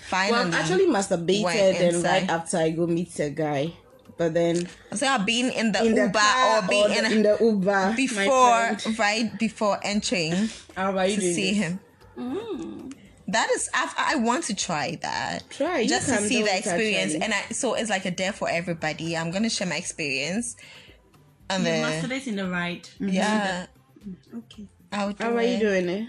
finally? 0.08 0.32
Well, 0.32 0.46
I've 0.48 0.54
actually 0.54 0.86
masturbated 0.86 1.80
and 1.94 2.04
right 2.04 2.28
after 2.28 2.58
I 2.58 2.70
go 2.70 2.86
meet 2.86 3.18
a 3.18 3.30
guy. 3.30 3.72
But 4.16 4.32
then 4.34 4.68
I'm 4.92 4.96
saying 4.96 5.12
I've 5.12 5.26
been 5.26 5.50
in 5.50 5.72
the 5.72 5.80
in 5.84 5.96
Uber 5.96 6.12
the 6.12 6.62
or 6.62 6.68
being 6.68 6.88
the- 6.88 6.98
in, 6.98 7.12
in 7.12 7.22
the 7.24 7.36
Uber 7.40 7.94
before 7.96 8.76
right 8.96 9.30
before 9.40 9.80
entering 9.82 10.32
How 10.76 10.90
about 10.90 11.10
you 11.10 11.16
to 11.16 11.20
see 11.20 11.50
this? 11.50 11.58
him 11.58 11.80
mm. 12.16 12.94
that 13.26 13.50
is 13.50 13.68
I, 13.74 14.12
I 14.12 14.14
want 14.16 14.44
to 14.44 14.54
try 14.54 14.96
that 15.02 15.50
Try, 15.50 15.80
you 15.80 15.88
just 15.88 16.08
to 16.08 16.18
see 16.18 16.42
the 16.44 16.56
experience 16.56 17.14
actually. 17.14 17.24
and 17.24 17.34
I, 17.34 17.52
so 17.52 17.74
it's 17.74 17.90
like 17.90 18.04
a 18.04 18.12
dare 18.12 18.32
for 18.32 18.48
everybody 18.48 19.16
i'm 19.16 19.32
gonna 19.32 19.50
share 19.50 19.66
my 19.66 19.74
experience 19.78 20.54
and 21.50 21.64
You 21.64 21.70
then 21.70 22.02
masturbate 22.04 22.26
in 22.28 22.36
the 22.36 22.48
right. 22.48 22.88
yeah, 23.00 23.64
mm-hmm. 23.66 23.72
Okay. 24.36 24.66
I 24.92 25.06
would 25.06 25.18
do 25.18 25.24
How 25.24 25.36
are 25.36 25.42
you 25.42 25.58
doing 25.58 25.88
it? 25.88 26.08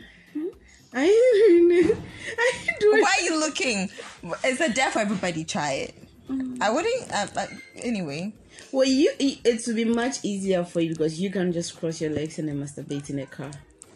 Are 0.93 1.03
you 1.03 1.67
doing 1.67 1.89
it? 1.89 1.97
Are 1.97 2.63
you 2.65 2.71
doing 2.79 3.01
Why 3.01 3.15
are 3.19 3.23
you 3.23 3.39
looking? 3.39 3.89
It's 4.43 4.61
a 4.61 4.71
dare 4.71 4.91
for 4.91 4.99
everybody. 4.99 5.43
Try 5.43 5.71
it. 5.73 5.95
I 6.61 6.69
wouldn't. 6.69 7.11
Uh, 7.11 7.27
uh, 7.35 7.45
anyway, 7.75 8.33
Well, 8.71 8.87
you 8.87 9.11
it 9.19 9.63
would 9.67 9.75
be 9.75 9.85
much 9.85 10.17
easier 10.23 10.63
for 10.63 10.79
you 10.81 10.89
because 10.89 11.19
you 11.19 11.29
can 11.29 11.51
just 11.51 11.77
cross 11.79 12.01
your 12.01 12.11
legs 12.11 12.39
and 12.39 12.47
then 12.47 12.59
masturbate 12.61 13.09
in 13.09 13.19
a 13.19 13.25
car. 13.25 13.51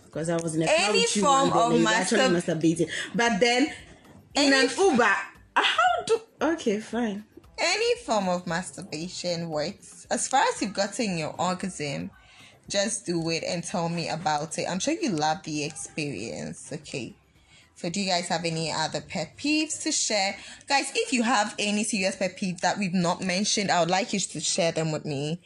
Because 0.05 0.29
I 0.29 0.37
was 0.37 0.55
in 0.55 0.63
a 0.63 0.65
car 0.65 0.75
Any 0.79 0.99
with 1.01 1.15
you 1.15 1.21
form 1.23 1.41
and 1.43 1.51
then 1.53 1.61
of 1.71 1.73
you 1.79 1.83
were 1.85 1.89
actually 1.91 2.19
mastur- 2.19 2.59
masturbating, 2.59 2.89
but 3.15 3.39
then 3.39 3.71
in 4.35 4.53
an 4.53 4.65
f- 4.65 4.77
Uber, 4.77 5.03
how 5.55 6.03
do? 6.05 6.19
Okay, 6.41 6.79
fine. 6.79 7.23
any 7.57 7.95
form 8.05 8.27
of 8.29 8.45
masturbation 8.47 9.49
works. 9.49 10.05
As 10.11 10.27
far 10.27 10.43
as 10.53 10.61
you've 10.61 10.73
gotten 10.73 11.17
your 11.17 11.35
orgasm, 11.39 12.09
just 12.69 13.05
do 13.05 13.29
it 13.29 13.43
and 13.45 13.63
tell 13.63 13.89
me 13.89 14.09
about 14.09 14.57
it. 14.57 14.65
I'm 14.69 14.79
sure 14.79 14.93
you 14.93 15.09
love 15.11 15.43
the 15.43 15.63
experience. 15.63 16.71
Okay. 16.71 17.15
So, 17.75 17.89
do 17.89 18.01
you 18.01 18.09
guys 18.09 18.27
have 18.27 18.43
any 18.43 18.71
other 18.71 18.99
pet 18.99 19.37
peeves 19.37 19.81
to 19.83 19.91
share? 19.91 20.35
Guys, 20.67 20.91
if 20.93 21.13
you 21.13 21.23
have 21.23 21.55
any 21.57 21.85
serious 21.85 22.17
pet 22.17 22.37
peeves 22.37 22.59
that 22.59 22.77
we've 22.77 22.93
not 22.93 23.21
mentioned, 23.21 23.71
I 23.71 23.79
would 23.79 23.89
like 23.89 24.11
you 24.11 24.19
to 24.19 24.39
share 24.41 24.73
them 24.73 24.91
with 24.91 25.05
me 25.05 25.39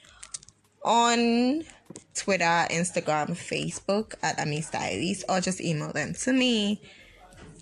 on 0.84 1.64
Twitter, 2.16 2.44
Instagram, 2.44 3.32
Facebook 3.32 4.16
at 4.24 4.40
Ami's 4.40 4.70
Diaries, 4.72 5.24
or 5.30 5.42
just 5.42 5.62
email 5.62 5.94
them 5.94 6.14
to 6.14 6.34
me 6.34 6.82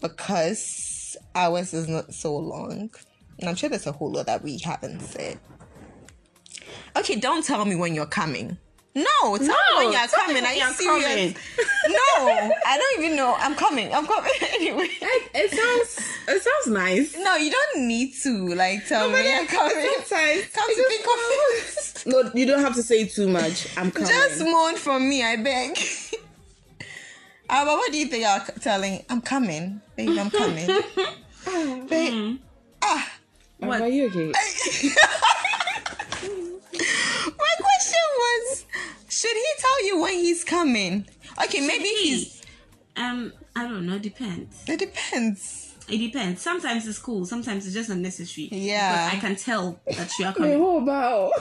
because 0.02 1.18
ours 1.36 1.74
is 1.74 1.88
not 1.88 2.14
so 2.14 2.38
long. 2.38 2.92
And 3.40 3.50
I'm 3.50 3.56
sure 3.56 3.70
there's 3.70 3.88
a 3.88 3.92
whole 3.92 4.12
lot 4.12 4.28
that 4.28 4.44
we 4.44 4.58
haven't 4.60 5.02
said. 5.02 5.40
Okay, 6.96 7.16
don't 7.16 7.44
tell 7.44 7.66
me 7.66 7.76
when 7.76 7.94
you're 7.96 8.06
coming. 8.06 8.58
No, 8.94 9.38
tell 9.38 9.48
me 9.48 9.54
when 9.78 9.92
you're 9.94 10.08
coming. 10.08 10.44
Are 10.46 10.52
you 10.52 10.60
you're 10.60 10.74
serious? 10.74 11.06
coming. 11.06 11.36
no, 11.88 12.52
I 12.66 12.78
don't 12.78 13.04
even 13.06 13.16
know. 13.16 13.36
I'm 13.38 13.56
coming. 13.56 13.94
I'm 13.94 14.06
coming 14.06 14.32
anyway. 14.54 14.90
It 15.34 15.52
sounds 15.52 16.10
it 16.28 16.42
sounds 16.42 16.68
nice. 16.68 17.16
No, 17.18 17.36
you 17.38 17.52
don't 17.52 17.88
need 17.88 18.14
to 18.24 18.54
like 18.54 18.86
tell 18.88 19.10
me 19.10 19.24
you're 19.30 19.46
coming. 19.46 19.88
Sometimes 20.06 20.48
Come 20.54 20.76
to 20.76 20.84
think 20.90 21.06
of 21.06 21.12
it. 21.16 22.04
No, 22.06 22.32
you 22.34 22.46
don't 22.46 22.60
have 22.62 22.76
to 22.76 22.84
say 22.84 23.06
too 23.06 23.30
much. 23.30 23.68
I'm 23.78 23.92
coming. 23.92 24.10
Just 24.10 24.44
moan 24.44 24.76
from 24.76 25.08
me, 25.08 25.24
I 25.24 25.38
beg. 25.38 25.78
Ah, 27.50 27.64
but 27.66 27.78
what 27.78 27.92
do 27.94 27.98
you 27.98 28.08
think 28.08 28.24
you're 28.24 28.60
telling? 28.60 29.06
I'm 29.10 29.22
coming, 29.22 29.82
babe. 29.96 30.18
I'm 30.18 30.30
coming, 30.30 30.68
babe. 31.88 32.40
Ah, 32.82 33.10
Are 33.62 33.88
you 33.88 34.08
okay? 34.08 34.34
My 36.74 37.54
question 37.60 38.00
was, 38.18 38.66
should 39.10 39.32
he 39.36 39.46
tell 39.60 39.86
you 39.88 40.02
when 40.02 40.14
he's 40.14 40.44
coming? 40.44 41.06
Okay, 41.44 41.62
maybe 41.66 41.86
he's. 41.86 42.42
Um, 42.96 43.34
I 43.56 43.64
don't 43.68 43.86
know. 43.86 44.00
Depends. 44.00 44.64
It 44.68 44.80
depends. 44.80 45.76
It 45.90 45.98
depends. 45.98 46.42
Sometimes 46.42 46.88
it's 46.88 47.00
cool. 47.00 47.26
Sometimes 47.26 47.66
it's 47.66 47.74
just 47.76 47.90
unnecessary. 47.90 48.50
Yeah. 48.52 49.10
Because 49.10 49.18
I 49.18 49.20
can 49.28 49.36
tell 49.36 49.80
that 49.88 50.12
you 50.20 50.26
are 50.26 50.30
Wait, 50.40 50.54
coming. 50.54 50.60
what 50.62 50.84
about? 50.84 51.32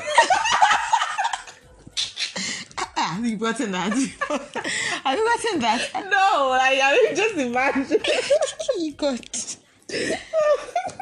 Ah, 2.97 3.15
have 3.17 3.25
you 3.27 3.37
gotten 3.37 3.73
that? 3.73 3.93
have 5.05 5.19
you 5.19 5.25
gotten 5.25 5.61
that? 5.61 5.91
No, 5.95 6.49
like 6.51 6.81
I 6.83 6.99
mean, 7.05 7.17
just 7.17 7.37
imagine. 7.37 8.01
you 8.79 8.93
got. 8.95 9.57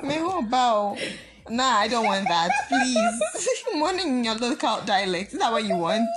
Me 0.02 0.14
how 0.14 0.40
about? 0.40 0.98
Nah, 1.50 1.78
I 1.78 1.88
don't 1.88 2.04
want 2.04 2.28
that. 2.28 2.50
Please, 2.68 3.64
morning 3.74 4.08
in 4.08 4.24
your 4.24 4.34
local 4.34 4.80
dialect. 4.84 5.32
Is 5.32 5.38
that 5.38 5.52
what 5.52 5.64
you 5.64 5.76
want? 5.76 6.08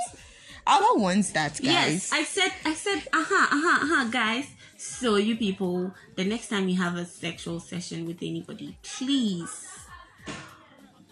Our 0.68 0.98
wants 0.98 1.32
that, 1.32 1.54
guys. 1.62 1.64
Yes, 1.64 2.14
I 2.14 2.24
said, 2.24 2.52
I 2.66 2.74
said, 2.74 3.04
uh 3.14 3.26
huh, 3.28 3.48
uh 3.56 3.62
huh, 3.62 3.80
uh 3.86 3.88
huh, 3.88 4.10
guys. 4.10 4.48
So 4.78 5.16
you 5.16 5.36
people, 5.36 5.94
the 6.16 6.24
next 6.24 6.50
time 6.50 6.68
you 6.70 6.78
have 6.82 6.96
a 6.96 7.06
sexual 7.06 7.60
session 7.60 8.06
with 8.06 8.18
anybody, 8.22 8.78
please 8.82 9.68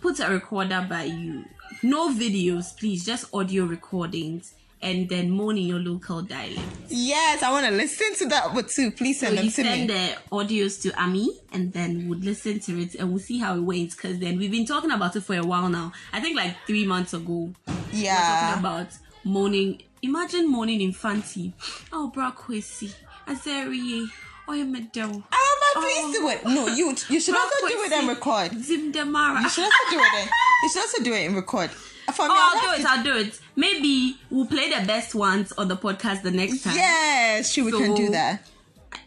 put 0.02 0.20
a 0.20 0.30
recorder 0.30 0.86
by 0.90 1.04
you. 1.04 1.46
No 1.84 2.10
videos, 2.10 2.78
please, 2.78 3.06
just 3.06 3.34
audio 3.34 3.66
recordings, 3.66 4.54
and 4.82 5.10
then 5.10 5.30
moan 5.30 5.58
in 5.58 5.66
your 5.66 5.80
local 5.80 6.22
dialect. 6.22 6.62
Yes, 6.88 7.44
I 7.44 7.52
want 7.52 7.66
to 7.66 7.72
listen 7.72 8.14
to 8.16 8.26
that, 8.30 8.54
but 8.54 8.70
too. 8.70 8.92
Please 8.92 9.20
So 9.20 9.28
send 9.28 9.38
them 9.38 9.46
you 9.46 9.52
to 9.52 9.56
send 9.64 9.82
me. 9.82 9.88
the 9.88 10.18
audios 10.32 10.82
to 10.84 11.02
Ami, 11.02 11.30
and 11.52 11.74
then 11.74 12.08
we'll 12.08 12.20
listen 12.20 12.60
to 12.62 12.82
it, 12.82 12.96
and 12.96 13.10
we'll 13.10 13.20
see 13.20 13.40
how 13.40 13.56
it 13.56 13.62
went. 13.62 13.92
Because 13.92 14.20
then 14.20 14.38
we've 14.38 14.52
been 14.52 14.66
talking 14.66 14.92
about 14.92 15.16
it 15.16 15.22
for 15.22 15.36
a 15.36 15.44
while 15.44 15.70
now. 15.70 15.92
I 16.14 16.20
think 16.20 16.38
like 16.38 16.56
three 16.66 16.86
months 16.86 17.14
ago. 17.14 17.54
Yeah. 17.92 18.52
Talking 18.56 18.60
about 18.60 18.88
moaning. 19.24 19.82
Imagine 20.02 20.50
moaning 20.50 20.82
in 20.82 20.94
fancy. 20.94 21.54
Oh, 21.92 22.08
bra 22.08 22.32
Kwesi. 22.32 22.94
Azeri. 23.28 24.08
Oh, 24.52 24.56
but 24.74 25.84
please 25.84 26.06
oh. 26.06 26.14
do 26.14 26.30
it. 26.30 26.44
No, 26.46 26.68
you 26.68 26.96
you 27.10 27.20
should 27.20 27.36
also 27.36 27.68
do 27.68 27.84
it 27.84 27.92
and 27.92 28.08
record. 28.08 28.52
Zim 28.60 28.92
Demara. 28.92 29.42
You 29.44 29.50
should 29.50 29.64
also 29.66 29.92
do 29.92 30.00
it. 30.00 30.30
You 30.64 30.70
should 30.70 30.82
also 30.82 31.04
do 31.04 31.14
it 31.14 31.26
and 31.28 31.36
record. 31.36 31.70
For 32.12 32.28
me, 32.28 32.34
Oh, 32.34 32.52
I'll 32.56 32.76
do 32.76 32.82
it. 32.82 32.86
I'll 32.88 33.04
do 33.04 33.18
it. 33.28 33.40
Maybe 33.56 34.18
we'll 34.30 34.46
play 34.48 34.70
the 34.70 34.86
best 34.86 35.14
ones 35.16 35.52
on 35.54 35.68
the 35.68 35.76
podcast 35.78 36.22
the 36.24 36.32
next 36.32 36.64
time. 36.64 36.76
Yes, 36.76 37.52
sure, 37.52 37.66
we 37.66 37.72
can 37.72 37.94
do 37.96 38.10
that. 38.10 38.48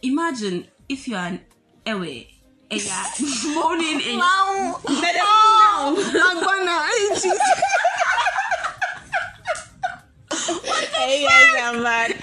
Imagine 0.03 0.67
if 0.89 1.09
you're 1.09 1.19
an 1.19 1.41
eh, 1.87 1.91
Ewe. 1.93 2.05
Eh, 2.07 2.25
and 2.71 2.81
you're 2.83 3.55
moaning 3.55 4.01
in. 4.01 4.19
Wow. 4.19 4.81
Oh, 5.85 5.97
I'm 6.29 6.39
gonna. 6.45 6.79
Hey 10.95 11.27
guys, 11.27 11.55
I'm 11.61 11.83
mad. 11.83 12.15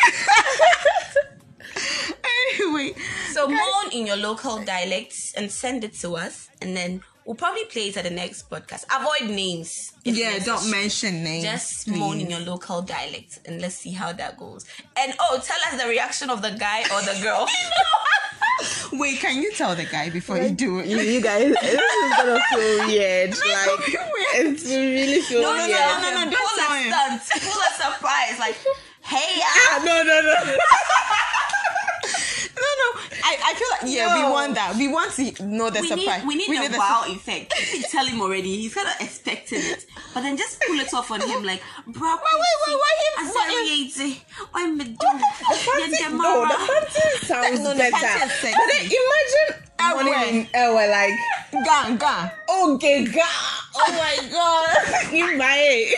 Anyway, 2.62 2.94
So 3.34 3.48
moan 3.48 3.92
in 3.92 4.08
your 4.08 4.16
local 4.18 4.64
dialects 4.64 5.34
and 5.36 5.52
send 5.52 5.84
it 5.84 5.94
to 6.02 6.16
us, 6.16 6.48
and 6.62 6.76
then 6.76 7.02
we'll 7.26 7.36
probably 7.36 7.66
play 7.66 7.88
it 7.90 7.98
at 7.98 8.04
the 8.04 8.10
next 8.10 8.50
podcast. 8.50 8.86
Avoid 8.94 9.30
names. 9.30 9.94
yeah, 10.04 10.32
necessary. 10.32 10.46
don't 10.46 10.72
mention 10.72 11.24
names. 11.24 11.44
Just 11.44 11.88
please. 11.88 11.98
moan 11.98 12.20
in 12.20 12.30
your 12.30 12.40
local 12.42 12.82
dialect, 12.82 13.40
and 13.46 13.62
let's 13.62 13.76
see 13.76 13.92
how 13.92 14.12
that 14.14 14.38
goes. 14.38 14.66
And 14.98 15.14
oh, 15.20 15.40
tell 15.44 15.58
us 15.72 15.82
the 15.82 15.88
reaction 15.88 16.30
of 16.30 16.42
the 16.42 16.52
guy 16.52 16.82
or 16.94 17.02
the 17.02 17.20
girl. 17.22 17.48
Wait, 18.94 19.20
can 19.20 19.42
you 19.42 19.52
tell 19.54 19.76
the 19.76 19.86
guy 19.86 20.10
before 20.10 20.38
you 20.38 20.50
do 20.50 20.80
it? 20.80 20.88
You, 20.88 20.98
you 21.00 21.22
guys, 21.22 21.54
this 21.62 21.74
is 21.74 22.18
gonna 22.18 22.42
feel 22.52 22.60
weird. 22.88 23.30
Like 23.32 23.78
weird. 23.78 24.56
it's 24.56 24.66
really 24.66 25.22
feel 25.22 25.42
no, 25.42 25.56
no, 25.56 25.66
weird. 25.68 25.80
no, 25.80 26.00
no, 26.02 26.10
no, 26.10 26.26
no! 26.26 26.32
Don't 26.32 26.34
Pull 26.34 26.58
tell 26.58 26.74
a 26.74 27.20
stunt, 27.20 27.44
pull 27.44 27.62
a 27.62 27.72
surprise, 27.94 28.40
like, 28.40 28.56
hey, 29.04 29.40
ah. 29.42 29.80
Ah, 29.80 29.84
no, 29.86 30.04
no, 30.04 30.22
no. 30.22 30.34
No, 30.34 30.44
no. 30.52 30.58
I, 33.30 33.38
I 33.46 33.54
feel 33.54 33.68
like 33.72 33.84
yeah, 33.96 34.16
we 34.18 34.24
want 34.32 34.56
that. 34.56 34.76
We 34.76 34.88
want 34.88 35.12
to 35.14 35.46
know 35.46 35.70
the 35.70 35.82
We 35.82 35.88
surprise. 35.88 36.26
need, 36.26 36.28
we 36.28 36.36
need 36.36 36.66
a 36.66 36.70
the 36.70 36.78
wow 36.80 37.04
sur- 37.06 37.14
effect. 37.14 37.54
You 37.74 37.84
tell 37.84 38.06
him 38.06 38.22
already, 38.22 38.56
he's 38.58 38.74
kind 38.74 38.88
of 38.88 38.96
expecting 39.00 39.60
it. 39.62 39.86
But 40.14 40.22
then 40.22 40.36
just 40.36 40.60
pull 40.66 40.80
it 40.80 40.92
off 40.94 41.12
on 41.12 41.22
him, 41.22 41.44
like, 41.44 41.62
bro, 41.86 42.10
wait, 42.10 42.20
wait, 42.66 42.76
why 42.76 42.76
why 42.82 42.92
him- 43.06 43.32
why 43.34 43.46
I'm 44.56 44.80
a 44.82 44.84
No, 44.84 46.46
the 46.48 46.56
fancy 46.58 47.26
sounds 47.26 47.60
No, 47.64 47.70
the 47.74 47.78
better. 47.78 47.92
fancy 47.98 48.26
is 48.26 48.32
sexy. 48.32 48.58
But 48.58 48.68
then 48.72 48.84
imagine 49.00 49.50
morning 49.96 50.48
Ewe, 50.54 50.90
like, 50.90 51.18
Gang, 51.66 51.98
gang. 51.98 52.32
okay, 52.50 53.06
God. 53.06 53.60
Oh 53.76 53.92
my 53.94 54.18
God. 54.32 55.14
In 55.14 55.38
my 55.38 55.94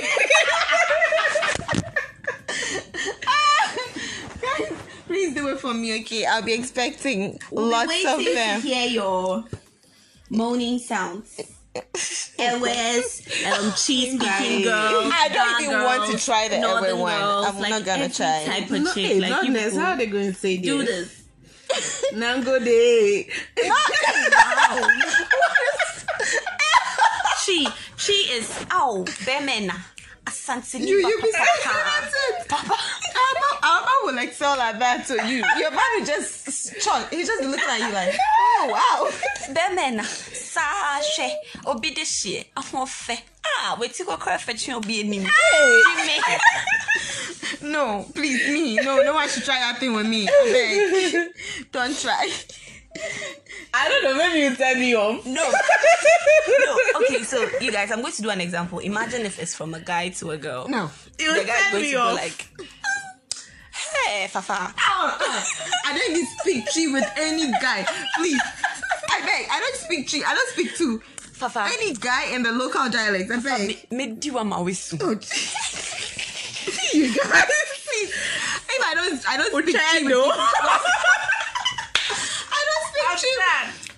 Please 5.42 5.50
do 5.50 5.56
it 5.56 5.60
for 5.60 5.74
me, 5.74 6.00
okay? 6.02 6.26
I'll 6.26 6.42
be 6.44 6.54
expecting 6.54 7.40
We'll 7.52 7.66
be 7.66 7.72
lots 7.72 7.90
waiting 7.90 8.08
of 8.12 8.20
to 8.20 8.34
them. 8.34 8.62
hear 8.62 8.88
your 8.88 9.44
moaning 10.30 10.78
sounds. 10.80 11.40
Airways, 12.38 13.28
um, 13.46 13.72
cheese 13.78 14.20
speaking 14.20 14.64
girls. 14.64 15.12
I 15.14 15.30
don't 15.32 15.62
Ghana 15.62 15.64
even 15.64 15.84
want 15.86 16.12
to 16.12 16.18
try 16.26 16.48
the 16.50 16.60
northern 16.60 16.98
Ewe 16.98 17.02
one. 17.02 17.18
girls, 17.20 17.46
I'm 17.48 17.60
like 17.60 17.70
not 17.70 17.86
gonna 17.86 18.10
try. 18.10 18.44
Type 18.46 18.70
of 18.72 18.82
No, 18.84 18.94
chick, 18.94 19.06
hey, 19.06 19.20
like 19.22 19.30
you 19.44 19.54
goodness, 19.54 19.78
how 19.78 19.92
are 19.92 19.98
they 19.98 20.06
going 20.08 20.28
to 20.28 20.34
say 20.38 20.58
this? 20.58 20.66
do 20.66 20.84
this. 20.84 21.26
Nango 22.14 22.64
day. 22.64 23.30
She, 27.44 27.68
she 27.98 28.14
is. 28.38 28.66
Oh, 28.72 29.04
Bemena. 29.26 29.74
Asantini 30.26 30.88
You, 30.88 30.98
you 31.00 31.22
be 31.22 31.32
Papa. 31.32 31.74
that's 31.74 32.14
it. 32.44 32.48
Papa, 32.48 32.76
Alba 33.64 33.91
will 34.06 34.18
excel 34.18 34.60
at 34.60 34.80
that 34.80 35.06
to 35.08 35.14
you. 35.28 35.44
Your 35.58 35.72
man 35.72 35.82
will 35.98 36.06
just 36.06 36.80
chunk. 36.82 37.10
He 37.12 37.24
just 37.24 37.44
looks 37.44 37.64
at 37.68 37.80
you 37.80 37.94
like, 37.94 38.16
oh 38.20 38.68
wow. 38.72 39.54
Bemena. 39.54 40.02
Sashe. 40.04 41.32
Obi 41.66 41.92
de 41.92 42.06
shie. 42.06 42.46
Ahofe. 42.56 43.20
Ah, 43.46 43.78
wait 43.80 43.94
till 43.94 44.06
go 44.06 44.18
cry 44.18 44.38
for 44.38 44.54
chin 44.54 44.76
obi 44.76 45.02
enim. 45.02 45.24
Hey. 45.24 46.20
No, 47.62 48.06
please, 48.16 48.48
me. 48.52 48.76
No, 48.78 49.04
no 49.04 49.14
one 49.14 49.30
should 49.30 49.44
try 49.44 49.60
that 49.60 49.78
thing 49.80 49.94
with 49.94 50.08
me. 50.08 50.28
I 50.28 51.32
beg. 51.52 51.72
Don't 51.72 51.96
try. 51.96 52.28
I 53.74 53.88
don't 53.88 54.04
know, 54.04 54.16
maybe 54.18 54.40
you 54.40 54.56
tell 54.56 54.76
me 54.76 54.96
off. 54.96 55.26
No. 55.26 55.52
no. 56.66 56.78
Okay, 57.02 57.24
so 57.24 57.48
you 57.60 57.72
guys, 57.72 57.92
I'm 57.92 58.02
going 58.02 58.14
to 58.14 58.22
do 58.22 58.30
an 58.30 58.42
example. 58.42 58.80
Imagine 58.80 59.22
if 59.22 59.40
it's 59.40 59.56
from 59.56 59.74
a 59.74 59.80
guy 59.80 60.10
to 60.10 60.32
a 60.32 60.38
girl. 60.38 60.68
No. 60.68 60.90
You 61.20 61.34
the 61.40 61.46
guy's 61.46 61.62
set 61.64 61.72
going 61.72 61.84
me 61.84 61.92
to 61.92 61.98
go 61.98 62.04
off. 62.04 62.16
like, 62.16 62.48
"Hey, 63.94 64.28
Fafa." 64.28 64.54
Ah, 64.78 65.18
ah. 65.20 65.46
I 65.86 65.98
don't 65.98 66.12
even 66.12 66.28
speak 66.40 66.66
Twi 66.74 66.88
with 66.94 67.10
any 67.18 67.52
guy. 67.62 67.86
Please. 68.18 68.42
I 69.10 69.20
beg. 69.22 69.48
I 69.52 69.60
don't 69.60 69.76
speak 69.76 70.10
Twi. 70.10 70.24
I 70.26 70.34
don't 70.34 70.50
speak 70.50 70.76
to 70.78 71.00
Fafa. 71.34 71.68
any 71.74 71.94
guy 71.96 72.32
in 72.34 72.44
the 72.44 72.52
local 72.52 72.90
dialect. 72.90 73.32
I 73.32 73.38
beg. 73.40 73.92
Me 73.92 74.08
do 74.14 74.38
am 74.40 74.52
awisu. 74.52 75.00
Oh, 75.02 75.10
you 76.94 77.08
guys. 77.16 77.46
Please. 77.86 78.12
If 78.74 78.82
I 78.86 78.94
don't, 78.96 79.30
I 79.30 79.38
don't 79.38 79.52
speak 79.52 79.76
Twi. 79.76 79.84
with 79.84 80.04
people. 80.08 80.32
I 82.54 82.62
don't 82.68 82.86
speak 82.90 83.08
Twi. 83.20 83.34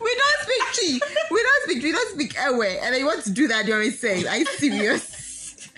We 0.03 0.11
don't 0.15 0.39
speak 0.43 0.63
Twi. 0.73 0.99
We 1.31 1.41
don't 1.43 1.63
speak. 1.63 1.83
We 1.83 1.91
don't 1.91 2.09
speak 2.13 2.39
anyway. 2.39 2.79
And 2.81 2.95
I 2.95 3.03
want 3.03 3.23
to 3.25 3.31
do 3.31 3.47
that 3.49 3.65
during 3.65 3.91
sex. 3.91 4.25
Are 4.27 4.37
you 4.37 4.45
serious? 4.45 5.69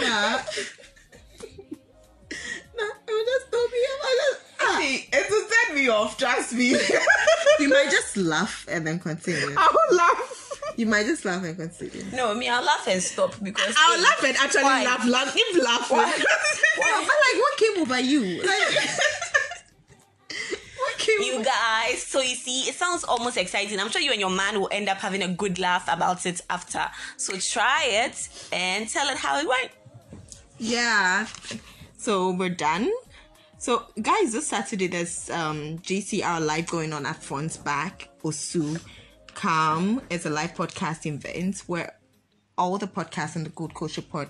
Nah. 0.00 0.38
Nah, 3.26 3.32
it 3.32 3.32
will 3.32 3.38
just 3.38 3.50
throw 3.50 3.66
me 3.66 3.78
off. 3.78 4.00
I 4.02 4.18
just, 4.22 4.40
ah. 4.60 4.80
it 5.18 5.30
will 5.30 5.48
set 5.48 5.74
me 5.74 5.88
off, 5.88 6.18
trust 6.18 6.52
me. 6.54 6.76
You 7.58 7.70
might 7.70 7.90
just 7.90 8.16
laugh 8.18 8.66
and 8.68 8.86
then 8.86 8.98
continue. 8.98 9.54
I 9.56 9.72
will 9.72 9.96
laugh. 9.96 10.52
You 10.76 10.84
might 10.84 11.06
just 11.06 11.24
laugh 11.24 11.42
and 11.42 11.56
continue. 11.56 12.04
No, 12.12 12.34
me, 12.34 12.48
I'll 12.50 12.62
laugh 12.62 12.86
and 12.86 13.02
stop 13.02 13.34
because 13.42 13.74
I'll 13.78 13.98
laugh 13.98 14.22
and 14.24 14.36
actually 14.36 14.64
Why? 14.64 14.84
laugh. 14.84 15.06
laugh 15.06 15.32
if 15.34 15.64
laughing. 15.64 15.96
Why? 15.96 16.12
But 16.76 17.16
like, 17.24 17.40
what 17.40 17.56
came 17.56 17.82
over 17.82 18.00
you? 18.00 18.42
Like, 18.42 18.88
what 20.78 20.98
came 20.98 21.22
you 21.22 21.34
over? 21.36 21.44
guys. 21.44 22.02
So 22.02 22.20
you 22.20 22.34
see, 22.34 22.68
it 22.68 22.74
sounds 22.74 23.04
almost 23.04 23.38
exciting. 23.38 23.80
I'm 23.80 23.88
sure 23.88 24.02
you 24.02 24.10
and 24.12 24.20
your 24.20 24.28
man 24.30 24.60
will 24.60 24.68
end 24.70 24.88
up 24.90 24.98
having 24.98 25.22
a 25.22 25.28
good 25.28 25.58
laugh 25.58 25.88
about 25.90 26.26
it 26.26 26.42
after. 26.50 26.86
So 27.16 27.38
try 27.38 27.84
it 27.86 28.28
and 28.52 28.86
tell 28.88 29.08
it 29.08 29.16
how 29.16 29.38
it 29.38 29.48
went. 29.48 29.70
Yeah. 30.58 31.26
So 31.96 32.32
we're 32.32 32.50
done. 32.50 32.90
So 33.66 33.82
guys, 34.00 34.32
this 34.32 34.46
Saturday 34.46 34.86
there's 34.86 35.28
um 35.28 35.80
GCR 35.80 36.40
live 36.40 36.68
going 36.68 36.92
on 36.92 37.04
at 37.04 37.20
Front 37.20 37.64
Back 37.64 38.08
Osu. 38.22 38.80
Come 39.34 40.00
it's 40.08 40.24
a 40.24 40.30
live 40.30 40.54
podcast 40.54 41.04
event 41.04 41.64
where 41.66 41.98
all 42.56 42.78
the 42.78 42.86
podcasts 42.86 43.34
on 43.34 43.42
the 43.42 43.50
Good 43.50 43.74
Culture 43.74 44.02
Pod 44.02 44.28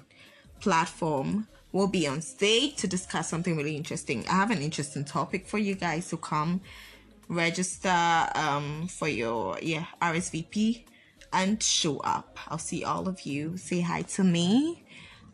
platform 0.61 1.49
will 1.73 1.87
be 1.87 2.07
on 2.07 2.23
stage 2.23 2.77
to 2.77 2.89
discuss 2.89 3.29
something 3.29 3.59
really 3.59 3.77
interesting. 3.77 4.25
I 4.27 4.37
have 4.37 4.51
an 4.51 4.63
interesting 4.63 5.05
topic 5.05 5.47
for 5.47 5.59
you 5.59 5.75
guys 5.75 6.09
to 6.09 6.17
come 6.17 6.63
register 7.29 8.29
um 8.35 8.89
for 8.89 9.07
your 9.07 9.59
yeah 9.61 9.85
RSVP 10.01 10.85
and 11.35 11.63
show 11.63 11.99
up. 11.99 12.39
I'll 12.49 12.57
see 12.57 12.85
all 12.85 13.07
of 13.07 13.21
you. 13.27 13.59
Say 13.59 13.83
hi 13.83 14.01
to 14.01 14.25
me 14.25 14.83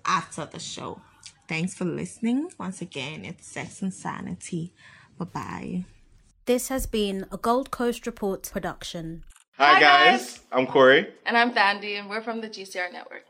after 0.04 0.44
the 0.44 0.58
show. 0.58 1.00
Thanks 1.48 1.74
for 1.74 1.84
listening. 1.84 2.50
Once 2.58 2.80
again, 2.80 3.24
it's 3.24 3.46
Sex 3.46 3.82
and 3.82 3.92
Sanity. 3.92 4.72
Bye 5.18 5.24
bye. 5.26 5.84
This 6.46 6.68
has 6.68 6.86
been 6.86 7.26
a 7.30 7.36
Gold 7.36 7.70
Coast 7.70 8.06
Report 8.06 8.48
production. 8.52 9.24
Hi, 9.58 9.74
Hi, 9.74 9.80
guys. 9.80 10.20
guys. 10.20 10.40
I'm 10.50 10.66
Corey. 10.66 11.08
And 11.26 11.36
I'm 11.36 11.52
Thandi, 11.52 11.98
and 11.98 12.08
we're 12.08 12.22
from 12.22 12.40
the 12.40 12.48
GCR 12.48 12.92
network. 12.92 13.24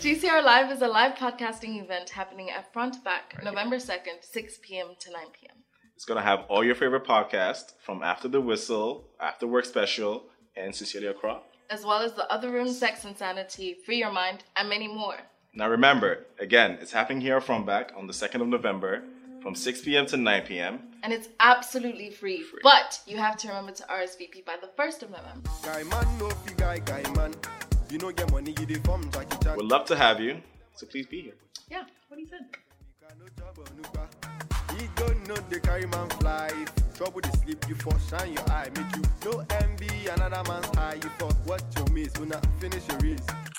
GCR 0.00 0.42
Live 0.42 0.70
is 0.72 0.80
a 0.82 0.88
live 0.88 1.14
podcasting 1.16 1.82
event 1.82 2.08
happening 2.10 2.50
at 2.50 2.72
Front 2.72 3.02
Back 3.04 3.38
November 3.44 3.76
2nd, 3.76 4.22
6 4.22 4.58
p.m. 4.62 4.88
to 4.98 5.10
9 5.12 5.22
p.m. 5.38 5.56
It's 5.94 6.04
gonna 6.06 6.22
have 6.22 6.40
all 6.48 6.64
your 6.64 6.74
favorite 6.74 7.04
podcasts 7.04 7.72
from 7.84 8.02
After 8.02 8.26
the 8.28 8.40
Whistle, 8.40 9.08
After 9.20 9.46
Work 9.46 9.66
Special, 9.66 10.24
and 10.56 10.74
Cecilia 10.74 11.12
Croft. 11.12 11.49
As 11.70 11.84
well 11.84 12.02
as 12.02 12.12
the 12.12 12.30
Other 12.30 12.50
Room, 12.50 12.68
Sex 12.68 13.04
and 13.04 13.16
Sanity, 13.16 13.74
Free 13.86 13.98
Your 13.98 14.12
Mind, 14.12 14.42
and 14.56 14.68
many 14.68 14.88
more. 14.88 15.16
Now 15.54 15.70
remember, 15.70 16.26
again, 16.38 16.78
it's 16.80 16.92
happening 16.92 17.20
here 17.20 17.40
from 17.40 17.64
back 17.64 17.92
on 17.96 18.06
the 18.06 18.12
2nd 18.12 18.42
of 18.42 18.48
November 18.48 19.04
from 19.40 19.54
6 19.54 19.82
p.m. 19.82 20.06
to 20.06 20.16
9 20.16 20.42
p.m. 20.46 20.80
And 21.02 21.12
it's 21.12 21.28
absolutely 21.38 22.10
free, 22.10 22.44
but 22.62 23.00
you 23.06 23.16
have 23.16 23.36
to 23.38 23.48
remember 23.48 23.72
to 23.72 23.82
RSVP 23.84 24.44
by 24.44 24.56
the 24.60 24.68
1st 24.80 25.02
of 25.02 25.10
November. 25.10 25.50
Guy 25.62 25.82
man, 25.84 26.18
no 26.18 26.28
fi 26.28 26.54
guy, 26.54 26.78
guy 26.80 27.02
man. 27.14 27.34
You 27.88 27.98
know 27.98 28.12
get 28.12 28.30
money, 28.30 28.54
you 28.60 28.76
from 28.80 29.10
Jackie 29.10 29.36
Chan. 29.42 29.56
We'd 29.56 29.66
love 29.66 29.86
to 29.86 29.96
have 29.96 30.20
you, 30.20 30.40
so 30.74 30.86
please 30.86 31.06
be 31.06 31.22
here. 31.22 31.34
Yeah, 31.70 31.84
what 32.08 32.16
do 32.16 32.22
you 32.22 32.28
No 33.18 33.26
job 33.38 33.58
or 33.58 34.29
no 35.30 35.36
the 35.48 35.60
carry 35.60 35.86
man 35.86 36.08
fly. 36.18 36.50
Trouble 36.94 37.20
the 37.20 37.30
sleep, 37.38 37.64
you 37.68 37.74
for 37.76 37.96
shine 38.08 38.32
your 38.32 38.50
eye. 38.50 38.68
Make 38.74 38.96
you 38.96 39.02
no 39.24 39.44
envy 39.62 40.08
another 40.08 40.42
man's 40.50 40.66
high. 40.76 40.94
You 40.94 41.10
thought 41.18 41.36
what 41.44 41.62
you 41.76 41.94
miss, 41.94 42.12
I 42.32 42.40
finish 42.60 42.82
your 42.88 42.98
race. 42.98 43.49